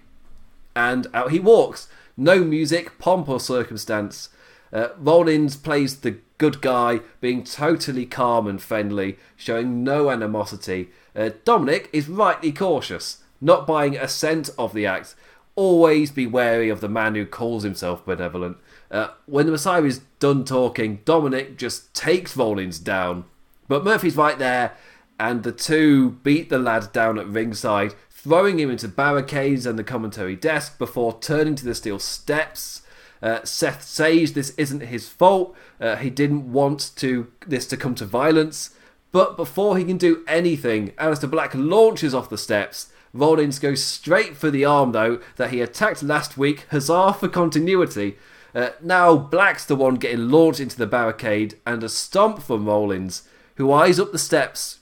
and 0.76 1.06
out 1.14 1.30
he 1.30 1.40
walks. 1.40 1.88
No 2.14 2.44
music, 2.44 2.98
pomp 2.98 3.26
or 3.30 3.40
circumstance. 3.40 4.28
Uh, 4.72 4.88
Rollins 4.98 5.56
plays 5.56 6.00
the 6.00 6.18
good 6.38 6.60
guy, 6.60 7.00
being 7.20 7.44
totally 7.44 8.06
calm 8.06 8.46
and 8.46 8.60
friendly, 8.60 9.18
showing 9.36 9.84
no 9.84 10.10
animosity. 10.10 10.90
Uh, 11.14 11.30
Dominik 11.44 11.88
is 11.92 12.08
rightly 12.08 12.52
cautious, 12.52 13.22
not 13.40 13.66
buying 13.66 13.96
a 13.96 14.08
cent 14.08 14.50
of 14.58 14.72
the 14.72 14.86
act. 14.86 15.14
Always 15.54 16.10
be 16.10 16.26
wary 16.26 16.70
of 16.70 16.80
the 16.80 16.88
man 16.88 17.14
who 17.14 17.26
calls 17.26 17.62
himself 17.62 18.04
benevolent. 18.06 18.56
Uh, 18.90 19.08
when 19.26 19.46
the 19.46 19.52
Messiah 19.52 19.84
is 19.84 20.00
done 20.18 20.44
talking, 20.44 20.98
Dominik 21.04 21.58
just 21.58 21.92
takes 21.94 22.36
Rollins 22.36 22.78
down. 22.78 23.24
But 23.68 23.84
Murphy's 23.84 24.16
right 24.16 24.38
there, 24.38 24.76
and 25.20 25.42
the 25.42 25.52
two 25.52 26.10
beat 26.22 26.48
the 26.48 26.58
lad 26.58 26.92
down 26.92 27.18
at 27.18 27.28
ringside, 27.28 27.94
throwing 28.10 28.58
him 28.58 28.70
into 28.70 28.88
barricades 28.88 29.66
and 29.66 29.78
the 29.78 29.84
commentary 29.84 30.34
desk 30.34 30.78
before 30.78 31.18
turning 31.20 31.54
to 31.56 31.64
the 31.64 31.74
steel 31.74 31.98
steps 31.98 32.81
Uh, 33.22 33.44
Seth 33.44 33.82
says 33.82 34.32
this 34.32 34.50
isn't 34.56 34.80
his 34.80 35.08
fault. 35.08 35.54
Uh, 35.80 35.96
he 35.96 36.10
didn't 36.10 36.52
want 36.52 36.90
to 36.96 37.30
this 37.46 37.66
to 37.68 37.76
come 37.76 37.94
to 37.94 38.04
violence. 38.04 38.74
But 39.12 39.36
before 39.36 39.76
he 39.76 39.84
can 39.84 39.98
do 39.98 40.24
anything, 40.26 40.90
Aleister 40.92 41.30
Black 41.30 41.54
launches 41.54 42.14
off 42.14 42.30
the 42.30 42.38
steps. 42.38 42.90
Rollins 43.12 43.58
goes 43.58 43.84
straight 43.84 44.36
for 44.36 44.50
the 44.50 44.64
arm, 44.64 44.92
though, 44.92 45.20
that 45.36 45.50
he 45.50 45.60
attacked 45.60 46.02
last 46.02 46.38
week. 46.38 46.66
Huzzah 46.70 47.14
for 47.20 47.28
continuity. 47.28 48.16
Uh, 48.54 48.70
now 48.82 49.16
Black's 49.16 49.64
the 49.66 49.76
one 49.76 49.96
getting 49.96 50.30
launched 50.30 50.60
into 50.60 50.78
the 50.78 50.86
barricade, 50.86 51.58
and 51.66 51.82
a 51.82 51.88
stomp 51.88 52.42
from 52.42 52.66
Rollins, 52.66 53.28
who 53.56 53.72
eyes 53.72 54.00
up 54.00 54.12
the 54.12 54.18
steps, 54.18 54.80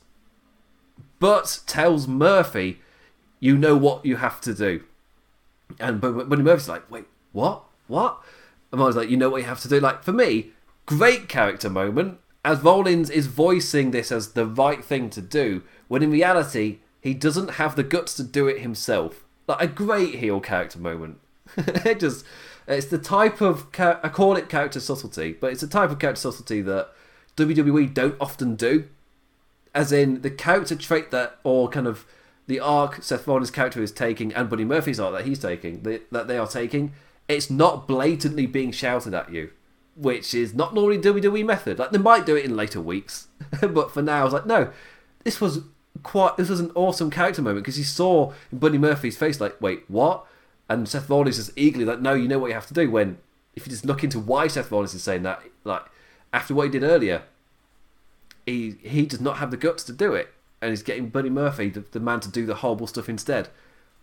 but 1.19 1.61
tells 1.67 2.09
Murphy, 2.09 2.81
"You 3.39 3.57
know 3.57 3.77
what 3.77 4.05
you 4.05 4.17
have 4.17 4.41
to 4.43 4.55
do." 4.55 4.83
And 5.79 6.01
but 6.01 6.29
Buddy 6.29 6.43
Murphy's 6.43 6.69
like, 6.69 6.89
"Wait, 6.91 7.07
what? 7.33 7.65
What?" 7.87 8.21
And 8.73 8.81
I 8.81 8.85
was 8.85 8.97
like, 8.97 9.11
"You 9.11 9.17
know 9.17 9.31
what 9.31 9.43
you 9.43 9.49
have 9.49 9.61
to 9.61 9.69
do." 9.69 9.81
Like 9.81 10.03
for 10.03 10.13
me, 10.13 10.51
great 10.87 11.29
character 11.29 11.71
moment 11.71 12.19
as 12.45 12.63
Rollins 12.63 13.11
is 13.11 13.27
voicing 13.27 13.91
this 13.91 14.11
as 14.11 14.33
the 14.33 14.47
right 14.47 14.85
thing 14.85 15.11
to 15.11 15.21
do, 15.21 15.63
when 15.89 16.03
in 16.03 16.11
reality 16.11 16.79
he 17.01 17.15
doesn't 17.15 17.53
have 17.53 17.77
the 17.77 17.83
guts 17.83 18.15
to 18.15 18.23
do 18.23 18.47
it 18.47 18.61
himself. 18.61 19.25
Like 19.47 19.61
a 19.61 19.67
great 19.67 20.17
heel 20.17 20.41
character 20.41 20.79
moment. 20.79 21.19
it 21.57 22.01
just 22.01 22.25
it's 22.67 22.87
the 22.87 22.99
type 22.99 23.41
of 23.41 23.67
I 23.79 24.09
call 24.09 24.37
it 24.37 24.49
character 24.49 24.81
subtlety, 24.81 25.33
but 25.33 25.53
it's 25.53 25.63
a 25.63 25.69
type 25.69 25.91
of 25.91 25.99
character 25.99 26.21
subtlety 26.21 26.63
that 26.63 26.91
WWE 27.37 27.93
don't 27.93 28.17
often 28.21 28.57
do. 28.57 28.85
As 29.75 29.93
in 29.93 30.23
the 30.23 30.31
character 30.31 30.75
trait 30.75 31.11
that, 31.11 31.39
or 31.45 31.69
kind 31.69 31.87
of 31.87 32.05
the 32.47 32.59
arc 32.59 33.03
Seth 33.03 33.27
Rollins' 33.27 33.51
character 33.51 33.83
is 33.83 33.93
taking, 33.93 34.33
and 34.35 34.51
Buddy 34.51 34.65
Murphy's 34.65 34.99
arc 34.99 35.15
that 35.15 35.27
he's 35.27 35.39
taking, 35.39 35.83
that 35.83 36.27
they 36.27 36.39
are 36.39 36.49
taking, 36.49 36.93
it's 37.31 37.51
not 37.51 37.87
blatantly 37.87 38.47
being 38.47 38.73
shouted 38.73 39.15
at 39.15 39.33
you, 39.33 39.51
which 39.97 40.35
is 40.35 40.55
not 40.55 40.75
normally 40.75 40.99
WWE 40.99 41.45
method. 41.45 41.79
Like 41.79 41.91
they 41.91 41.99
might 41.99 42.27
do 42.27 42.37
it 42.37 42.45
in 42.45 42.57
later 42.57 42.81
weeks, 42.81 43.29
but 43.61 43.91
for 43.91 44.03
now, 44.03 44.21
I 44.21 44.25
was 44.25 44.33
like, 44.33 44.47
no, 44.47 44.73
this 45.25 45.41
was 45.41 45.61
quite, 46.03 46.37
this 46.37 46.49
was 46.49 46.61
an 46.61 46.73
awesome 46.75 47.11
character 47.11 47.43
moment 47.43 47.65
because 47.65 47.79
you 47.79 47.85
saw 47.85 48.33
in 48.51 48.59
Buddy 48.59 48.79
Murphy's 48.79 49.17
face, 49.17 49.41
like, 49.41 49.61
wait, 49.61 49.85
what? 49.89 50.25
And 50.69 50.89
Seth 50.89 51.11
Rollins 51.11 51.39
is 51.39 51.53
eagerly 51.57 51.85
like, 51.85 52.01
no, 52.01 52.15
you 52.15 52.29
know 52.29 52.39
what 52.39 52.49
you 52.49 52.55
have 52.55 52.69
to 52.69 52.75
do. 52.75 52.91
When 52.91 53.19
if 53.55 53.67
you 53.67 53.71
just 53.71 53.85
look 53.85 54.05
into 54.05 54.19
why 54.19 54.47
Seth 54.47 54.71
Rollins 54.71 54.95
is 54.95 55.03
saying 55.03 55.23
that, 55.25 55.43
like 55.65 55.83
after 56.33 56.55
what 56.55 56.65
he 56.65 56.71
did 56.71 56.83
earlier, 56.83 57.23
he 58.47 58.77
he 58.83 59.07
does 59.07 59.21
not 59.21 59.39
have 59.39 59.51
the 59.51 59.57
guts 59.57 59.85
to 59.85 59.93
do 59.93 60.15
it, 60.15 60.33
and 60.61 60.71
he's 60.71 60.83
getting 60.83 61.09
Buddy 61.09 61.31
Murphy, 61.31 61.71
the, 61.71 61.81
the 61.91 62.01
man, 62.01 62.21
to 62.21 62.31
do 62.31 62.47
the 62.47 62.57
horrible 62.57 62.87
stuff 62.87 63.09
instead. 63.09 63.49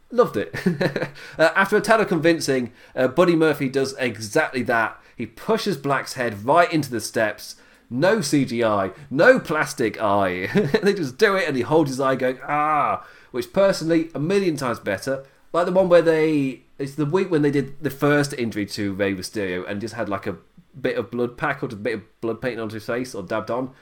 Loved 0.09 0.37
it. 0.37 0.55
uh, 1.37 1.49
after 1.55 1.75
a 1.75 1.81
ton 1.81 1.99
of 1.99 2.07
convincing, 2.07 2.71
uh, 2.95 3.07
Buddy 3.07 3.35
Murphy 3.35 3.67
does 3.67 3.93
exactly 3.99 4.63
that. 4.63 4.99
He 5.15 5.25
pushes 5.25 5.77
Black's 5.77 6.13
head 6.13 6.45
right 6.45 6.71
into 6.71 6.89
the 6.89 7.01
steps. 7.01 7.55
No 7.89 8.17
CGI, 8.17 8.93
no 9.09 9.39
plastic 9.39 10.01
eye. 10.01 10.47
they 10.83 10.93
just 10.93 11.17
do 11.17 11.35
it, 11.35 11.47
and 11.47 11.55
he 11.55 11.63
holds 11.63 11.89
his 11.89 11.99
eye, 11.99 12.15
going 12.15 12.39
ah, 12.45 13.05
which 13.31 13.51
personally 13.53 14.09
a 14.13 14.19
million 14.19 14.55
times 14.55 14.79
better. 14.79 15.25
Like 15.53 15.65
the 15.65 15.71
one 15.71 15.89
where 15.89 16.01
they, 16.01 16.61
it's 16.77 16.95
the 16.95 17.05
week 17.05 17.31
when 17.31 17.41
they 17.41 17.51
did 17.51 17.81
the 17.81 17.89
first 17.89 18.33
injury 18.33 18.65
to 18.67 18.93
Rey 18.93 19.13
Mysterio 19.13 19.67
and 19.67 19.79
just 19.79 19.93
had 19.93 20.09
like 20.09 20.27
a 20.27 20.37
bit 20.79 20.97
of 20.97 21.09
blood 21.09 21.37
pack 21.37 21.63
or 21.63 21.67
a 21.67 21.69
bit 21.69 21.95
of 21.95 22.21
blood 22.21 22.41
painted 22.41 22.59
onto 22.59 22.75
his 22.75 22.85
face 22.85 23.15
or 23.15 23.23
dabbed 23.23 23.49
on. 23.49 23.73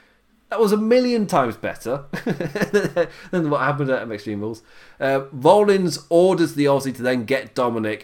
That 0.49 0.59
was 0.59 0.71
a 0.71 0.77
million 0.77 1.25
times 1.25 1.57
better 1.57 2.05
than 3.31 3.49
what 3.49 3.61
happened 3.61 3.89
at 3.89 4.09
Extreme 4.11 4.41
Rules. 4.41 4.61
Uh, 4.99 5.25
Rollins 5.31 6.05
orders 6.09 6.53
the 6.53 6.65
Aussie 6.65 6.95
to 6.95 7.01
then 7.01 7.25
get 7.25 7.55
Dominik, 7.55 8.03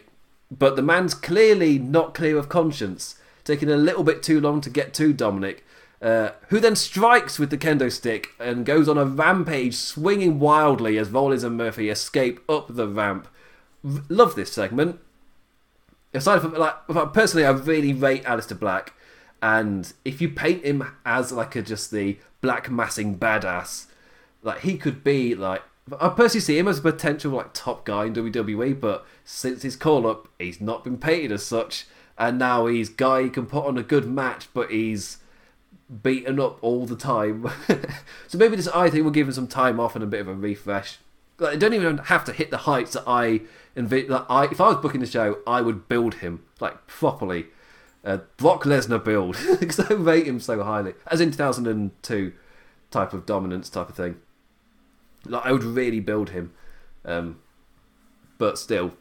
but 0.49 0.75
the 0.75 0.82
man's 0.82 1.13
clearly 1.13 1.77
not 1.77 2.13
clear 2.15 2.38
of 2.38 2.49
conscience, 2.49 3.15
taking 3.43 3.69
a 3.69 3.77
little 3.77 4.04
bit 4.04 4.23
too 4.23 4.41
long 4.41 4.60
to 4.62 4.69
get 4.69 4.93
to 4.95 5.13
Dominik, 5.13 5.60
uh, 6.01 6.32
who 6.49 6.60
then 6.60 6.75
strikes 6.75 7.38
with 7.38 7.51
the 7.51 7.58
kendo 7.58 7.91
stick 7.91 8.30
and 8.39 8.65
goes 8.65 8.89
on 8.89 8.97
a 8.97 9.06
rampage, 9.06 9.75
swinging 9.75 10.39
wildly 10.39 10.97
as 10.97 11.12
Rollins 11.12 11.43
and 11.43 11.56
Murphy 11.56 11.89
escape 11.89 12.39
up 12.49 12.65
the 12.69 12.88
ramp. 12.88 13.27
R- 13.86 14.01
love 14.10 14.36
this 14.36 14.51
segment. 14.51 14.99
Aside 16.13 16.41
from 16.41 16.56
like, 16.56 16.88
personally, 17.13 17.45
I 17.45 17.51
really 17.51 17.93
rate 17.93 18.23
Aleister 18.23 18.60
Black, 18.60 18.93
and 19.43 19.93
if 20.04 20.19
you 20.21 20.27
paint 20.30 20.65
him 20.65 20.84
as 21.06 21.32
like 21.32 21.56
a 21.56 21.62
just 21.62 21.91
the 21.91 22.17
black 22.41 22.69
massing 22.69 23.17
badass. 23.17 23.86
Like 24.43 24.62
he 24.62 24.77
could 24.77 25.04
be 25.04 25.36
like 25.36 25.62
I 25.99 26.10
personally 26.10 26.41
see 26.41 26.58
him 26.58 26.67
as 26.67 26.80
a 26.80 26.82
potential 26.82 27.32
like 27.32 27.54
top 27.54 27.86
guy 27.86 28.06
in 28.06 28.13
WWE, 28.13 28.80
but 28.80 29.06
since 29.23 29.63
his 29.63 29.75
call 29.75 30.08
up, 30.08 30.27
he's 30.38 30.62
not 30.62 30.84
been 30.84 30.97
painted 30.97 31.32
as 31.32 31.45
such, 31.45 31.86
and 32.17 32.38
now 32.38 32.67
he's 32.67 32.89
guy 32.89 33.23
he 33.23 33.30
can 33.30 33.45
put 33.45 33.65
on 33.65 33.77
a 33.77 33.84
good 33.84 34.08
match, 34.08 34.47
but 34.54 34.71
he's 34.71 35.17
beaten 36.04 36.39
up 36.39 36.63
all 36.63 36.86
the 36.86 36.95
time. 36.95 37.49
so 38.27 38.38
maybe 38.38 38.56
this 38.56 38.67
I 38.67 38.89
think 38.89 39.04
will 39.04 39.12
give 39.12 39.27
him 39.27 39.34
some 39.34 39.47
time 39.47 39.80
off 39.80 39.95
and 39.95 40.04
a 40.04 40.08
bit 40.08 40.21
of 40.21 40.27
a 40.27 40.34
refresh. 40.34 40.99
Like, 41.39 41.60
don't 41.60 41.73
even 41.73 41.97
have 41.97 42.23
to 42.25 42.34
hit 42.34 42.51
the 42.51 42.58
heights 42.58 42.93
that 42.93 43.04
I 43.08 43.41
envi- 43.75 44.08
that 44.08 44.25
I 44.30 44.45
if 44.45 44.62
I 44.62 44.67
was 44.67 44.77
booking 44.77 45.01
the 45.01 45.08
show, 45.08 45.39
I 45.47 45.62
would 45.62 45.88
build 45.88 46.15
him 46.15 46.43
like 46.60 46.88
properly 46.88 47.47
uh, 48.03 48.17
Brock 48.37 48.63
Lesnar 48.63 49.03
build 49.03 49.37
because 49.59 49.79
I 49.79 49.93
rate 49.93 50.27
him 50.27 50.39
so 50.39 50.63
highly, 50.63 50.93
as 51.07 51.21
in 51.21 51.31
2002 51.31 52.33
type 52.89 53.13
of 53.13 53.25
dominance 53.25 53.69
type 53.69 53.89
of 53.89 53.95
thing. 53.95 54.17
Like 55.25 55.45
I 55.45 55.51
would 55.51 55.63
really 55.63 55.99
build 55.99 56.31
him, 56.31 56.53
um, 57.05 57.39
but 58.37 58.57
still, 58.57 58.93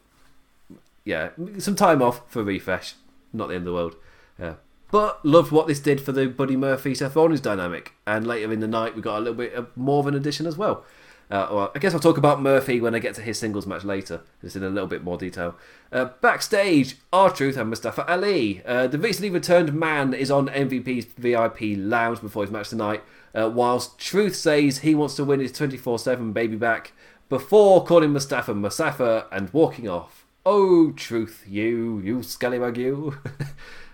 yeah, 1.03 1.29
some 1.57 1.75
time 1.75 2.01
off 2.01 2.21
for 2.27 2.43
refresh. 2.43 2.95
Not 3.33 3.47
the 3.47 3.55
end 3.55 3.61
of 3.61 3.65
the 3.65 3.73
world. 3.73 3.95
Yeah. 4.37 4.55
But 4.91 5.25
loved 5.25 5.51
what 5.51 5.67
this 5.67 5.79
did 5.79 6.01
for 6.01 6.11
the 6.11 6.27
Buddy 6.27 6.57
Murphy 6.57 6.93
Seth 6.93 7.15
Rollins 7.15 7.41
dynamic, 7.41 7.93
and 8.05 8.27
later 8.27 8.51
in 8.51 8.59
the 8.59 8.67
night 8.67 8.95
we 8.95 9.01
got 9.01 9.17
a 9.17 9.21
little 9.21 9.33
bit 9.33 9.53
of 9.53 9.75
more 9.75 9.99
of 9.99 10.07
an 10.07 10.15
addition 10.15 10.45
as 10.45 10.57
well. 10.57 10.85
Uh, 11.31 11.47
well, 11.49 11.71
I 11.73 11.79
guess 11.79 11.93
I'll 11.93 12.01
talk 12.01 12.17
about 12.17 12.41
Murphy 12.41 12.81
when 12.81 12.93
I 12.93 12.99
get 12.99 13.15
to 13.15 13.21
his 13.21 13.39
singles 13.39 13.65
match 13.65 13.85
later, 13.85 14.21
just 14.41 14.57
in 14.57 14.63
a 14.63 14.69
little 14.69 14.87
bit 14.87 15.01
more 15.01 15.17
detail. 15.17 15.55
Uh, 15.89 16.09
backstage, 16.19 16.97
R-Truth 17.13 17.55
and 17.55 17.69
Mustafa 17.69 18.05
Ali. 18.11 18.61
Uh, 18.65 18.87
the 18.87 18.99
recently 18.99 19.29
returned 19.29 19.73
man 19.73 20.13
is 20.13 20.29
on 20.29 20.49
MVP's 20.49 21.05
VIP 21.05 21.77
lounge 21.77 22.19
before 22.19 22.43
his 22.43 22.51
match 22.51 22.67
tonight, 22.67 23.01
uh, 23.33 23.49
whilst 23.49 23.97
Truth 23.97 24.35
says 24.35 24.79
he 24.79 24.93
wants 24.93 25.15
to 25.15 25.23
win 25.23 25.39
his 25.39 25.53
24 25.53 25.99
7 25.99 26.33
baby 26.33 26.57
back 26.57 26.91
before 27.29 27.85
calling 27.85 28.11
Mustafa 28.11 28.53
Mustafa 28.53 29.27
and 29.31 29.53
walking 29.53 29.87
off. 29.87 30.25
Oh, 30.45 30.91
Truth, 30.91 31.45
you, 31.47 32.01
you 32.03 32.23
scallywag, 32.23 32.77
you. 32.77 33.17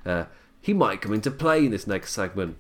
Uh, 0.06 0.23
he 0.62 0.73
might 0.73 1.02
come 1.02 1.13
into 1.13 1.30
play 1.30 1.65
in 1.65 1.71
this 1.71 1.86
next 1.86 2.13
segment. 2.13 2.56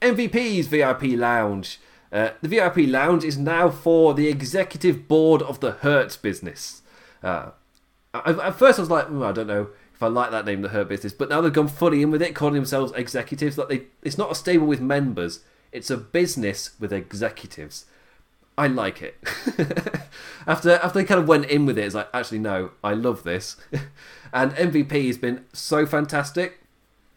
MVP's 0.00 0.68
VIP 0.68 1.18
lounge. 1.18 1.80
Uh, 2.12 2.30
the 2.40 2.48
VIP 2.48 2.88
lounge 2.88 3.24
is 3.24 3.36
now 3.36 3.68
for 3.68 4.14
the 4.14 4.28
executive 4.28 5.08
board 5.08 5.42
of 5.42 5.60
the 5.60 5.72
Hurt 5.72 6.18
business. 6.22 6.82
Uh, 7.22 7.50
at 8.14 8.58
first, 8.58 8.78
I 8.78 8.82
was 8.82 8.90
like, 8.90 9.06
oh, 9.10 9.24
I 9.24 9.32
don't 9.32 9.46
know 9.46 9.68
if 9.94 10.02
I 10.02 10.06
like 10.06 10.30
that 10.30 10.46
name, 10.46 10.62
the 10.62 10.68
Hurt 10.68 10.88
business, 10.88 11.12
but 11.12 11.28
now 11.28 11.40
they've 11.40 11.52
gone 11.52 11.68
fully 11.68 12.02
in 12.02 12.10
with 12.10 12.22
it, 12.22 12.34
calling 12.34 12.54
themselves 12.54 12.92
executives. 12.94 13.58
Like 13.58 13.68
they, 13.68 13.82
it's 14.02 14.16
not 14.16 14.30
a 14.30 14.34
stable 14.34 14.66
with 14.66 14.80
members; 14.80 15.40
it's 15.72 15.90
a 15.90 15.96
business 15.96 16.70
with 16.78 16.92
executives. 16.92 17.84
I 18.56 18.68
like 18.68 19.02
it. 19.02 19.16
after 20.46 20.72
after 20.72 21.00
they 21.00 21.04
kind 21.04 21.20
of 21.20 21.28
went 21.28 21.46
in 21.46 21.66
with 21.66 21.78
it, 21.78 21.84
it's 21.84 21.94
like 21.94 22.08
actually 22.14 22.38
no, 22.38 22.70
I 22.82 22.94
love 22.94 23.24
this. 23.24 23.56
and 24.32 24.52
MVP 24.52 25.08
has 25.08 25.18
been 25.18 25.44
so 25.52 25.84
fantastic. 25.84 26.60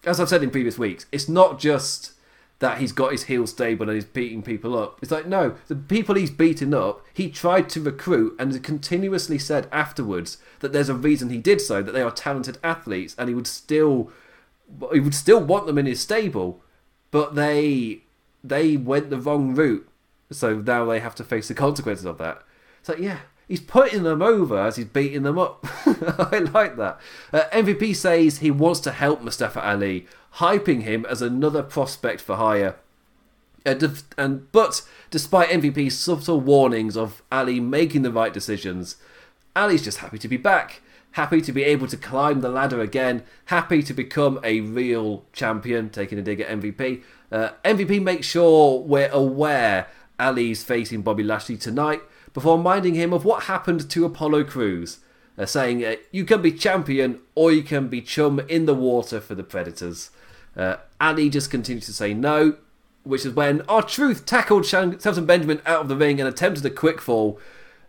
As 0.04 0.19
I've 0.19 0.30
said 0.30 0.41
in 0.41 0.49
previous 0.49 0.80
weeks, 0.80 1.06
it's 1.12 1.30
not 1.30 1.60
just 1.60 2.13
that 2.62 2.78
he's 2.78 2.91
got 2.91 3.12
his 3.12 3.24
heel 3.24 3.47
stable 3.47 3.89
and 3.89 3.95
he's 3.95 4.06
beating 4.06 4.43
people 4.43 4.78
up. 4.78 5.00
It's 5.02 5.10
like, 5.10 5.26
no, 5.26 5.56
the 5.67 5.76
people 5.76 6.13
he's 6.13 6.30
beating 6.30 6.76
up, 6.76 7.04
he 7.12 7.28
tried 7.28 7.69
to 7.71 7.82
recruit 7.82 8.36
and 8.38 8.63
continuously 8.63 9.39
said 9.39 9.67
afterwards 9.71 10.38
that 10.60 10.71
there's 10.71 10.88
a 10.88 10.93
reason 10.93 11.32
he 11.32 11.39
did 11.39 11.60
so, 11.60 11.82
that 11.82 11.91
they 11.91 12.04
are 12.04 12.12
talented 12.12 12.60
athletes, 12.63 13.15
and 13.17 13.30
he 13.30 13.36
would 13.36 13.47
still 13.47 14.12
he 14.93 15.00
would 15.00 15.15
still 15.15 15.43
want 15.43 15.65
them 15.65 15.80
in 15.80 15.88
his 15.88 16.00
stable, 16.00 16.62
but 17.10 17.34
they 17.34 18.04
they 18.43 18.78
went 18.78 19.10
the 19.10 19.17
wrong 19.17 19.56
route. 19.56 19.89
So 20.30 20.60
now 20.60 20.86
they 20.86 21.00
have 21.00 21.15
to 21.15 21.24
face 21.24 21.47
the 21.47 21.56
consequences 21.56 22.06
of 22.06 22.19
that. 22.19 22.43
It's 22.80 22.89
like, 22.89 23.00
yeah, 23.00 23.21
he's 23.52 23.60
putting 23.60 24.04
them 24.04 24.22
over 24.22 24.58
as 24.58 24.78
he's 24.78 24.86
beating 24.86 25.24
them 25.24 25.38
up. 25.38 25.67
I 25.86 26.38
like 26.54 26.78
that. 26.78 26.98
Uh, 27.34 27.44
MVP 27.52 27.94
says 27.98 28.38
he 28.38 28.50
wants 28.50 28.80
to 28.80 28.94
help 28.94 29.21
Mustafa 29.21 29.62
Ali 29.62 30.08
hyping 30.36 30.84
him 30.84 31.06
as 31.10 31.21
another 31.21 31.62
prospect 31.62 32.21
for 32.21 32.38
hire. 32.38 32.78
Uh, 33.65 33.90
and 34.17 34.50
but 34.54 34.88
despite 35.10 35.50
MVP's 35.50 35.98
subtle 35.98 36.40
warnings 36.40 36.96
of 36.96 37.21
Ali 37.30 37.60
making 37.60 38.04
the 38.04 38.12
right 38.13 38.32
decisions, 38.32 38.96
Ali's 39.54 39.84
just 39.84 39.98
happy 39.98 40.17
to 40.19 40.30
be 40.30 40.38
back, 40.38 40.82
happy 41.12 41.42
to 41.42 41.52
be 41.52 41.65
able 41.65 41.88
to 41.88 41.98
climb 41.98 42.40
the 42.40 42.48
ladder 42.48 42.80
again, 42.80 43.21
happy 43.48 43.84
to 43.84 43.94
become 43.94 44.40
a 44.46 44.62
real 44.62 45.25
champion, 45.34 45.90
taking 45.90 46.17
a 46.17 46.21
dig 46.21 46.40
at 46.40 46.58
MVP. 46.62 47.04
Uh, 47.30 47.50
MVP 47.65 48.02
makes 48.02 48.28
sure 48.28 48.80
we're 48.80 49.12
aware 49.12 49.88
Ali's 50.17 50.63
facing 50.63 51.02
Bobby 51.02 51.23
Lashley 51.23 51.58
tonight 51.58 52.02
before 52.34 52.58
reminding 52.58 52.96
him 52.96 53.13
of 53.13 53.25
what 53.25 53.44
happened 53.44 53.90
to 53.90 54.06
Apollo 54.06 54.46
Crews. 54.46 55.00
uh, 55.38 55.46
saying 55.46 55.84
uh, 55.84 55.96
you 56.12 56.25
can 56.25 56.42
be 56.42 56.52
champion 56.52 57.19
or 57.36 57.52
you 57.52 57.63
can 57.63 57.88
be 57.88 58.02
chum 58.02 58.40
in 58.48 58.65
the 58.65 58.75
water 58.75 59.19
for 59.19 59.36
the 59.36 59.44
Predators. 59.44 60.12
Uh, 60.56 60.77
he 61.15 61.29
just 61.29 61.50
continues 61.50 61.86
to 61.86 61.94
say 61.94 62.13
no, 62.13 62.58
which 63.04 63.25
is 63.25 63.34
when 63.34 63.62
R-Truth 63.67 64.25
tackled 64.25 64.65
Shelton 64.65 65.25
Benjamin 65.25 65.62
out 65.65 65.82
of 65.82 65.88
the 65.88 65.96
ring 65.96 66.19
and 66.19 66.27
attempted 66.27 66.65
a 66.65 66.69
quick 66.69 67.02
fall, 67.02 67.40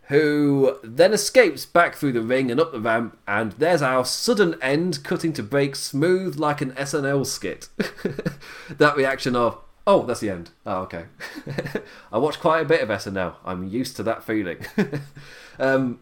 who 0.07 0.77
then 0.83 1.13
escapes 1.13 1.65
back 1.65 1.95
through 1.95 2.11
the 2.13 2.21
ring 2.21 2.51
and 2.51 2.59
up 2.59 2.71
the 2.71 2.79
ramp, 2.79 3.17
and 3.27 3.53
there's 3.53 3.81
our 3.81 4.05
sudden 4.05 4.55
end 4.61 5.03
cutting 5.03 5.33
to 5.33 5.43
break 5.43 5.75
smooth 5.75 6.37
like 6.37 6.61
an 6.61 6.71
SNL 6.71 7.25
skit. 7.25 7.69
that 8.77 8.97
reaction 8.97 9.35
of, 9.35 9.59
oh, 9.85 10.05
that's 10.05 10.19
the 10.19 10.29
end. 10.29 10.51
Oh, 10.65 10.81
okay. 10.81 11.05
I 12.11 12.17
watch 12.17 12.39
quite 12.39 12.61
a 12.61 12.65
bit 12.65 12.81
of 12.81 12.89
SNL. 12.89 13.35
I'm 13.45 13.67
used 13.67 13.95
to 13.97 14.03
that 14.03 14.23
feeling. 14.23 14.59
um, 15.59 15.99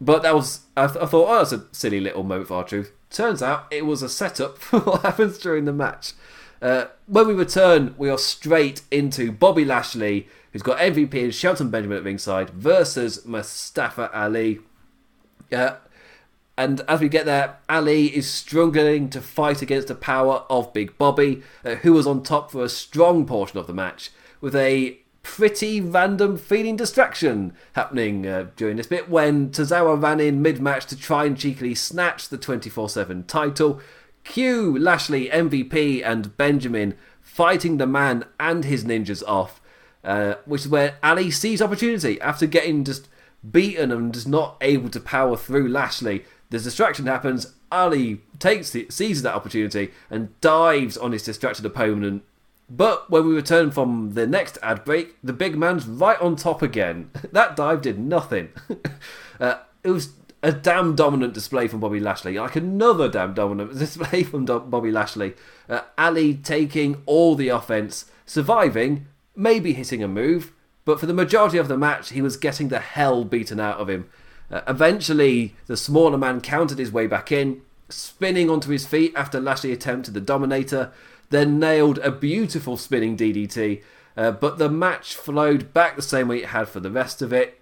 but 0.00 0.22
that 0.22 0.34
was, 0.34 0.60
I, 0.76 0.86
th- 0.86 1.02
I, 1.02 1.06
thought, 1.06 1.28
oh, 1.28 1.38
that's 1.38 1.52
a 1.52 1.66
silly 1.72 2.00
little 2.00 2.22
moment 2.22 2.48
for 2.48 2.54
R-Truth. 2.54 2.92
Turns 3.10 3.42
out 3.42 3.66
it 3.70 3.86
was 3.86 4.02
a 4.02 4.08
setup 4.08 4.58
for 4.58 4.80
what 4.80 5.02
happens 5.02 5.38
during 5.38 5.64
the 5.64 5.72
match. 5.72 6.12
Uh, 6.60 6.86
when 7.06 7.26
we 7.26 7.34
return, 7.34 7.94
we 7.98 8.08
are 8.08 8.18
straight 8.18 8.82
into 8.90 9.32
Bobby 9.32 9.64
Lashley, 9.64 10.28
who's 10.52 10.62
got 10.62 10.78
MVP 10.78 11.14
and 11.22 11.34
Shelton 11.34 11.70
Benjamin 11.70 11.98
at 11.98 12.04
ringside, 12.04 12.50
versus 12.50 13.26
Mustafa 13.26 14.10
Ali. 14.16 14.60
Uh, 15.50 15.76
and 16.62 16.80
as 16.82 17.00
we 17.00 17.08
get 17.08 17.26
there, 17.26 17.56
Ali 17.68 18.06
is 18.14 18.30
struggling 18.30 19.10
to 19.10 19.20
fight 19.20 19.62
against 19.62 19.88
the 19.88 19.96
power 19.96 20.44
of 20.48 20.72
Big 20.72 20.96
Bobby, 20.96 21.42
uh, 21.64 21.74
who 21.76 21.92
was 21.92 22.06
on 22.06 22.22
top 22.22 22.52
for 22.52 22.62
a 22.62 22.68
strong 22.68 23.26
portion 23.26 23.58
of 23.58 23.66
the 23.66 23.74
match, 23.74 24.10
with 24.40 24.54
a 24.54 24.98
pretty 25.24 25.80
random 25.80 26.36
feeling 26.36 26.76
distraction 26.76 27.52
happening 27.72 28.28
uh, 28.28 28.46
during 28.54 28.76
this 28.76 28.86
bit 28.86 29.08
when 29.08 29.50
Tozawa 29.50 30.00
ran 30.00 30.20
in 30.20 30.40
mid 30.40 30.60
match 30.60 30.86
to 30.86 30.96
try 30.96 31.24
and 31.24 31.36
cheekily 31.36 31.74
snatch 31.74 32.28
the 32.28 32.38
24 32.38 32.88
7 32.88 33.24
title. 33.24 33.80
Q, 34.22 34.78
Lashley, 34.78 35.28
MVP, 35.30 36.00
and 36.04 36.36
Benjamin 36.36 36.94
fighting 37.20 37.78
the 37.78 37.88
man 37.88 38.24
and 38.38 38.64
his 38.64 38.84
ninjas 38.84 39.24
off, 39.26 39.60
uh, 40.04 40.34
which 40.44 40.60
is 40.60 40.68
where 40.68 40.94
Ali 41.02 41.32
sees 41.32 41.60
opportunity 41.60 42.20
after 42.20 42.46
getting 42.46 42.84
just 42.84 43.08
beaten 43.48 43.90
and 43.90 44.14
just 44.14 44.28
not 44.28 44.56
able 44.60 44.88
to 44.90 45.00
power 45.00 45.36
through 45.36 45.68
Lashley. 45.68 46.24
The 46.52 46.58
distraction 46.58 47.06
happens. 47.06 47.54
Ali 47.70 48.20
takes 48.38 48.70
the, 48.70 48.86
seizes 48.90 49.22
that 49.22 49.34
opportunity 49.34 49.90
and 50.10 50.38
dives 50.42 50.98
on 50.98 51.12
his 51.12 51.22
distracted 51.22 51.64
opponent. 51.64 52.24
But 52.68 53.10
when 53.10 53.26
we 53.26 53.34
return 53.34 53.70
from 53.70 54.12
the 54.12 54.26
next 54.26 54.58
ad 54.62 54.84
break, 54.84 55.16
the 55.24 55.32
big 55.32 55.56
man's 55.56 55.86
right 55.86 56.20
on 56.20 56.36
top 56.36 56.60
again. 56.60 57.10
that 57.32 57.56
dive 57.56 57.80
did 57.80 57.98
nothing. 57.98 58.50
uh, 59.40 59.60
it 59.82 59.90
was 59.90 60.10
a 60.42 60.52
damn 60.52 60.94
dominant 60.94 61.32
display 61.32 61.68
from 61.68 61.80
Bobby 61.80 62.00
Lashley, 62.00 62.38
like 62.38 62.54
another 62.54 63.08
damn 63.08 63.32
dominant 63.32 63.78
display 63.78 64.22
from 64.22 64.44
Do- 64.44 64.60
Bobby 64.60 64.90
Lashley. 64.90 65.32
Uh, 65.70 65.80
Ali 65.96 66.34
taking 66.34 67.02
all 67.06 67.34
the 67.34 67.48
offense, 67.48 68.10
surviving, 68.26 69.06
maybe 69.34 69.72
hitting 69.72 70.02
a 70.02 70.08
move, 70.08 70.52
but 70.84 71.00
for 71.00 71.06
the 71.06 71.14
majority 71.14 71.56
of 71.56 71.68
the 71.68 71.78
match, 71.78 72.10
he 72.10 72.20
was 72.20 72.36
getting 72.36 72.68
the 72.68 72.80
hell 72.80 73.24
beaten 73.24 73.58
out 73.58 73.78
of 73.78 73.88
him. 73.88 74.10
Uh, 74.52 74.60
eventually, 74.68 75.54
the 75.66 75.76
smaller 75.76 76.18
man 76.18 76.40
countered 76.40 76.78
his 76.78 76.92
way 76.92 77.06
back 77.06 77.32
in, 77.32 77.62
spinning 77.88 78.50
onto 78.50 78.70
his 78.70 78.86
feet 78.86 79.12
after 79.16 79.40
Lashley 79.40 79.72
attempted 79.72 80.12
the 80.12 80.20
Dominator, 80.20 80.92
then 81.30 81.58
nailed 81.58 81.98
a 81.98 82.10
beautiful 82.10 82.76
spinning 82.76 83.16
DDT. 83.16 83.82
Uh, 84.14 84.30
but 84.30 84.58
the 84.58 84.68
match 84.68 85.14
flowed 85.14 85.72
back 85.72 85.96
the 85.96 86.02
same 86.02 86.28
way 86.28 86.38
it 86.38 86.46
had 86.46 86.68
for 86.68 86.80
the 86.80 86.90
rest 86.90 87.22
of 87.22 87.32
it. 87.32 87.60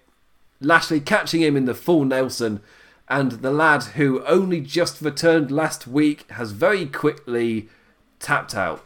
Lashley 0.59 0.99
catching 0.99 1.41
him 1.41 1.55
in 1.55 1.65
the 1.65 1.73
full 1.73 2.03
Nelson, 2.03 2.59
and 3.07 3.31
the 3.31 3.51
lad 3.51 3.83
who 3.83 4.23
only 4.25 4.59
just 4.59 5.01
returned 5.01 5.49
last 5.49 5.87
week 5.87 6.29
has 6.31 6.51
very 6.51 6.85
quickly 6.85 7.69
tapped 8.19 8.53
out. 8.53 8.83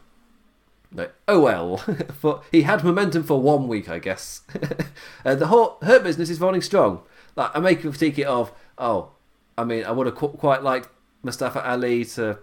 Like, 0.93 1.13
oh 1.27 1.41
well, 1.41 1.77
for, 2.19 2.43
he 2.51 2.61
had 2.61 2.83
momentum 2.83 3.23
for 3.23 3.41
one 3.41 3.67
week, 3.67 3.89
I 3.89 3.99
guess. 3.99 4.41
uh, 5.25 5.35
the 5.35 5.47
Hurt 5.47 6.03
business 6.03 6.29
is 6.29 6.39
running 6.39 6.61
strong. 6.61 7.01
Like 7.35 7.51
I 7.55 7.59
make 7.59 7.79
a 7.79 7.89
critique 7.89 8.19
of, 8.19 8.51
oh, 8.77 9.11
I 9.57 9.63
mean, 9.63 9.83
I 9.83 9.91
would 9.91 10.07
have 10.07 10.15
qu- 10.15 10.29
quite 10.29 10.63
liked 10.63 10.89
Mustafa 11.23 11.67
Ali 11.67 12.05
to 12.05 12.39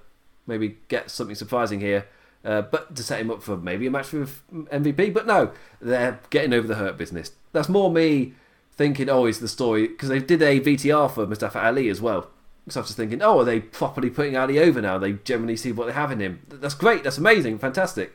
maybe 0.47 0.79
get 0.89 1.11
something 1.11 1.37
surprising 1.37 1.81
here, 1.81 2.07
uh, 2.45 2.63
but 2.63 2.95
to 2.97 3.03
set 3.03 3.21
him 3.21 3.31
up 3.31 3.43
for 3.43 3.57
maybe 3.57 3.87
a 3.87 3.91
match 3.91 4.13
with 4.13 4.43
MVP. 4.53 5.13
But 5.15 5.27
no, 5.27 5.53
they're 5.81 6.21
getting 6.31 6.53
over 6.53 6.67
the 6.67 6.75
Hurt 6.77 6.97
business. 6.97 7.33
That's 7.53 7.69
more 7.69 7.91
me 7.91 8.35
thinking, 8.73 9.09
oh, 9.09 9.27
is 9.27 9.41
the 9.41 9.49
story 9.49 9.87
because 9.89 10.09
they 10.09 10.19
did 10.19 10.43
a 10.43 10.61
VTR 10.61 11.11
for 11.11 11.27
Mustafa 11.27 11.65
Ali 11.65 11.89
as 11.89 12.01
well. 12.01 12.31
So 12.69 12.79
I 12.79 12.83
was 12.83 12.89
just 12.89 12.97
thinking, 12.97 13.23
oh, 13.23 13.41
are 13.41 13.45
they 13.45 13.61
properly 13.61 14.09
putting 14.09 14.37
Ali 14.37 14.59
over 14.59 14.81
now? 14.81 14.97
They 14.99 15.15
generally 15.15 15.57
see 15.57 15.73
what 15.73 15.87
they 15.87 15.93
have 15.93 16.13
in 16.13 16.21
him. 16.21 16.41
That's 16.49 16.75
great. 16.75 17.03
That's 17.03 17.19
amazing. 17.19 17.59
Fantastic. 17.59 18.13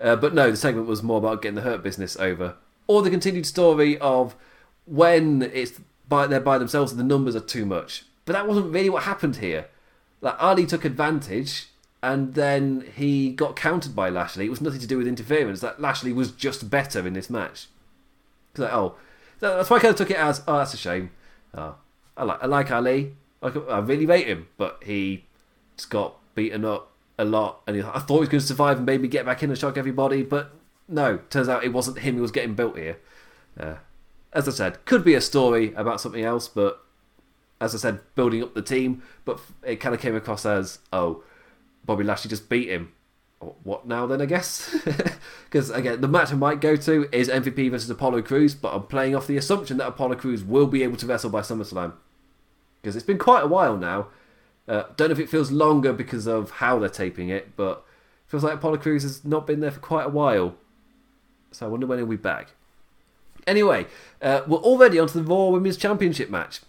Uh, 0.00 0.16
but 0.16 0.34
no, 0.34 0.50
the 0.50 0.56
segment 0.56 0.86
was 0.86 1.02
more 1.02 1.18
about 1.18 1.42
getting 1.42 1.56
the 1.56 1.62
hurt 1.62 1.82
business 1.82 2.16
over, 2.16 2.56
or 2.86 3.02
the 3.02 3.10
continued 3.10 3.46
story 3.46 3.98
of 3.98 4.34
when 4.84 5.42
it's 5.42 5.80
by 6.12 6.26
they're 6.26 6.40
by 6.40 6.58
themselves 6.58 6.92
and 6.92 7.00
the 7.00 7.04
numbers 7.04 7.34
are 7.34 7.40
too 7.40 7.64
much. 7.64 8.04
But 8.26 8.34
that 8.34 8.46
wasn't 8.46 8.72
really 8.72 8.90
what 8.90 9.04
happened 9.04 9.36
here. 9.36 9.68
Like 10.20 10.36
Ali 10.38 10.66
took 10.66 10.84
advantage, 10.84 11.68
and 12.02 12.34
then 12.34 12.84
he 12.94 13.32
got 13.32 13.56
countered 13.56 13.96
by 13.96 14.10
Lashley. 14.10 14.44
It 14.44 14.50
was 14.50 14.60
nothing 14.60 14.80
to 14.80 14.86
do 14.86 14.98
with 14.98 15.08
interference. 15.08 15.60
That 15.60 15.80
Lashley 15.80 16.12
was 16.12 16.30
just 16.30 16.68
better 16.68 17.06
in 17.06 17.14
this 17.14 17.30
match. 17.30 17.66
Like, 18.56 18.72
oh, 18.72 18.96
that's 19.40 19.70
why 19.70 19.78
I 19.78 19.80
kind 19.80 19.92
of 19.92 19.96
took 19.96 20.10
it 20.10 20.18
as, 20.18 20.42
oh, 20.46 20.58
that's 20.58 20.74
a 20.74 20.76
shame. 20.76 21.10
Oh, 21.54 21.76
I 22.16 22.24
like 22.24 22.42
I 22.42 22.46
like 22.46 22.70
Ali. 22.70 23.16
I, 23.42 23.48
I 23.48 23.78
really 23.78 24.06
rate 24.06 24.26
him, 24.26 24.48
but 24.58 24.82
he 24.84 25.24
just 25.76 25.88
got 25.90 26.16
beaten 26.34 26.64
up 26.64 26.92
a 27.18 27.24
lot, 27.24 27.62
and 27.66 27.76
he, 27.76 27.82
I 27.82 28.00
thought 28.00 28.16
he 28.16 28.20
was 28.20 28.28
going 28.28 28.42
to 28.42 28.46
survive 28.46 28.76
and 28.76 28.86
maybe 28.86 29.08
get 29.08 29.24
back 29.24 29.42
in 29.42 29.48
and 29.50 29.58
shock 29.58 29.78
everybody, 29.78 30.22
but 30.22 30.52
no. 30.88 31.20
Turns 31.30 31.48
out 31.48 31.64
it 31.64 31.72
wasn't 31.72 32.00
him 32.00 32.16
who 32.16 32.22
was 32.22 32.30
getting 32.30 32.54
built 32.54 32.76
here. 32.76 32.98
Uh, 33.58 33.76
as 34.32 34.48
I 34.48 34.52
said, 34.52 34.84
could 34.84 35.04
be 35.04 35.14
a 35.14 35.20
story 35.20 35.72
about 35.74 36.00
something 36.00 36.24
else, 36.24 36.48
but 36.48 36.82
as 37.60 37.74
I 37.74 37.78
said, 37.78 38.00
building 38.14 38.42
up 38.42 38.54
the 38.54 38.62
team. 38.62 39.02
But 39.24 39.40
it 39.62 39.76
kind 39.76 39.94
of 39.94 40.00
came 40.00 40.16
across 40.16 40.44
as, 40.46 40.78
oh, 40.92 41.22
Bobby 41.84 42.04
Lashley 42.04 42.28
just 42.28 42.48
beat 42.48 42.68
him 42.68 42.92
what 43.62 43.86
now 43.86 44.06
then, 44.06 44.20
I 44.20 44.26
guess? 44.26 44.74
Because 45.44 45.68
again, 45.68 46.00
the 46.00 46.08
match 46.08 46.32
I 46.32 46.36
might 46.36 46.62
go 46.62 46.76
to 46.76 47.08
is 47.12 47.28
MVP 47.28 47.70
versus 47.70 47.90
Apollo 47.90 48.22
Crews, 48.22 48.54
but 48.54 48.74
I'm 48.74 48.84
playing 48.84 49.14
off 49.14 49.26
the 49.26 49.36
assumption 49.36 49.76
that 49.76 49.86
Apollo 49.86 50.16
Crews 50.16 50.42
will 50.42 50.66
be 50.66 50.82
able 50.82 50.96
to 50.96 51.06
wrestle 51.06 51.28
by 51.28 51.42
SummerSlam. 51.42 51.92
Because 52.80 52.96
it's 52.96 53.04
been 53.04 53.18
quite 53.18 53.44
a 53.44 53.46
while 53.46 53.76
now. 53.76 54.06
Uh, 54.66 54.84
don't 54.96 55.08
know 55.08 55.12
if 55.12 55.18
it 55.18 55.28
feels 55.28 55.50
longer 55.50 55.92
because 55.92 56.26
of 56.26 56.52
how 56.52 56.78
they're 56.78 56.88
taping 56.88 57.28
it, 57.28 57.54
but 57.54 57.84
it 58.26 58.30
feels 58.30 58.42
like 58.42 58.54
Apollo 58.54 58.78
Crews 58.78 59.02
has 59.02 59.26
not 59.26 59.46
been 59.46 59.60
there 59.60 59.70
for 59.70 59.80
quite 59.80 60.06
a 60.06 60.08
while. 60.08 60.54
So 61.50 61.66
I 61.66 61.68
wonder 61.68 61.86
when 61.86 61.98
he'll 61.98 62.06
be 62.06 62.16
back. 62.16 62.54
Anyway, 63.46 63.86
uh, 64.20 64.42
we're 64.46 64.58
already 64.58 64.98
onto 64.98 65.22
the 65.22 65.28
Raw 65.28 65.46
Women's 65.46 65.76
Championship 65.76 66.30
match. 66.30 66.60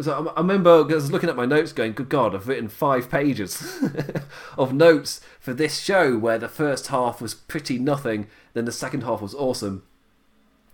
So 0.00 0.32
I 0.36 0.40
remember 0.40 0.70
I 0.70 0.94
was 0.94 1.10
looking 1.10 1.28
at 1.28 1.34
my 1.34 1.46
notes 1.46 1.72
going, 1.72 1.92
good 1.92 2.08
God, 2.08 2.32
I've 2.32 2.46
written 2.46 2.68
five 2.68 3.10
pages 3.10 3.80
of 4.58 4.72
notes 4.72 5.20
for 5.40 5.52
this 5.52 5.80
show 5.80 6.16
where 6.16 6.38
the 6.38 6.48
first 6.48 6.86
half 6.88 7.20
was 7.20 7.34
pretty 7.34 7.78
nothing, 7.80 8.28
then 8.54 8.64
the 8.64 8.70
second 8.70 9.02
half 9.02 9.20
was 9.20 9.34
awesome. 9.34 9.82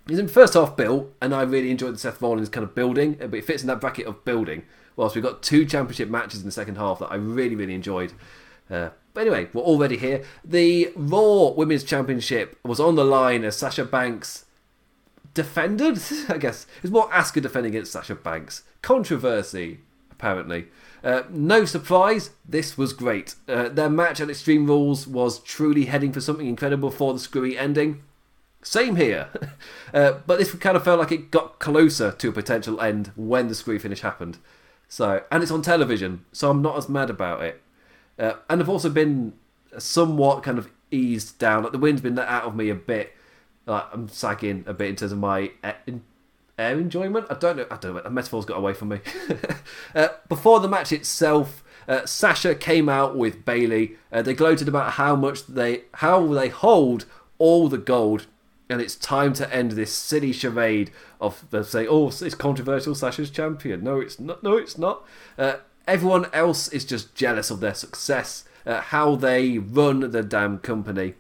He's 0.07 0.19
in 0.19 0.29
first 0.29 0.53
half 0.53 0.77
built, 0.77 1.15
and 1.23 1.35
I 1.35 1.41
really 1.43 1.71
enjoyed 1.71 1.95
the 1.95 1.99
Seth 1.99 2.21
Rollins 2.21 2.51
kind 2.51 2.65
of 2.65 2.75
building, 2.75 3.15
but 3.15 3.33
it 3.33 3.47
fits 3.47 3.63
in 3.63 3.69
that 3.69 3.81
bracket 3.81 4.07
of 4.07 4.27
building. 4.27 4.65
Whilst 4.97 5.15
we've 5.15 5.25
got 5.25 5.43
two 5.43 5.65
championship 5.65 6.11
matches 6.11 6.41
in 6.41 6.47
the 6.47 6.53
second 6.53 6.77
half 6.77 6.99
that 6.99 7.11
I 7.11 7.15
really, 7.15 7.57
really 7.57 7.75
enjoyed. 7.75 8.13
Uh, 8.71 8.91
but 9.15 9.23
anyway, 9.23 9.49
we're 9.55 9.63
already 9.63 9.97
here. 9.97 10.23
The 10.45 10.93
Raw 10.95 11.49
Women's 11.51 11.85
Championship 11.85 12.59
was 12.63 12.79
on 12.79 12.95
the 12.95 13.05
line 13.05 13.45
as 13.45 13.57
Sasha 13.57 13.85
Banks 13.85 14.44
defended, 15.35 15.99
I 16.29 16.39
guess. 16.39 16.65
It 16.79 16.83
was 16.83 16.91
more 16.91 17.11
Asuka 17.11 17.43
defending 17.43 17.75
against 17.75 17.93
Sasha 17.93 18.15
Banks. 18.15 18.63
Controversy, 18.83 19.81
apparently. 20.11 20.69
Uh, 21.03 21.25
no 21.29 21.65
surprise, 21.67 22.31
this 22.49 22.79
was 22.79 22.95
great. 22.95 23.35
Uh, 23.47 23.69
their 23.69 23.91
match 23.91 24.21
at 24.21 24.31
Extreme 24.31 24.67
Rules 24.67 25.07
was 25.07 25.41
truly 25.41 25.85
heading 25.87 26.13
for 26.13 26.21
something 26.21 26.47
incredible 26.47 26.91
for 26.91 27.13
the 27.13 27.19
screwy 27.19 27.59
ending. 27.59 28.03
Same 28.63 28.97
here. 28.97 29.29
uh, 29.95 30.13
but 30.27 30.39
this 30.39 30.55
kind 30.55 30.77
of 30.77 30.85
felt 30.85 30.99
like 31.01 31.13
it 31.13 31.31
got 31.31 31.59
closer 31.59 32.13
to 32.13 32.29
a 32.31 32.33
potential 32.33 32.81
end 32.81 33.13
when 33.17 33.49
the 33.49 33.55
screwy 33.55 33.79
finish 33.79 34.01
happened. 34.01 34.39
So, 34.89 35.25
and 35.31 35.43
it's 35.43 35.53
on 35.53 35.61
television, 35.61 36.25
so 36.33 36.51
I'm 36.51 36.63
not 36.63 36.79
as 36.79 36.89
mad 36.89 37.11
about 37.11 37.43
it. 37.43 37.61
Uh, 38.19 38.35
and 38.49 38.63
I've 38.63 38.69
also 38.69 38.89
been 38.89 39.35
somewhat 39.77 40.43
kind 40.43 40.59
of 40.59 40.71
eased 40.91 41.39
down. 41.39 41.65
Like 41.65 41.73
the 41.73 41.79
wind's 41.79 42.01
been 42.01 42.15
let 42.15 42.29
out 42.29 42.45
of 42.45 42.55
me 42.55 42.71
a 42.71 42.75
bit 42.75 43.13
like, 43.67 43.85
I'm 43.93 44.09
sagging 44.09 44.65
a 44.67 44.75
bit 44.75 44.91
in 44.91 44.97
terms 44.97 45.13
of 45.13 45.19
my 45.19 45.51
air 46.59 46.79
enjoyment. 46.79 47.27
I 47.31 47.35
don't 47.35 47.57
know. 47.57 47.67
I 47.71 47.77
don't 47.77 47.95
know. 47.95 48.03
The 48.03 48.11
metaphor's 48.11 48.45
got 48.45 48.59
away 48.59 48.75
from 48.75 48.89
me. 48.89 49.01
uh, 49.95 50.09
before 50.29 50.61
the 50.61 50.69
match 50.69 50.93
itself, 50.93 51.65
uh, 51.89 52.07
Sasha 52.07 52.55
came 52.55 52.89
out 52.89 53.17
with 53.17 53.45
Bayley. 53.45 53.97
Uh, 54.13 54.23
they 54.23 54.35
gloated 54.35 54.69
about 54.69 54.93
how 54.93 55.17
much 55.17 55.47
they 55.47 55.83
how 55.95 56.27
they 56.27 56.49
hold 56.49 57.07
all 57.39 57.69
the 57.69 57.79
gold. 57.79 58.27
and 58.71 58.81
it's 58.81 58.97
time 58.97 59.35
to 59.35 59.55
end 59.55 59.73
this 59.73 59.93
silly 59.93 60.33
charade 60.33 60.91
of 61.21 61.45
saying, 61.63 61.89
"Oh, 61.91 62.09
it's 62.09 62.35
controversial. 62.35 62.95
Sasha's 62.95 63.31
champion." 63.31 63.85
No, 63.85 64.01
it's 64.01 64.19
not. 64.19 64.43
No, 64.43 64.57
it's 64.57 64.79
not. 64.79 65.05
Uh, 65.39 65.57
everyone 65.87 66.27
else 66.33 66.69
is 66.69 66.85
just 66.85 67.15
jealous 67.15 67.51
of 67.51 67.61
their 67.61 67.75
success, 67.75 68.45
uh, 68.65 68.81
how 68.81 69.17
they 69.17 69.59
run 69.59 70.01
the 70.11 70.23
damn 70.23 70.59
company. 70.59 71.15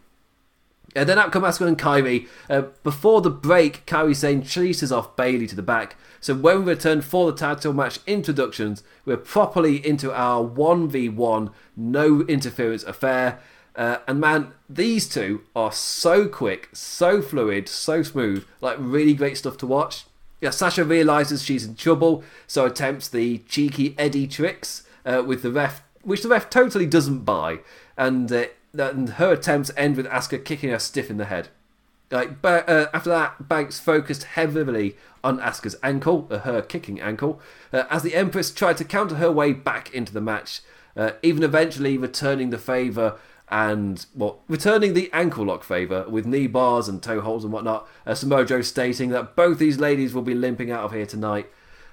And 0.94 1.08
then 1.08 1.18
out 1.18 1.32
come 1.32 1.42
Asuka 1.42 1.66
and 1.66 1.78
Kairi. 1.78 2.28
Uh, 2.48 2.62
before 2.82 3.20
the 3.20 3.30
break, 3.30 3.84
Kairi 3.86 4.14
Sane 4.14 4.42
chases 4.42 4.92
off 4.92 5.16
Bayley 5.16 5.46
to 5.48 5.56
the 5.56 5.62
back. 5.62 5.96
So 6.20 6.34
when 6.34 6.64
we 6.64 6.72
return 6.72 7.02
for 7.02 7.30
the 7.30 7.36
title 7.36 7.72
match 7.72 7.98
introductions, 8.06 8.82
we're 9.04 9.16
properly 9.16 9.84
into 9.86 10.12
our 10.12 10.42
1v1 10.42 11.52
no 11.76 12.22
interference 12.22 12.84
affair. 12.84 13.40
Uh, 13.76 13.98
and 14.06 14.20
man, 14.20 14.52
these 14.68 15.08
two 15.08 15.42
are 15.56 15.72
so 15.72 16.28
quick, 16.28 16.68
so 16.72 17.20
fluid, 17.20 17.68
so 17.68 18.02
smooth, 18.02 18.46
like 18.60 18.76
really 18.78 19.14
great 19.14 19.36
stuff 19.36 19.56
to 19.58 19.66
watch. 19.66 20.04
Yeah, 20.40 20.50
Sasha 20.50 20.84
realizes 20.84 21.42
she's 21.42 21.64
in 21.64 21.74
trouble, 21.74 22.22
so 22.46 22.66
attempts 22.66 23.08
the 23.08 23.38
cheeky 23.48 23.94
Eddie 23.98 24.28
tricks 24.28 24.84
uh, 25.04 25.22
with 25.26 25.42
the 25.42 25.50
ref, 25.50 25.82
which 26.02 26.22
the 26.22 26.28
ref 26.28 26.48
totally 26.50 26.86
doesn't 26.86 27.20
buy, 27.20 27.58
and, 27.96 28.30
uh, 28.30 28.44
and 28.74 29.10
her 29.10 29.32
attempts 29.32 29.70
end 29.76 29.96
with 29.96 30.06
Asuka 30.06 30.44
kicking 30.44 30.70
her 30.70 30.78
stiff 30.78 31.10
in 31.10 31.16
the 31.16 31.26
head. 31.26 31.48
Like 32.10 32.42
but, 32.42 32.68
uh, 32.68 32.88
after 32.92 33.10
that, 33.10 33.48
Banks 33.48 33.80
focused 33.80 34.24
heavily 34.24 34.96
on 35.22 35.38
Asuka's 35.38 35.76
ankle, 35.82 36.28
uh, 36.30 36.38
her 36.38 36.62
kicking 36.62 37.00
ankle, 37.00 37.40
uh, 37.72 37.84
as 37.90 38.02
the 38.02 38.14
Empress 38.14 38.52
tried 38.52 38.76
to 38.76 38.84
counter 38.84 39.16
her 39.16 39.32
way 39.32 39.52
back 39.52 39.92
into 39.94 40.12
the 40.12 40.20
match, 40.20 40.60
uh, 40.96 41.12
even 41.22 41.42
eventually 41.42 41.96
returning 41.96 42.50
the 42.50 42.58
favour 42.58 43.18
and 43.48 44.06
well, 44.14 44.42
returning 44.48 44.94
the 44.94 45.10
ankle 45.12 45.44
lock 45.44 45.64
favour 45.64 46.08
with 46.08 46.26
knee 46.26 46.46
bars 46.46 46.88
and 46.88 47.02
toe 47.02 47.20
holds 47.20 47.44
and 47.44 47.52
whatnot. 47.52 47.88
Uh, 48.06 48.14
Samoa 48.14 48.44
Joe 48.44 48.62
stating 48.62 49.10
that 49.10 49.36
both 49.36 49.58
these 49.58 49.78
ladies 49.78 50.14
will 50.14 50.22
be 50.22 50.34
limping 50.34 50.70
out 50.70 50.84
of 50.84 50.92
here 50.92 51.06
tonight. 51.06 51.50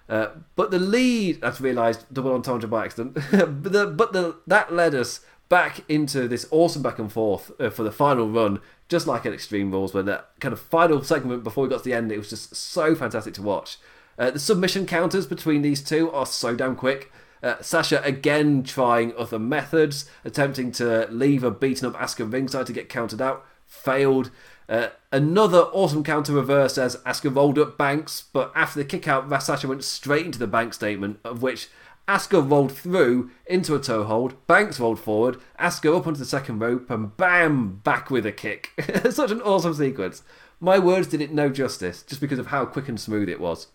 Uh, 0.07 0.27
but 0.55 0.71
the 0.71 0.79
lead, 0.79 1.43
I've 1.43 1.61
realised, 1.61 2.05
double 2.13 2.34
entendre 2.34 2.67
by 2.67 2.86
accident. 2.86 3.13
but 3.32 3.71
the, 3.71 3.88
but 3.88 4.13
the, 4.13 4.38
that 4.47 4.73
led 4.73 4.93
us 4.93 5.21
back 5.52 5.84
into 5.89 6.30
this 6.30 6.47
awesome 6.49 6.82
back 6.82 6.97
and 6.97 7.12
forth 7.12 7.52
uh, 7.60 7.70
for 7.70 7.84
the 7.84 7.91
final 7.91 8.30
run, 8.30 8.62
just 8.88 9.06
like 9.06 9.26
at 9.26 9.34
Extreme 9.34 9.70
Rules, 9.70 9.93
where 9.93 10.02
that 10.02 10.30
kind 10.39 10.54
of 10.54 10.62
final 10.62 11.04
segment 11.04 11.43
before 11.43 11.66
we 11.66 11.70
got 11.70 11.80
to 11.80 11.84
the 11.84 11.93
end, 11.93 12.10
it 12.10 12.18
was 12.18 12.30
just 12.30 12.56
so 12.56 12.95
fantastic 12.95 13.34
to 13.34 13.41
watch. 13.41 13.78
Uh, 14.18 14.32
the 14.32 14.39
submission 14.39 14.86
counters 14.86 15.28
between 15.28 15.62
these 15.62 15.84
two 15.84 16.10
are 16.12 16.26
so 16.26 16.56
damn 16.56 16.78
quick. 16.78 17.12
Uh, 17.43 17.62
Sasha 17.62 18.02
again 18.04 18.64
trying 18.64 19.14
other 19.18 19.38
methods, 19.38 20.10
attempting 20.24 20.72
to 20.72 21.06
leave 21.12 21.43
a 21.43 21.52
beaten 21.52 21.86
up 21.86 21.95
Asuka 21.95 22.32
ringside 22.32 22.68
to 22.68 22.74
get 22.74 22.88
countered 22.88 23.22
out. 23.22 23.45
Failed. 23.68 24.32
Uh, 24.70 24.88
another 25.12 25.64
awesome 25.74 26.02
counter 26.02 26.32
reverse 26.32 26.78
as 26.78 26.95
Asuka 26.97 27.36
rolled 27.36 27.60
up 27.60 27.78
Banks, 27.78 28.24
but 28.32 28.54
after 28.56 28.80
the 28.80 28.86
kick 28.86 29.06
out, 29.06 29.30
Sasha 29.43 29.68
went 29.68 29.84
straight 29.84 30.26
into 30.26 30.39
the 30.39 30.47
bank 30.47 30.74
statement, 30.74 31.20
of 31.26 31.41
which 31.41 31.68
Asuka 32.08 32.49
rolled 32.49 32.72
through 32.72 33.32
into 33.45 33.76
a 33.76 33.80
toe 33.80 34.04
hold, 34.04 34.45
Banks 34.47 34.80
rolled 34.80 34.99
forward, 34.99 35.38
Asuka 35.60 35.97
up 35.97 36.08
onto 36.08 36.20
the 36.20 36.26
second 36.26 36.60
rope, 36.60 36.89
and 36.89 37.16
bam, 37.16 37.82
back 37.84 38.10
with 38.10 38.26
a 38.26 38.32
kick. 38.32 38.72
Such 39.10 39.32
an 39.32 39.41
awesome 39.41 39.74
sequence. 39.74 40.24
My 40.60 40.78
words 40.78 41.08
did 41.08 41.22
it 41.22 41.34
no 41.34 41.49
justice, 41.49 42.04
just 42.04 42.22
because 42.22 42.39
of 42.39 42.47
how 42.47 42.66
quick 42.66 42.88
and 42.88 42.99
smooth 42.99 43.30
it 43.30 43.39
was. 43.39 43.68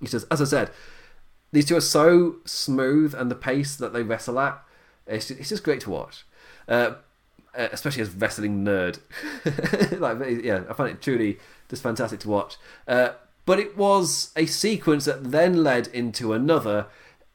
He 0.00 0.06
says, 0.06 0.24
as 0.30 0.40
I 0.40 0.44
said, 0.44 0.70
these 1.52 1.66
two 1.66 1.76
are 1.76 1.82
so 1.82 2.36
smooth 2.44 3.14
and 3.14 3.30
the 3.30 3.34
pace 3.34 3.76
that 3.76 3.92
they 3.92 4.02
wrestle 4.02 4.38
at, 4.38 4.62
it's 5.06 5.28
just, 5.28 5.40
it's 5.40 5.48
just 5.48 5.64
great 5.64 5.80
to 5.82 5.90
watch. 5.90 6.24
Uh, 6.68 6.94
uh 7.54 7.68
especially 7.72 8.02
as 8.02 8.10
wrestling 8.10 8.64
nerd, 8.64 9.00
like 10.00 10.44
yeah, 10.44 10.62
I 10.68 10.72
find 10.72 10.90
it 10.90 11.02
truly 11.02 11.38
just 11.68 11.82
fantastic 11.82 12.20
to 12.20 12.28
watch. 12.28 12.56
Uh, 12.86 13.10
but 13.44 13.58
it 13.58 13.76
was 13.76 14.30
a 14.36 14.46
sequence 14.46 15.04
that 15.06 15.32
then 15.32 15.62
led 15.62 15.88
into 15.88 16.32
another 16.32 16.86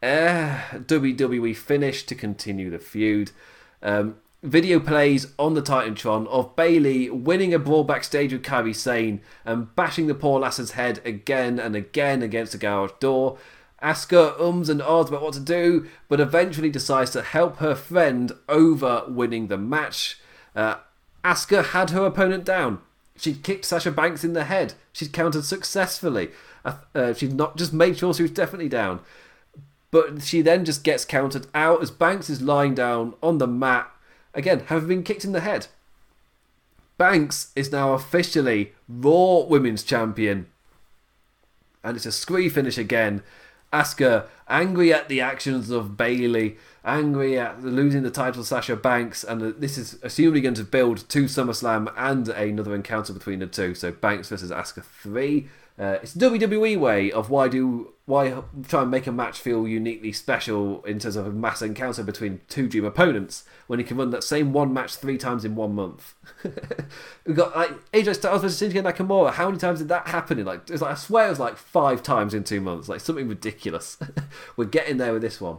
uh, 0.02 0.60
WWE 0.74 1.56
finish 1.56 2.04
to 2.06 2.16
continue 2.16 2.70
the 2.70 2.80
feud. 2.80 3.32
Um, 3.82 4.18
video 4.44 4.80
plays 4.80 5.28
on 5.40 5.54
the 5.54 5.62
Titantron 5.62 6.28
of 6.28 6.56
Bayley 6.56 7.10
winning 7.10 7.54
a 7.54 7.60
brawl 7.60 7.84
backstage 7.84 8.32
with 8.32 8.44
Kairi 8.44 8.76
Sane 8.76 9.22
and 9.44 9.76
bashing 9.76 10.08
the 10.08 10.16
poor 10.16 10.40
lass's 10.40 10.72
head 10.72 11.02
again 11.06 11.60
and 11.60 11.76
again 11.76 12.22
against 12.22 12.52
the 12.52 12.58
garage 12.58 12.92
door. 13.00 13.38
Asuka 13.82 14.40
ums 14.40 14.70
and 14.70 14.82
ahs 14.82 15.10
about 15.10 15.22
what 15.22 15.34
to 15.34 15.40
do, 15.40 15.88
but 16.10 16.20
eventually 16.20 16.70
decides 16.70 17.12
to 17.12 17.22
help 17.22 17.58
her 17.58 17.76
friend 17.76 18.32
over 18.50 19.04
winning 19.08 19.48
the 19.48 19.58
match. 19.58 20.20
Uh, 20.56 20.76
Asuka 21.24 21.64
had 21.64 21.92
her 21.92 22.06
opponent 22.06 22.44
down. 22.44 22.82
She'd 23.18 23.44
kicked 23.44 23.66
Sasha 23.66 23.92
Banks 23.92 24.24
in 24.24 24.34
the 24.34 24.46
head. 24.46 24.74
She'd 24.94 25.14
countered 25.14 25.44
successfully. 25.44 26.30
Uh, 26.64 26.78
uh, 26.94 27.14
she'd 27.14 27.34
not 27.34 27.58
just 27.58 27.74
made 27.74 27.98
sure 27.98 28.14
she 28.14 28.24
was 28.24 28.32
definitely 28.32 28.70
down. 28.70 29.00
But 29.92 30.22
she 30.22 30.42
then 30.42 30.66
just 30.66 30.84
gets 30.84 31.06
countered 31.06 31.48
out 31.54 31.82
as 31.82 31.92
Banks 31.92 32.30
is 32.30 32.42
lying 32.42 32.76
down 32.76 33.14
on 33.24 33.38
the 33.38 33.48
mat, 33.48 33.90
again, 34.34 34.64
having 34.68 34.88
been 34.88 35.04
kicked 35.04 35.24
in 35.24 35.32
the 35.32 35.40
head. 35.40 35.68
Banks 36.98 37.52
is 37.56 37.72
now 37.72 37.94
officially 37.94 38.74
Raw 38.90 39.44
Women's 39.44 39.84
Champion. 39.84 40.48
And 41.84 41.96
it's 41.96 42.06
a 42.06 42.12
scree 42.12 42.50
finish 42.50 42.78
again 42.78 43.24
Asuka 43.72 44.28
angry 44.48 44.94
at 44.94 45.10
the 45.10 45.20
actions 45.20 45.70
of 45.70 45.98
Bayley, 45.98 46.58
angry 46.86 47.38
at 47.38 47.62
losing 47.64 48.04
the 48.04 48.12
title 48.12 48.42
to 48.42 48.48
Sasha 48.48 48.76
Banks, 48.76 49.24
and 49.24 49.42
this 49.60 49.78
is 49.78 49.96
assumably 49.96 50.42
going 50.42 50.56
to 50.56 50.64
build 50.64 51.08
to 51.10 51.26
SummerSlam 51.26 51.92
and 51.98 52.30
another 52.30 52.74
encounter 52.74 53.12
between 53.12 53.40
the 53.40 53.48
two. 53.48 53.76
So 53.76 53.92
Banks 53.92 54.30
versus 54.30 54.52
Asuka 54.52 54.84
three. 54.84 55.50
Uh, 55.80 56.00
it's 56.02 56.14
the 56.14 56.26
WWE 56.28 56.80
way 56.80 57.12
of 57.12 57.30
why 57.30 57.48
do 57.48 57.94
why 58.06 58.42
try 58.68 58.82
and 58.82 58.90
make 58.90 59.06
a 59.06 59.12
match 59.12 59.40
feel 59.40 59.68
uniquely 59.68 60.12
special 60.12 60.84
in 60.86 60.98
terms 60.98 61.16
of 61.16 61.28
a 61.28 61.30
mass 61.30 61.62
encounter 61.62 62.02
between 62.02 62.40
two 62.48 62.68
dream 62.68 62.86
opponents 62.86 63.44
when 63.68 63.80
you 63.80 63.86
can 63.86 63.98
run 63.98 64.10
that 64.10 64.24
same 64.24 64.54
one 64.54 64.74
match 64.74 64.96
three 64.96 65.18
times 65.18 65.46
in 65.46 65.56
one 65.56 65.76
month. 65.76 66.16
we 67.26 67.34
got 67.34 67.56
like 67.56 67.72
AJ 67.92 68.16
Styles 68.16 68.42
versus 68.42 68.60
Shinsuke 68.60 68.82
Nakamura. 68.82 69.34
How 69.34 69.48
many 69.48 69.60
times 69.60 69.80
did 69.80 69.90
that 69.90 70.08
happen? 70.08 70.40
In 70.40 70.46
like, 70.46 70.62
it 70.62 70.72
was 70.72 70.82
like 70.82 70.94
I 70.94 70.96
swear 70.96 71.28
it 71.28 71.32
was 71.32 71.40
like 71.40 71.58
five 71.58 72.02
times 72.02 72.34
in 72.34 72.44
two 72.44 72.62
months. 72.62 72.90
Like 72.90 73.02
something 73.02 73.28
ridiculous. 73.28 73.98
We're 74.58 74.66
getting 74.66 74.98
there 74.98 75.14
with 75.14 75.22
this 75.22 75.40
one. 75.40 75.58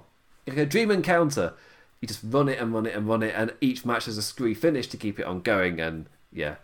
Like 0.48 0.56
a 0.56 0.66
dream 0.66 0.90
encounter. 0.90 1.52
You 2.00 2.08
just 2.08 2.22
run 2.24 2.48
it 2.48 2.58
and 2.58 2.72
run 2.72 2.86
it 2.86 2.94
and 2.94 3.06
run 3.06 3.22
it, 3.22 3.34
and 3.36 3.52
each 3.60 3.84
match 3.84 4.06
has 4.06 4.16
a 4.16 4.22
screwy 4.22 4.54
finish 4.54 4.86
to 4.88 4.96
keep 4.96 5.20
it 5.20 5.26
on 5.26 5.42
going. 5.42 5.80
And 5.80 6.06
yeah. 6.32 6.56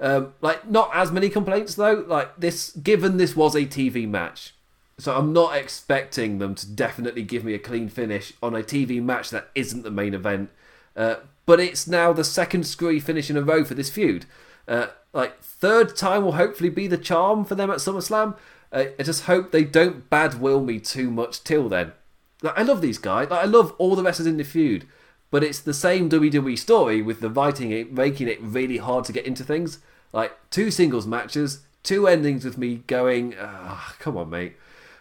Um, 0.00 0.34
like 0.40 0.68
not 0.68 0.90
as 0.92 1.12
many 1.12 1.28
complaints 1.28 1.74
though. 1.74 2.04
Like 2.06 2.36
this, 2.36 2.72
given 2.72 3.16
this 3.16 3.36
was 3.36 3.54
a 3.54 3.60
TV 3.60 4.08
match, 4.08 4.54
so 4.98 5.16
I'm 5.16 5.32
not 5.32 5.56
expecting 5.56 6.38
them 6.38 6.54
to 6.56 6.66
definitely 6.68 7.22
give 7.22 7.44
me 7.44 7.54
a 7.54 7.58
clean 7.58 7.88
finish 7.88 8.32
on 8.42 8.54
a 8.54 8.62
TV 8.62 9.02
match 9.02 9.30
that 9.30 9.50
isn't 9.54 9.82
the 9.82 9.90
main 9.90 10.14
event. 10.14 10.50
Uh, 10.96 11.16
but 11.46 11.60
it's 11.60 11.86
now 11.86 12.12
the 12.12 12.24
second 12.24 12.66
screwy 12.66 13.00
finish 13.00 13.30
in 13.30 13.36
a 13.36 13.42
row 13.42 13.64
for 13.64 13.74
this 13.74 13.90
feud. 13.90 14.26
Uh, 14.66 14.86
like 15.12 15.40
third 15.40 15.96
time 15.96 16.24
will 16.24 16.32
hopefully 16.32 16.70
be 16.70 16.86
the 16.86 16.98
charm 16.98 17.44
for 17.44 17.54
them 17.54 17.70
at 17.70 17.78
SummerSlam. 17.78 18.36
Uh, 18.72 18.84
I 18.98 19.02
just 19.02 19.24
hope 19.24 19.52
they 19.52 19.64
don't 19.64 20.08
bad 20.10 20.40
will 20.40 20.62
me 20.62 20.80
too 20.80 21.10
much 21.10 21.44
till 21.44 21.68
then. 21.68 21.92
Like, 22.42 22.58
I 22.58 22.62
love 22.62 22.80
these 22.80 22.98
guys. 22.98 23.30
Like, 23.30 23.44
I 23.44 23.46
love 23.46 23.74
all 23.78 23.94
the 23.94 24.02
wrestlers 24.02 24.26
in 24.26 24.36
the 24.36 24.44
feud. 24.44 24.86
But 25.34 25.42
it's 25.42 25.58
the 25.58 25.74
same 25.74 26.08
WWE 26.08 26.56
story 26.56 27.02
with 27.02 27.18
the 27.18 27.28
writing 27.28 27.72
it 27.72 27.92
making 27.92 28.28
it 28.28 28.40
really 28.40 28.76
hard 28.76 29.04
to 29.06 29.12
get 29.12 29.26
into 29.26 29.42
things. 29.42 29.80
Like 30.12 30.30
two 30.50 30.70
singles 30.70 31.08
matches, 31.08 31.64
two 31.82 32.06
endings 32.06 32.44
with 32.44 32.56
me 32.56 32.84
going, 32.86 33.34
oh, 33.36 33.94
come 33.98 34.16
on, 34.16 34.30
mate. 34.30 34.54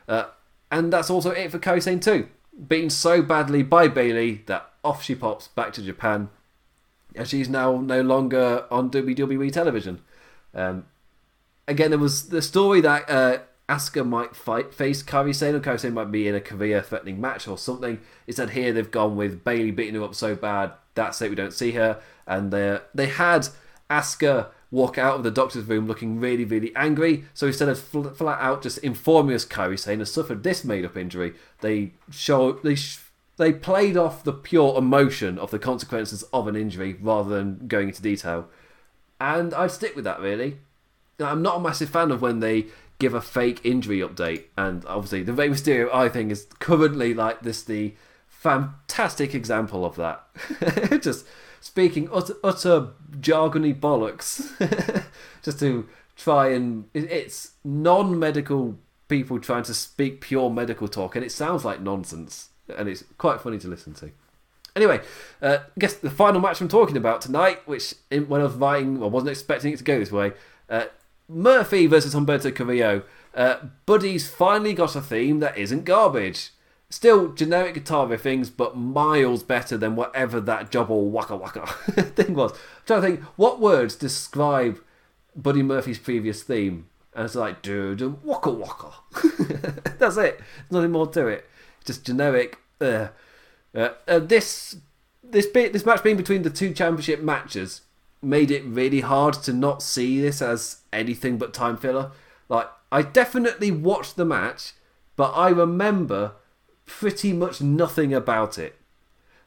Uh, 0.07 0.29
and 0.71 0.91
that's 0.91 1.11
also 1.11 1.29
it 1.29 1.51
for 1.51 1.59
Kairi 1.59 1.83
Sane 1.83 1.99
too. 1.99 2.29
Beaten 2.67 2.89
so 2.89 3.21
badly 3.21 3.61
by 3.61 3.87
Bayley 3.87 4.41
that 4.47 4.71
off 4.83 5.03
she 5.03 5.13
pops 5.13 5.49
back 5.49 5.71
to 5.73 5.83
Japan. 5.83 6.31
And 7.15 7.27
she's 7.27 7.47
now 7.47 7.79
no 7.79 8.01
longer 8.01 8.65
on 8.71 8.89
WWE 8.89 9.51
television. 9.51 10.01
Um, 10.55 10.87
again, 11.67 11.91
there 11.91 11.99
was 11.99 12.29
the 12.29 12.41
story 12.41 12.81
that 12.81 13.07
uh, 13.07 13.37
Asuka 13.69 14.05
might 14.05 14.35
fight 14.35 14.73
face 14.73 15.01
Kairi 15.01 15.33
Sane, 15.33 15.55
or 15.55 15.59
Kairi 15.59 15.79
Sane 15.79 15.93
might 15.93 16.11
be 16.11 16.27
in 16.27 16.35
a 16.35 16.41
career-threatening 16.41 17.19
match 17.21 17.47
or 17.47 17.57
something. 17.57 17.99
Instead, 18.27 18.51
here 18.51 18.73
they've 18.73 18.91
gone 18.91 19.15
with 19.15 19.43
Bayley 19.43 19.71
beating 19.71 19.95
her 19.95 20.03
up 20.03 20.15
so 20.15 20.35
bad 20.35 20.73
that's 20.95 21.21
it. 21.21 21.29
We 21.29 21.35
don't 21.35 21.53
see 21.53 21.71
her, 21.71 22.01
and 22.27 22.51
they 22.51 22.79
they 22.93 23.07
had 23.07 23.47
Asuka 23.89 24.47
walk 24.69 24.97
out 24.97 25.15
of 25.17 25.23
the 25.23 25.31
doctor's 25.31 25.65
room 25.65 25.87
looking 25.87 26.19
really, 26.19 26.45
really 26.45 26.75
angry. 26.75 27.25
So 27.33 27.47
instead 27.47 27.69
of 27.69 27.79
fl- 27.79 28.09
flat 28.09 28.41
out 28.41 28.63
just 28.63 28.79
informing 28.79 29.35
us 29.35 29.45
Kairi 29.45 29.79
Sane 29.79 29.99
has 29.99 30.11
suffered 30.11 30.43
this 30.43 30.63
made-up 30.63 30.97
injury, 30.97 31.33
they 31.61 31.93
show 32.11 32.53
they. 32.53 32.75
Sh- 32.75 32.99
they 33.35 33.51
played 33.51 33.97
off 33.97 34.23
the 34.23 34.31
pure 34.31 34.77
emotion 34.77 35.39
of 35.39 35.49
the 35.49 35.57
consequences 35.57 36.21
of 36.31 36.47
an 36.47 36.55
injury 36.55 36.95
rather 37.01 37.35
than 37.35 37.67
going 37.67 37.87
into 37.87 38.01
detail. 38.01 38.47
And 39.19 39.55
I'd 39.55 39.71
stick 39.71 39.95
with 39.95 40.05
that 40.05 40.19
really. 40.19 40.59
I'm 41.19 41.41
not 41.41 41.57
a 41.57 41.59
massive 41.59 41.89
fan 41.89 42.11
of 42.11 42.21
when 42.21 42.41
they 42.41 42.67
give 43.03 43.13
a 43.13 43.21
fake 43.21 43.59
injury 43.65 43.99
update, 43.99 44.45
and 44.57 44.85
obviously 44.85 45.23
the 45.23 45.33
Rey 45.33 45.49
Mysterio 45.49 45.93
I 45.93 46.07
think 46.07 46.31
is 46.31 46.47
currently 46.59 47.13
like 47.13 47.41
this 47.41 47.61
the 47.61 47.95
fantastic 48.29 49.35
example 49.35 49.85
of 49.85 49.97
that. 49.97 51.01
Just 51.01 51.25
speaking 51.59 52.07
utter, 52.13 52.35
utter 52.41 52.87
jargony 53.19 53.77
bollocks, 53.77 55.03
just 55.41 55.59
to 55.59 55.89
try 56.15 56.47
and 56.53 56.85
it's 56.93 57.51
non-medical 57.65 58.77
people 59.09 59.37
trying 59.37 59.63
to 59.63 59.73
speak 59.73 60.21
pure 60.21 60.49
medical 60.49 60.87
talk, 60.87 61.17
and 61.17 61.25
it 61.25 61.31
sounds 61.31 61.65
like 61.65 61.81
nonsense, 61.81 62.51
and 62.77 62.87
it's 62.87 63.03
quite 63.17 63.41
funny 63.41 63.59
to 63.59 63.67
listen 63.67 63.93
to. 63.95 64.11
Anyway, 64.77 65.01
uh, 65.41 65.57
I 65.61 65.79
guess 65.79 65.95
the 65.95 66.09
final 66.09 66.39
match 66.39 66.61
I'm 66.61 66.69
talking 66.69 66.95
about 66.95 67.19
tonight, 67.19 67.67
which 67.67 67.95
when 68.09 68.39
I 68.39 68.45
was 68.45 68.53
writing, 68.53 69.03
I 69.03 69.07
wasn't 69.07 69.31
expecting 69.31 69.73
it 69.73 69.77
to 69.77 69.83
go 69.83 69.99
this 69.99 70.11
way. 70.11 70.31
Uh, 70.69 70.85
Murphy 71.27 71.87
versus 71.87 72.13
Humberto 72.13 72.53
Carrillo. 72.53 73.03
Uh, 73.33 73.57
Buddy's 73.85 74.29
finally 74.29 74.73
got 74.73 74.95
a 74.95 75.01
theme 75.01 75.39
that 75.39 75.57
isn't 75.57 75.85
garbage. 75.85 76.51
Still 76.89 77.33
generic 77.33 77.73
guitar 77.73 78.05
riffings, 78.05 78.51
but 78.51 78.77
miles 78.77 79.41
better 79.41 79.77
than 79.77 79.95
whatever 79.95 80.39
that 80.41 80.69
jobble 80.69 81.09
waka 81.09 81.35
waka 81.35 81.65
thing 82.15 82.35
was. 82.35 82.51
I'm 82.51 82.57
trying 82.85 83.01
to 83.01 83.07
think, 83.07 83.19
what 83.35 83.59
words 83.59 83.95
describe 83.95 84.79
Buddy 85.35 85.63
Murphy's 85.63 85.97
previous 85.97 86.43
theme? 86.43 86.87
And 87.15 87.25
it's 87.25 87.35
like, 87.35 87.61
dude, 87.63 88.23
waka 88.23 88.51
waka. 88.51 88.91
That's 89.97 90.17
it. 90.17 90.37
There's 90.37 90.71
nothing 90.71 90.91
more 90.91 91.07
to 91.07 91.27
it. 91.27 91.49
Just 91.83 92.05
generic. 92.05 92.59
Uh, 92.79 93.07
uh, 93.73 93.89
uh, 94.07 94.19
this 94.19 94.75
this 95.23 95.47
bit, 95.47 95.73
this 95.73 95.85
match 95.85 96.03
being 96.03 96.17
between 96.17 96.43
the 96.43 96.49
two 96.49 96.73
championship 96.73 97.21
matches 97.21 97.81
made 98.23 98.51
it 98.51 98.63
really 98.65 99.01
hard 99.01 99.35
to 99.35 99.53
not 99.53 99.81
see 99.81 100.21
this 100.21 100.41
as 100.41 100.81
anything 100.91 101.37
but 101.37 101.53
time 101.53 101.77
filler. 101.77 102.11
Like, 102.49 102.67
I 102.91 103.01
definitely 103.01 103.71
watched 103.71 104.15
the 104.15 104.25
match, 104.25 104.73
but 105.15 105.31
I 105.31 105.49
remember 105.49 106.33
pretty 106.85 107.33
much 107.33 107.61
nothing 107.61 108.13
about 108.13 108.57
it. 108.57 108.75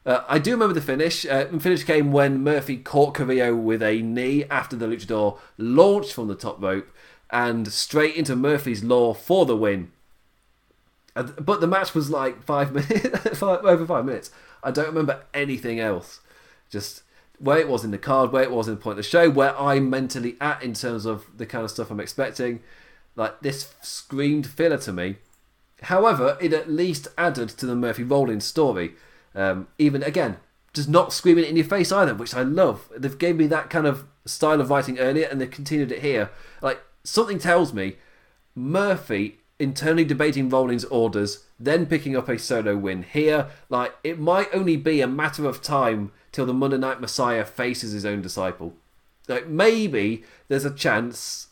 Uh, 0.05 0.23
I 0.29 0.39
do 0.39 0.51
remember 0.51 0.73
the 0.73 0.81
finish. 0.81 1.25
Uh, 1.25 1.45
the 1.45 1.59
finish 1.59 1.83
came 1.83 2.11
when 2.11 2.41
Murphy 2.43 2.77
caught 2.77 3.13
Carrillo 3.13 3.53
with 3.55 3.83
a 3.83 4.01
knee 4.01 4.45
after 4.45 4.75
the 4.75 4.87
luchador 4.87 5.37
launched 5.57 6.13
from 6.13 6.29
the 6.29 6.35
top 6.35 6.61
rope 6.61 6.89
and 7.29 7.71
straight 7.71 8.15
into 8.15 8.35
Murphy's 8.35 8.83
law 8.83 9.13
for 9.13 9.45
the 9.45 9.57
win. 9.57 9.91
But 11.13 11.61
the 11.61 11.67
match 11.67 11.93
was 11.93 12.09
like 12.09 12.43
five 12.43 12.71
minutes, 12.73 13.41
over 13.43 13.85
five 13.85 14.05
minutes. 14.05 14.31
I 14.63 14.71
don't 14.71 14.87
remember 14.87 15.23
anything 15.33 15.79
else. 15.79 16.21
Just 16.69 17.03
where 17.39 17.59
it 17.59 17.67
was 17.67 17.83
in 17.83 17.91
the 17.91 17.97
card, 17.97 18.31
where 18.31 18.43
it 18.43 18.51
was 18.51 18.67
in 18.67 18.75
the 18.75 18.81
point 18.81 18.93
of 18.93 19.03
the 19.05 19.09
show, 19.09 19.29
where 19.29 19.59
I'm 19.59 19.89
mentally 19.89 20.35
at 20.41 20.63
in 20.63 20.73
terms 20.73 21.05
of 21.05 21.25
the 21.35 21.45
kind 21.45 21.63
of 21.63 21.71
stuff 21.71 21.91
I'm 21.91 21.99
expecting. 21.99 22.61
Like 23.15 23.39
this 23.41 23.73
screamed 23.81 24.47
filler 24.47 24.77
to 24.79 24.93
me. 24.93 25.17
However, 25.83 26.37
it 26.41 26.53
at 26.53 26.69
least 26.69 27.07
added 27.17 27.49
to 27.49 27.65
the 27.65 27.75
Murphy 27.75 28.03
Rollins 28.03 28.45
story. 28.45 28.93
Um, 29.35 29.67
even 29.77 30.01
again, 30.01 30.37
just 30.73 30.89
not 30.89 31.13
screaming 31.13 31.43
it 31.43 31.49
in 31.49 31.55
your 31.55 31.65
face 31.65 31.91
either, 31.91 32.15
which 32.15 32.33
I 32.33 32.41
love. 32.41 32.89
They've 32.95 33.17
gave 33.17 33.35
me 33.35 33.47
that 33.47 33.69
kind 33.69 33.85
of 33.85 34.05
style 34.25 34.59
of 34.59 34.69
writing 34.69 34.99
earlier, 34.99 35.27
and 35.27 35.39
they've 35.39 35.49
continued 35.49 35.91
it 35.91 36.01
here. 36.01 36.29
Like 36.61 36.81
something 37.03 37.39
tells 37.39 37.73
me 37.73 37.97
Murphy 38.55 39.39
internally 39.59 40.05
debating 40.05 40.49
Rollins' 40.49 40.85
orders, 40.85 41.45
then 41.59 41.85
picking 41.85 42.15
up 42.15 42.29
a 42.29 42.37
solo 42.37 42.77
win 42.77 43.03
here. 43.03 43.47
Like, 43.69 43.95
it 44.03 44.19
might 44.19 44.49
only 44.53 44.77
be 44.77 45.01
a 45.01 45.07
matter 45.07 45.45
of 45.45 45.61
time 45.61 46.11
till 46.37 46.45
the 46.45 46.53
Monday 46.53 46.77
Night 46.77 47.01
Messiah 47.01 47.43
faces 47.43 47.93
his 47.93 48.05
own 48.05 48.21
disciple. 48.21 48.75
Like, 49.27 49.47
maybe 49.47 50.23
there's 50.49 50.65
a 50.65 50.71
chance 50.73 51.47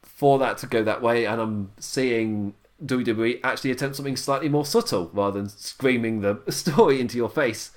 for 0.00 0.38
that 0.38 0.58
to 0.58 0.68
go 0.68 0.84
that 0.84 1.02
way, 1.02 1.24
and 1.26 1.40
I'm 1.40 1.72
seeing 1.80 2.54
WWE 2.86 3.40
actually 3.42 3.72
attempt 3.72 3.96
something 3.96 4.16
slightly 4.16 4.48
more 4.48 4.64
subtle 4.64 5.10
rather 5.12 5.40
than 5.40 5.48
screaming 5.48 6.20
the 6.20 6.40
story 6.50 7.00
into 7.00 7.16
your 7.16 7.28
face. 7.28 7.72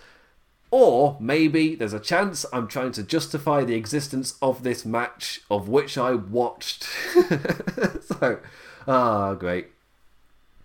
Or 0.70 1.18
maybe 1.20 1.74
there's 1.74 1.94
a 1.94 2.00
chance 2.00 2.46
I'm 2.54 2.68
trying 2.68 2.92
to 2.92 3.02
justify 3.02 3.64
the 3.64 3.74
existence 3.74 4.38
of 4.44 4.62
this 4.62 4.86
match 4.86 5.42
of 5.50 5.68
which 5.68 5.98
I 5.98 6.14
watched. 6.14 6.84
so, 8.04 8.40
Ah, 8.88 9.30
oh, 9.30 9.36
great. 9.36 9.70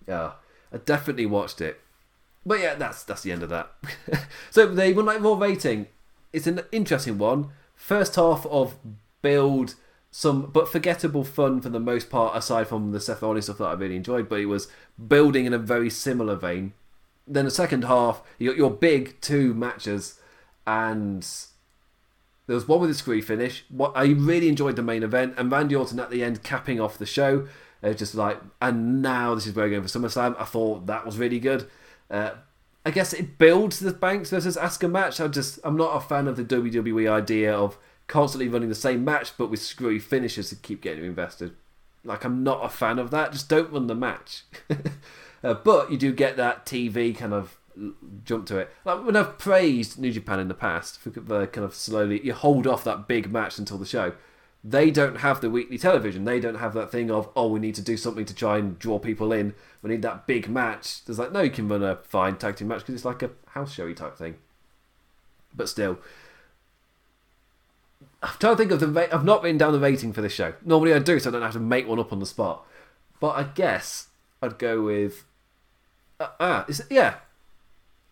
Yeah, 0.07 0.33
I 0.71 0.77
definitely 0.77 1.25
watched 1.25 1.59
it. 1.59 1.81
But 2.45 2.59
yeah, 2.59 2.75
that's 2.75 3.03
that's 3.03 3.21
the 3.21 3.31
end 3.31 3.43
of 3.43 3.49
that. 3.49 3.71
so 4.49 4.67
the 4.67 4.93
One 4.93 5.05
Night 5.05 5.21
Raw 5.21 5.37
rating, 5.37 5.87
it's 6.33 6.47
an 6.47 6.61
interesting 6.71 7.17
one. 7.17 7.51
First 7.75 8.15
half 8.15 8.45
of 8.47 8.75
build, 9.21 9.75
some 10.09 10.47
but 10.47 10.67
forgettable 10.69 11.23
fun 11.23 11.61
for 11.61 11.69
the 11.69 11.79
most 11.79 12.09
part, 12.09 12.35
aside 12.35 12.67
from 12.67 12.91
the 12.91 12.99
Seth 12.99 13.21
Rollins 13.21 13.45
stuff 13.45 13.59
that 13.59 13.65
I 13.65 13.73
really 13.73 13.95
enjoyed. 13.95 14.27
But 14.27 14.39
it 14.39 14.45
was 14.45 14.67
building 15.07 15.45
in 15.45 15.53
a 15.53 15.59
very 15.59 15.89
similar 15.89 16.35
vein. 16.35 16.73
Then 17.27 17.45
the 17.45 17.51
second 17.51 17.83
half, 17.85 18.23
you 18.39 18.49
got 18.49 18.57
your 18.57 18.71
big 18.71 19.21
two 19.21 19.53
matches, 19.53 20.19
and 20.65 21.27
there 22.47 22.55
was 22.55 22.67
one 22.67 22.81
with 22.81 22.89
a 22.89 22.95
screw 22.95 23.21
finish. 23.21 23.65
What 23.69 23.91
I 23.95 24.05
really 24.05 24.49
enjoyed 24.49 24.75
the 24.75 24.81
main 24.81 25.03
event, 25.03 25.35
and 25.37 25.51
Randy 25.51 25.75
Orton 25.75 25.99
at 25.99 26.09
the 26.09 26.23
end 26.23 26.43
capping 26.43 26.81
off 26.81 26.97
the 26.97 27.05
show. 27.05 27.47
It's 27.83 27.97
just 27.97 28.13
like, 28.13 28.39
and 28.61 29.01
now 29.01 29.33
this 29.33 29.47
is 29.47 29.55
where 29.55 29.65
we're 29.65 29.71
going 29.71 29.87
for 29.87 29.99
SummerSlam. 29.99 30.35
I 30.39 30.45
thought 30.45 30.85
that 30.85 31.05
was 31.05 31.17
really 31.17 31.39
good. 31.39 31.67
Uh, 32.11 32.31
I 32.85 32.91
guess 32.91 33.13
it 33.13 33.37
builds 33.37 33.79
the 33.79 33.93
Banks 33.93 34.31
versus 34.31 34.57
Asuka 34.57 34.91
match. 34.91 35.21
I 35.21 35.27
just, 35.27 35.59
I'm 35.63 35.77
not 35.77 35.95
a 35.95 36.01
fan 36.01 36.27
of 36.27 36.35
the 36.35 36.43
WWE 36.43 37.09
idea 37.09 37.55
of 37.55 37.77
constantly 38.07 38.49
running 38.49 38.69
the 38.69 38.75
same 38.75 39.05
match 39.05 39.31
but 39.37 39.49
with 39.49 39.61
screwy 39.61 39.99
finishes 39.99 40.49
to 40.49 40.55
keep 40.55 40.81
getting 40.81 41.05
invested. 41.05 41.55
Like, 42.03 42.25
I'm 42.25 42.43
not 42.43 42.65
a 42.65 42.69
fan 42.69 42.99
of 42.99 43.11
that. 43.11 43.31
Just 43.31 43.47
don't 43.47 43.71
run 43.71 43.87
the 43.87 43.95
match. 43.95 44.43
uh, 45.43 45.53
but 45.53 45.91
you 45.91 45.97
do 45.97 46.11
get 46.11 46.35
that 46.37 46.65
TV 46.65 47.15
kind 47.15 47.33
of 47.33 47.57
jump 48.25 48.45
to 48.47 48.57
it. 48.57 48.69
Like 48.83 49.05
when 49.05 49.15
I've 49.15 49.37
praised 49.37 49.99
New 49.99 50.11
Japan 50.11 50.39
in 50.39 50.47
the 50.47 50.53
past 50.53 50.99
for 50.99 51.09
the 51.09 51.47
kind 51.47 51.65
of 51.65 51.73
slowly, 51.73 52.23
you 52.23 52.33
hold 52.33 52.67
off 52.67 52.83
that 52.83 53.07
big 53.07 53.31
match 53.31 53.57
until 53.57 53.77
the 53.77 53.85
show 53.85 54.13
they 54.63 54.91
don't 54.91 55.17
have 55.17 55.41
the 55.41 55.49
weekly 55.49 55.77
television. 55.77 56.23
They 56.23 56.39
don't 56.39 56.55
have 56.55 56.73
that 56.73 56.91
thing 56.91 57.09
of, 57.09 57.29
oh, 57.35 57.47
we 57.47 57.59
need 57.59 57.75
to 57.75 57.81
do 57.81 57.97
something 57.97 58.25
to 58.25 58.35
try 58.35 58.57
and 58.57 58.77
draw 58.77 58.99
people 58.99 59.31
in. 59.33 59.55
We 59.81 59.89
need 59.89 60.03
that 60.03 60.27
big 60.27 60.47
match. 60.47 61.03
There's 61.03 61.17
like, 61.17 61.31
no, 61.31 61.41
you 61.41 61.49
can 61.49 61.67
run 61.67 61.83
a 61.83 61.95
fine 61.97 62.37
tag 62.37 62.57
team 62.57 62.67
match 62.67 62.81
because 62.81 62.95
it's 62.95 63.05
like 63.05 63.23
a 63.23 63.31
house 63.47 63.73
showy 63.73 63.95
type 63.95 64.17
thing. 64.17 64.35
But 65.55 65.67
still, 65.67 65.97
I'm 68.21 68.33
trying 68.39 68.53
to 68.53 68.57
think 68.57 68.71
of 68.71 68.79
the. 68.79 68.87
Ra- 68.87 69.07
I've 69.11 69.25
not 69.25 69.41
written 69.41 69.57
down 69.57 69.73
the 69.73 69.79
rating 69.79 70.13
for 70.13 70.21
this 70.21 70.33
show. 70.33 70.53
Normally 70.63 70.93
I 70.93 70.99
do, 70.99 71.19
so 71.19 71.29
I 71.29 71.33
don't 71.33 71.41
have 71.41 71.53
to 71.53 71.59
make 71.59 71.87
one 71.87 71.99
up 71.99 72.13
on 72.13 72.19
the 72.19 72.25
spot. 72.25 72.65
But 73.19 73.35
I 73.35 73.43
guess 73.43 74.07
I'd 74.41 74.59
go 74.59 74.81
with. 74.81 75.25
Uh, 76.19 76.27
ah, 76.39 76.65
is 76.67 76.81
it, 76.81 76.87
yeah. 76.89 77.15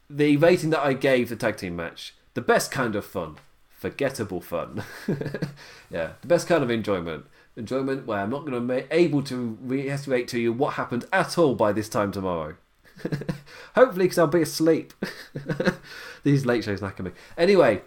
The 0.10 0.36
rating 0.38 0.72
that 0.72 0.84
I 0.84 0.94
gave 0.94 1.30
the 1.30 1.36
tag 1.36 1.58
team 1.58 1.76
match, 1.76 2.16
the 2.34 2.42
best 2.42 2.72
kind 2.72 2.96
of 2.96 3.06
fun 3.06 3.38
forgettable 3.80 4.42
fun. 4.42 4.84
yeah, 5.90 6.12
the 6.22 6.28
best 6.28 6.48
kind 6.48 6.64
of 6.64 6.70
enjoyment. 6.70 7.26
Enjoyment 7.56 8.06
where 8.06 8.20
I'm 8.20 8.30
not 8.30 8.46
going 8.46 8.54
to 8.54 8.74
be 8.74 8.84
able 8.92 9.24
to 9.24 9.58
reiterate 9.62 10.28
to 10.30 10.40
you 10.40 10.52
what 10.52 10.74
happened 10.74 11.06
at 11.14 11.38
all 11.38 11.56
by 11.56 11.72
this 11.72 11.88
time 11.88 12.12
tomorrow. 12.12 12.56
Hopefully, 13.76 14.06
because 14.06 14.18
I'll 14.18 14.28
be 14.28 14.42
asleep. 14.42 14.94
These 16.24 16.46
late 16.46 16.66
shows 16.66 16.82
knacker 16.82 17.06
me. 17.06 17.12
Anyway, 17.38 17.82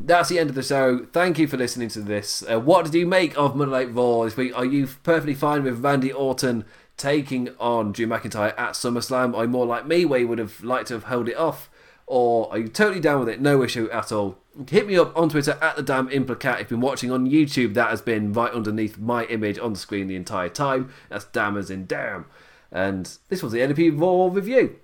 that's 0.00 0.30
the 0.30 0.38
end 0.38 0.48
of 0.48 0.56
the 0.56 0.62
show. 0.62 1.04
Thank 1.12 1.38
you 1.38 1.46
for 1.46 1.58
listening 1.58 1.90
to 1.90 2.00
this. 2.00 2.42
Uh, 2.50 2.58
what 2.58 2.86
did 2.86 2.94
you 2.94 3.06
make 3.06 3.36
of 3.36 3.54
Monday 3.54 3.84
Night 3.84 3.94
Raw 3.94 4.24
this 4.24 4.36
week? 4.36 4.56
Are 4.56 4.64
you 4.64 4.88
perfectly 5.02 5.34
fine 5.34 5.62
with 5.62 5.84
Randy 5.84 6.10
Orton 6.10 6.64
taking 6.96 7.50
on 7.60 7.92
Drew 7.92 8.06
McIntyre 8.06 8.54
at 8.58 8.72
SummerSlam? 8.72 9.36
Are 9.36 9.44
you 9.44 9.50
more 9.50 9.66
like 9.66 9.86
me, 9.86 10.06
where 10.06 10.20
you 10.20 10.28
would 10.28 10.38
have 10.38 10.64
liked 10.64 10.88
to 10.88 10.94
have 10.94 11.04
held 11.04 11.28
it 11.28 11.36
off? 11.36 11.68
Or 12.06 12.50
are 12.50 12.58
you 12.58 12.68
totally 12.68 13.00
down 13.00 13.20
with 13.20 13.28
it? 13.28 13.40
No 13.40 13.62
issue 13.62 13.88
at 13.90 14.12
all 14.12 14.38
hit 14.68 14.86
me 14.86 14.96
up 14.96 15.16
on 15.16 15.28
Twitter 15.28 15.58
at 15.60 15.76
the 15.76 15.82
damn 15.82 16.08
implicat. 16.08 16.54
If 16.54 16.60
you've 16.60 16.68
been 16.70 16.80
watching 16.80 17.10
on 17.10 17.28
YouTube, 17.28 17.74
that 17.74 17.90
has 17.90 18.02
been 18.02 18.32
right 18.32 18.52
underneath 18.52 18.98
my 18.98 19.24
image 19.26 19.58
on 19.58 19.72
the 19.72 19.78
screen 19.78 20.06
the 20.06 20.16
entire 20.16 20.48
time. 20.48 20.92
That's 21.08 21.24
damn 21.26 21.56
as 21.56 21.70
in 21.70 21.86
damn. 21.86 22.26
And 22.70 23.16
this 23.28 23.42
was 23.42 23.52
the 23.52 23.60
NXT 23.60 24.00
Raw 24.00 24.32
review. 24.32 24.76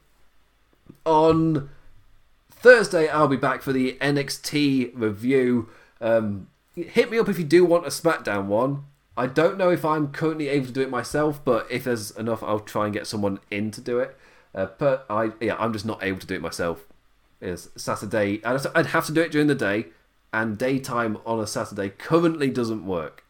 On 1.04 1.70
Thursday, 2.50 3.08
I'll 3.08 3.28
be 3.28 3.36
back 3.36 3.62
for 3.62 3.72
the 3.72 3.96
NXT 4.00 4.92
review. 4.94 5.68
Um, 6.00 6.48
hit 6.74 7.10
me 7.10 7.18
up 7.18 7.28
if 7.28 7.38
you 7.38 7.44
do 7.44 7.64
want 7.64 7.86
a 7.86 7.90
SmackDown 7.90 8.46
one. 8.46 8.84
I 9.16 9.26
don't 9.26 9.58
know 9.58 9.70
if 9.70 9.84
I'm 9.84 10.12
currently 10.12 10.48
able 10.48 10.66
to 10.66 10.72
do 10.72 10.80
it 10.80 10.90
myself, 10.90 11.44
but 11.44 11.66
if 11.70 11.84
there's 11.84 12.12
enough, 12.12 12.42
I'll 12.42 12.60
try 12.60 12.84
and 12.84 12.94
get 12.94 13.06
someone 13.06 13.40
in 13.50 13.70
to 13.72 13.80
do 13.80 13.98
it. 13.98 14.16
Uh, 14.54 14.68
but 14.78 15.04
I, 15.10 15.32
yeah, 15.40 15.56
I'm 15.58 15.72
just 15.72 15.84
not 15.84 16.02
able 16.02 16.18
to 16.20 16.26
do 16.26 16.34
it 16.34 16.40
myself 16.40 16.86
is 17.40 17.70
Saturday. 17.76 18.40
I'd 18.44 18.86
have 18.86 19.06
to 19.06 19.12
do 19.12 19.20
it 19.20 19.32
during 19.32 19.46
the 19.46 19.54
day, 19.54 19.86
and 20.32 20.58
daytime 20.58 21.18
on 21.24 21.40
a 21.40 21.46
Saturday 21.46 21.90
currently 21.90 22.50
doesn't 22.50 22.86
work. 22.86 23.24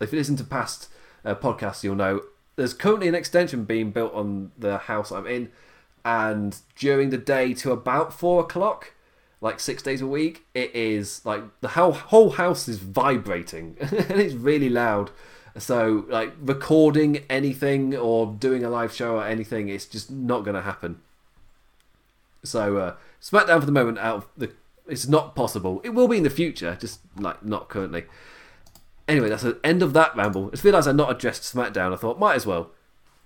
If 0.00 0.12
you 0.12 0.18
listen 0.18 0.36
to 0.36 0.44
past 0.44 0.88
uh, 1.24 1.34
podcasts, 1.34 1.84
you'll 1.84 1.94
know 1.94 2.22
there's 2.56 2.74
currently 2.74 3.08
an 3.08 3.14
extension 3.14 3.64
being 3.64 3.90
built 3.90 4.14
on 4.14 4.52
the 4.58 4.78
house 4.78 5.10
I'm 5.10 5.26
in, 5.26 5.50
and 6.04 6.56
during 6.76 7.10
the 7.10 7.18
day 7.18 7.54
to 7.54 7.72
about 7.72 8.12
four 8.12 8.42
o'clock, 8.42 8.92
like 9.40 9.60
six 9.60 9.82
days 9.82 10.00
a 10.00 10.06
week, 10.06 10.44
it 10.54 10.74
is 10.74 11.24
like 11.24 11.42
the 11.60 11.68
whole 11.68 11.92
whole 11.92 12.30
house 12.30 12.68
is 12.68 12.78
vibrating 12.78 13.76
and 13.80 14.20
it's 14.20 14.34
really 14.34 14.68
loud. 14.68 15.10
So 15.56 16.04
like 16.08 16.32
recording 16.40 17.24
anything 17.30 17.94
or 17.94 18.26
doing 18.26 18.64
a 18.64 18.70
live 18.70 18.92
show 18.92 19.16
or 19.16 19.26
anything, 19.26 19.68
it's 19.68 19.86
just 19.86 20.10
not 20.10 20.44
going 20.44 20.56
to 20.56 20.62
happen. 20.62 21.00
So 22.42 22.76
uh, 22.78 22.94
SmackDown 23.24 23.60
for 23.60 23.66
the 23.66 23.72
moment 23.72 23.98
out 23.98 24.16
of 24.16 24.28
the 24.36 24.52
It's 24.86 25.08
not 25.08 25.34
possible. 25.34 25.80
It 25.82 25.90
will 25.90 26.08
be 26.08 26.18
in 26.18 26.22
the 26.22 26.30
future, 26.30 26.76
just 26.78 27.00
like 27.16 27.42
not 27.42 27.70
currently. 27.70 28.04
Anyway, 29.08 29.30
that's 29.30 29.42
the 29.42 29.58
end 29.64 29.82
of 29.82 29.94
that 29.94 30.14
ramble. 30.14 30.48
I 30.48 30.50
just 30.50 30.64
realised 30.64 30.86
I'd 30.86 30.96
not 30.96 31.10
addressed 31.10 31.42
SmackDown. 31.42 31.92
I 31.92 31.96
thought, 31.96 32.18
might 32.18 32.34
as 32.34 32.46
well. 32.46 32.70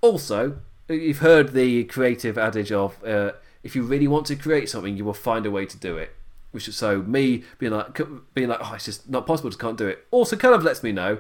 Also, 0.01 0.59
you've 0.89 1.19
heard 1.19 1.53
the 1.53 1.85
creative 1.85 2.39
adage 2.39 2.71
of 2.71 3.03
uh, 3.05 3.33
if 3.65 3.75
you 3.75 3.83
really 3.83 4.07
want 4.07 4.27
to 4.27 4.37
create 4.37 4.69
something, 4.69 4.97
you 4.97 5.05
will 5.05 5.15
find 5.15 5.45
a 5.47 5.51
way 5.51 5.67
to 5.67 5.77
do 5.77 5.97
it. 5.97 6.15
Which 6.53 6.69
is 6.69 6.77
so 6.77 7.03
me 7.03 7.43
being 7.59 7.73
like 7.73 8.01
being 8.35 8.49
like, 8.49 8.61
oh, 8.63 8.73
it's 8.75 8.85
just 8.85 9.11
not 9.11 9.27
possible, 9.27 9.51
just 9.51 9.61
can't 9.61 9.77
do 9.77 9.89
it. 9.89 10.07
Also, 10.13 10.37
kind 10.37 10.55
of 10.55 10.63
lets 10.63 10.83
me 10.83 10.93
know 10.93 11.19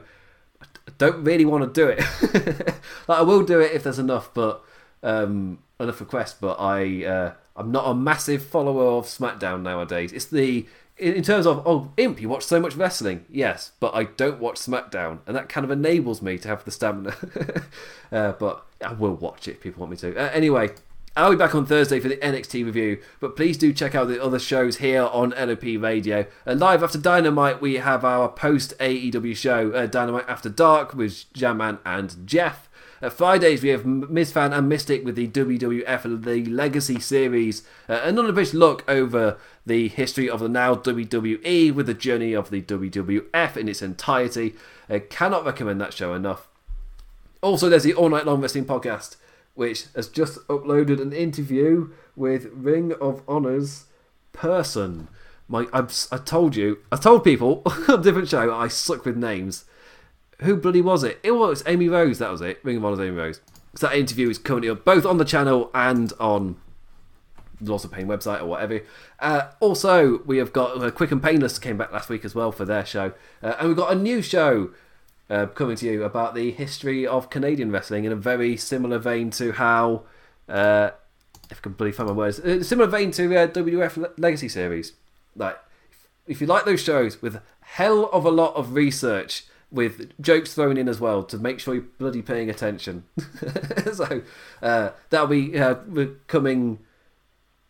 I 0.62 0.66
don't 0.96 1.24
really 1.24 1.44
want 1.44 1.64
to 1.64 1.80
do 1.80 1.88
it. 1.88 2.00
like 3.08 3.18
I 3.18 3.22
will 3.22 3.42
do 3.42 3.60
it 3.60 3.72
if 3.72 3.82
there's 3.82 3.98
enough, 3.98 4.32
but 4.32 4.64
um, 5.02 5.58
enough 5.80 6.00
requests. 6.00 6.34
But 6.40 6.60
I 6.60 7.04
uh, 7.04 7.32
I'm 7.56 7.72
not 7.72 7.88
a 7.88 7.94
massive 7.94 8.44
follower 8.44 8.98
of 8.98 9.06
SmackDown 9.06 9.62
nowadays. 9.62 10.12
It's 10.12 10.26
the 10.26 10.66
in 10.98 11.22
terms 11.22 11.46
of 11.46 11.64
oh 11.64 11.92
imp 11.96 12.20
you 12.20 12.28
watch 12.28 12.42
so 12.42 12.58
much 12.58 12.74
wrestling 12.74 13.24
yes 13.30 13.70
but 13.78 13.94
i 13.94 14.02
don't 14.02 14.40
watch 14.40 14.56
smackdown 14.56 15.20
and 15.28 15.36
that 15.36 15.48
kind 15.48 15.64
of 15.64 15.70
enables 15.70 16.20
me 16.20 16.36
to 16.36 16.48
have 16.48 16.64
the 16.64 16.72
stamina 16.72 17.14
uh, 18.12 18.32
but 18.32 18.66
i 18.84 18.92
will 18.92 19.14
watch 19.14 19.46
it 19.46 19.52
if 19.52 19.60
people 19.60 19.78
want 19.80 19.92
me 19.92 19.96
to 19.96 20.16
uh, 20.16 20.28
anyway 20.32 20.68
I'll 21.16 21.30
be 21.30 21.36
back 21.36 21.56
on 21.56 21.66
Thursday 21.66 21.98
for 21.98 22.06
the 22.06 22.16
NXT 22.18 22.64
review, 22.64 23.00
but 23.18 23.34
please 23.34 23.58
do 23.58 23.72
check 23.72 23.96
out 23.96 24.06
the 24.06 24.22
other 24.22 24.38
shows 24.38 24.76
here 24.76 25.02
on 25.02 25.30
LOP 25.30 25.64
Radio. 25.64 26.26
Uh, 26.46 26.54
live 26.54 26.80
after 26.80 26.96
Dynamite, 26.96 27.60
we 27.60 27.74
have 27.74 28.04
our 28.04 28.28
post 28.28 28.72
AEW 28.78 29.36
show, 29.36 29.72
uh, 29.72 29.86
Dynamite 29.86 30.28
After 30.28 30.48
Dark, 30.48 30.94
with 30.94 31.24
Jamman 31.32 31.80
and 31.84 32.24
Jeff. 32.24 32.67
Uh, 33.00 33.08
Fridays, 33.08 33.62
we 33.62 33.68
have 33.68 33.84
Fan 34.32 34.52
and 34.52 34.68
Mystic 34.68 35.04
with 35.04 35.14
the 35.14 35.28
WWF 35.28 36.24
The 36.24 36.44
Legacy 36.46 36.98
Series, 36.98 37.62
uh, 37.88 38.00
an 38.02 38.16
look 38.54 38.84
over 38.88 39.38
the 39.64 39.88
history 39.88 40.28
of 40.28 40.40
the 40.40 40.48
now 40.48 40.74
WWE 40.74 41.72
with 41.72 41.86
the 41.86 41.94
journey 41.94 42.32
of 42.32 42.50
the 42.50 42.62
WWF 42.62 43.56
in 43.56 43.68
its 43.68 43.82
entirety. 43.82 44.54
I 44.88 44.98
cannot 44.98 45.44
recommend 45.44 45.80
that 45.80 45.92
show 45.92 46.14
enough. 46.14 46.48
Also, 47.40 47.68
there's 47.68 47.84
the 47.84 47.94
All 47.94 48.08
Night 48.08 48.26
Long 48.26 48.40
Wrestling 48.40 48.64
podcast 48.64 49.16
which 49.58 49.86
has 49.96 50.06
just 50.06 50.38
uploaded 50.46 51.02
an 51.02 51.12
interview 51.12 51.90
with 52.14 52.48
Ring 52.52 52.92
of 53.00 53.22
Honor's 53.26 53.86
person. 54.32 55.08
My, 55.48 55.66
I've, 55.72 55.92
I 56.12 56.18
told 56.18 56.54
you, 56.54 56.78
I 56.92 56.96
told 56.96 57.24
people 57.24 57.62
on 57.66 57.98
a 57.98 58.00
different 58.00 58.28
show 58.28 58.54
I 58.54 58.68
suck 58.68 59.04
with 59.04 59.16
names. 59.16 59.64
Who 60.42 60.56
bloody 60.56 60.80
was 60.80 61.02
it? 61.02 61.18
It 61.22 61.32
was 61.32 61.62
Amy 61.66 61.88
Rose. 61.88 62.18
That 62.18 62.30
was 62.30 62.40
it. 62.40 62.60
Ring 62.62 62.76
of 62.76 62.84
Honor's 62.84 63.00
Amy 63.00 63.10
Rose. 63.10 63.40
So 63.74 63.88
that 63.88 63.96
interview 63.96 64.28
is 64.28 64.38
currently 64.38 64.70
up 64.70 64.84
both 64.84 65.04
on 65.04 65.18
the 65.18 65.24
channel 65.24 65.70
and 65.74 66.12
on 66.20 66.56
the 67.60 67.70
Lords 67.70 67.84
of 67.84 67.92
Pain 67.92 68.06
website 68.06 68.40
or 68.40 68.46
whatever. 68.46 68.80
Uh, 69.18 69.48
also, 69.60 70.22
we 70.24 70.38
have 70.38 70.52
got 70.52 70.82
uh, 70.82 70.90
Quick 70.90 71.10
and 71.10 71.22
Painless 71.22 71.58
came 71.58 71.76
back 71.76 71.92
last 71.92 72.08
week 72.08 72.24
as 72.24 72.34
well 72.34 72.52
for 72.52 72.64
their 72.64 72.86
show, 72.86 73.12
uh, 73.42 73.54
and 73.58 73.68
we've 73.68 73.76
got 73.76 73.92
a 73.92 73.96
new 73.96 74.22
show 74.22 74.70
uh, 75.30 75.46
coming 75.46 75.76
to 75.76 75.86
you 75.86 76.04
about 76.04 76.34
the 76.34 76.50
history 76.52 77.06
of 77.06 77.30
Canadian 77.30 77.70
wrestling 77.70 78.04
in 78.04 78.12
a 78.12 78.16
very 78.16 78.56
similar 78.56 78.98
vein 78.98 79.30
to 79.30 79.52
how, 79.52 80.04
uh, 80.48 80.90
if 81.50 81.58
I 81.58 81.60
can 81.60 81.72
believe 81.72 81.96
find 81.96 82.08
my 82.08 82.14
words, 82.14 82.40
uh, 82.40 82.62
similar 82.62 82.88
vein 82.88 83.10
to 83.12 83.36
uh, 83.36 83.46
WF 83.48 84.12
Legacy 84.16 84.48
series. 84.48 84.92
Like, 85.36 85.58
if 86.26 86.40
you 86.40 86.46
like 86.46 86.64
those 86.64 86.82
shows 86.82 87.20
with 87.20 87.40
hell 87.60 88.06
of 88.12 88.24
a 88.24 88.30
lot 88.30 88.54
of 88.54 88.74
research 88.74 89.44
with 89.70 90.12
jokes 90.20 90.54
thrown 90.54 90.76
in 90.76 90.88
as 90.88 90.98
well 91.00 91.22
to 91.22 91.38
make 91.38 91.60
sure 91.60 91.74
you're 91.74 91.84
bloody 91.98 92.22
paying 92.22 92.48
attention. 92.48 93.04
so 93.92 94.22
uh, 94.62 94.90
that'll 95.10 95.26
be 95.26 95.58
uh, 95.58 95.76
coming 96.26 96.78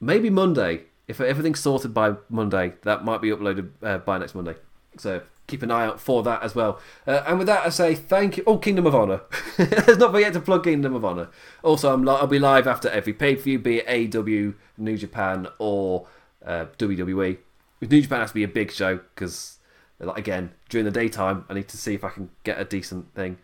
maybe 0.01 0.31
Monday. 0.31 0.83
If 1.07 1.21
everything's 1.21 1.61
sorted 1.61 1.95
by 1.95 2.17
Monday, 2.29 2.75
that 2.83 3.05
might 3.05 3.21
be 3.23 3.31
uploaded 3.31 3.71
uh, 3.83 3.99
by 3.99 4.19
next 4.19 4.35
Monday. 4.35 4.57
So 4.99 5.23
keep 5.49 5.63
an 5.63 5.71
eye 5.71 5.87
out 5.87 6.01
for 6.01 6.23
that 6.23 6.43
as 6.43 6.55
well. 6.55 6.79
Uh, 7.07 7.23
and 7.27 7.39
with 7.39 7.47
that, 7.49 7.67
I 7.67 7.71
say 7.71 7.95
thank 7.95 8.37
you. 8.37 8.45
Oh, 8.47 8.59
Kingdom 8.59 8.87
of 8.87 8.95
Honor. 8.95 9.23
Let's 9.59 9.97
not 9.97 10.13
forget 10.13 10.35
to 10.35 10.41
plug 10.41 10.65
Kingdom 10.65 10.95
of 10.95 11.05
Honor. 11.05 11.29
Also, 11.65 11.93
I'm 11.93 12.05
li- 12.05 12.13
I'll 12.13 12.27
be 12.27 12.39
live 12.39 12.69
after 12.69 12.89
every 12.91 13.15
pay 13.15 13.35
per 13.35 13.43
view, 13.43 13.59
be 13.59 13.79
it 13.79 14.15
AW, 14.15 14.53
New 14.77 14.97
Japan, 14.97 15.49
or 15.59 16.07
uh, 16.45 16.67
WWE. 16.79 17.39
New 17.81 18.03
Japan 18.03 18.21
has 18.21 18.31
to 18.31 18.35
be 18.35 18.45
a 18.45 18.49
big 18.49 18.71
show 18.71 18.99
because, 19.15 19.58
like, 20.01 20.19
again, 20.19 20.53
during 20.69 20.85
the 20.85 20.91
daytime, 20.91 21.45
I 21.49 21.55
need 21.55 21.69
to 21.69 21.77
see 21.77 21.95
if 21.95 22.05
I 22.05 22.11
can 22.11 22.31
get 22.45 22.61
a 22.61 22.65
decent 22.65 23.15
thing, 23.15 23.39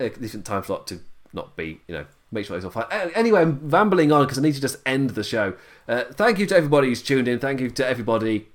a 0.00 0.08
decent 0.08 0.44
time 0.44 0.64
slot 0.64 0.86
to 0.88 1.00
not 1.32 1.56
be, 1.56 1.80
you 1.86 1.94
know, 1.94 2.06
make 2.30 2.46
sure 2.46 2.56
it's 2.56 2.64
all 2.64 2.70
fine. 2.70 2.86
Anyway, 3.14 3.42
I'm 3.42 3.68
rambling 3.68 4.10
on 4.10 4.24
because 4.24 4.38
I 4.38 4.42
need 4.42 4.54
to 4.54 4.60
just 4.60 4.76
end 4.86 5.10
the 5.10 5.24
show. 5.24 5.54
Uh, 5.86 6.04
thank 6.12 6.38
you 6.38 6.46
to 6.46 6.56
everybody 6.56 6.88
who's 6.88 7.02
tuned 7.02 7.28
in. 7.28 7.38
Thank 7.38 7.60
you 7.60 7.70
to 7.70 7.86
everybody 7.86 8.48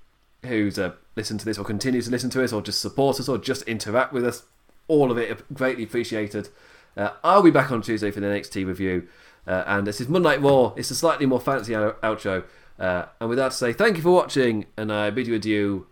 who's 0.46 0.80
uh, 0.80 0.94
listened 1.16 1.40
to 1.42 1.46
this 1.46 1.58
or 1.58 1.64
continue 1.64 2.02
to 2.02 2.10
listen 2.10 2.30
to 2.32 2.44
us 2.44 2.52
or 2.52 2.62
just 2.62 2.82
support 2.82 3.20
us 3.20 3.30
or 3.30 3.38
just 3.38 3.64
interact 3.64 4.14
with 4.14 4.26
us. 4.26 4.44
All 4.88 5.12
of 5.12 5.18
it 5.18 5.54
greatly 5.54 5.84
appreciated. 5.84 6.50
Uh, 6.96 7.12
I'll 7.24 7.44
be 7.44 7.52
back 7.52 7.72
on 7.72 7.82
Tuesday 7.82 8.10
for 8.10 8.20
the 8.20 8.30
next 8.30 8.52
NXT 8.54 8.66
review. 8.66 9.08
Uh, 9.46 9.64
and 9.68 9.88
this 9.88 10.02
is 10.02 10.10
Monday 10.10 10.38
Raw. 10.38 10.74
It's 10.76 10.92
a 10.92 10.96
slightly 10.96 11.26
more 11.26 11.40
fancy 11.40 11.74
outro. 11.74 12.44
Uh, 12.80 13.06
and 13.20 13.30
with 13.30 13.38
that 13.38 13.52
to 13.52 13.58
say, 13.58 13.74
thank 13.74 13.98
you 13.98 14.04
for 14.04 14.12
watching, 14.12 14.66
and 14.76 14.92
I 14.92 15.10
bid 15.10 15.28
you 15.28 15.36
adieu. 15.36 15.88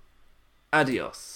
Adios. 0.73 1.34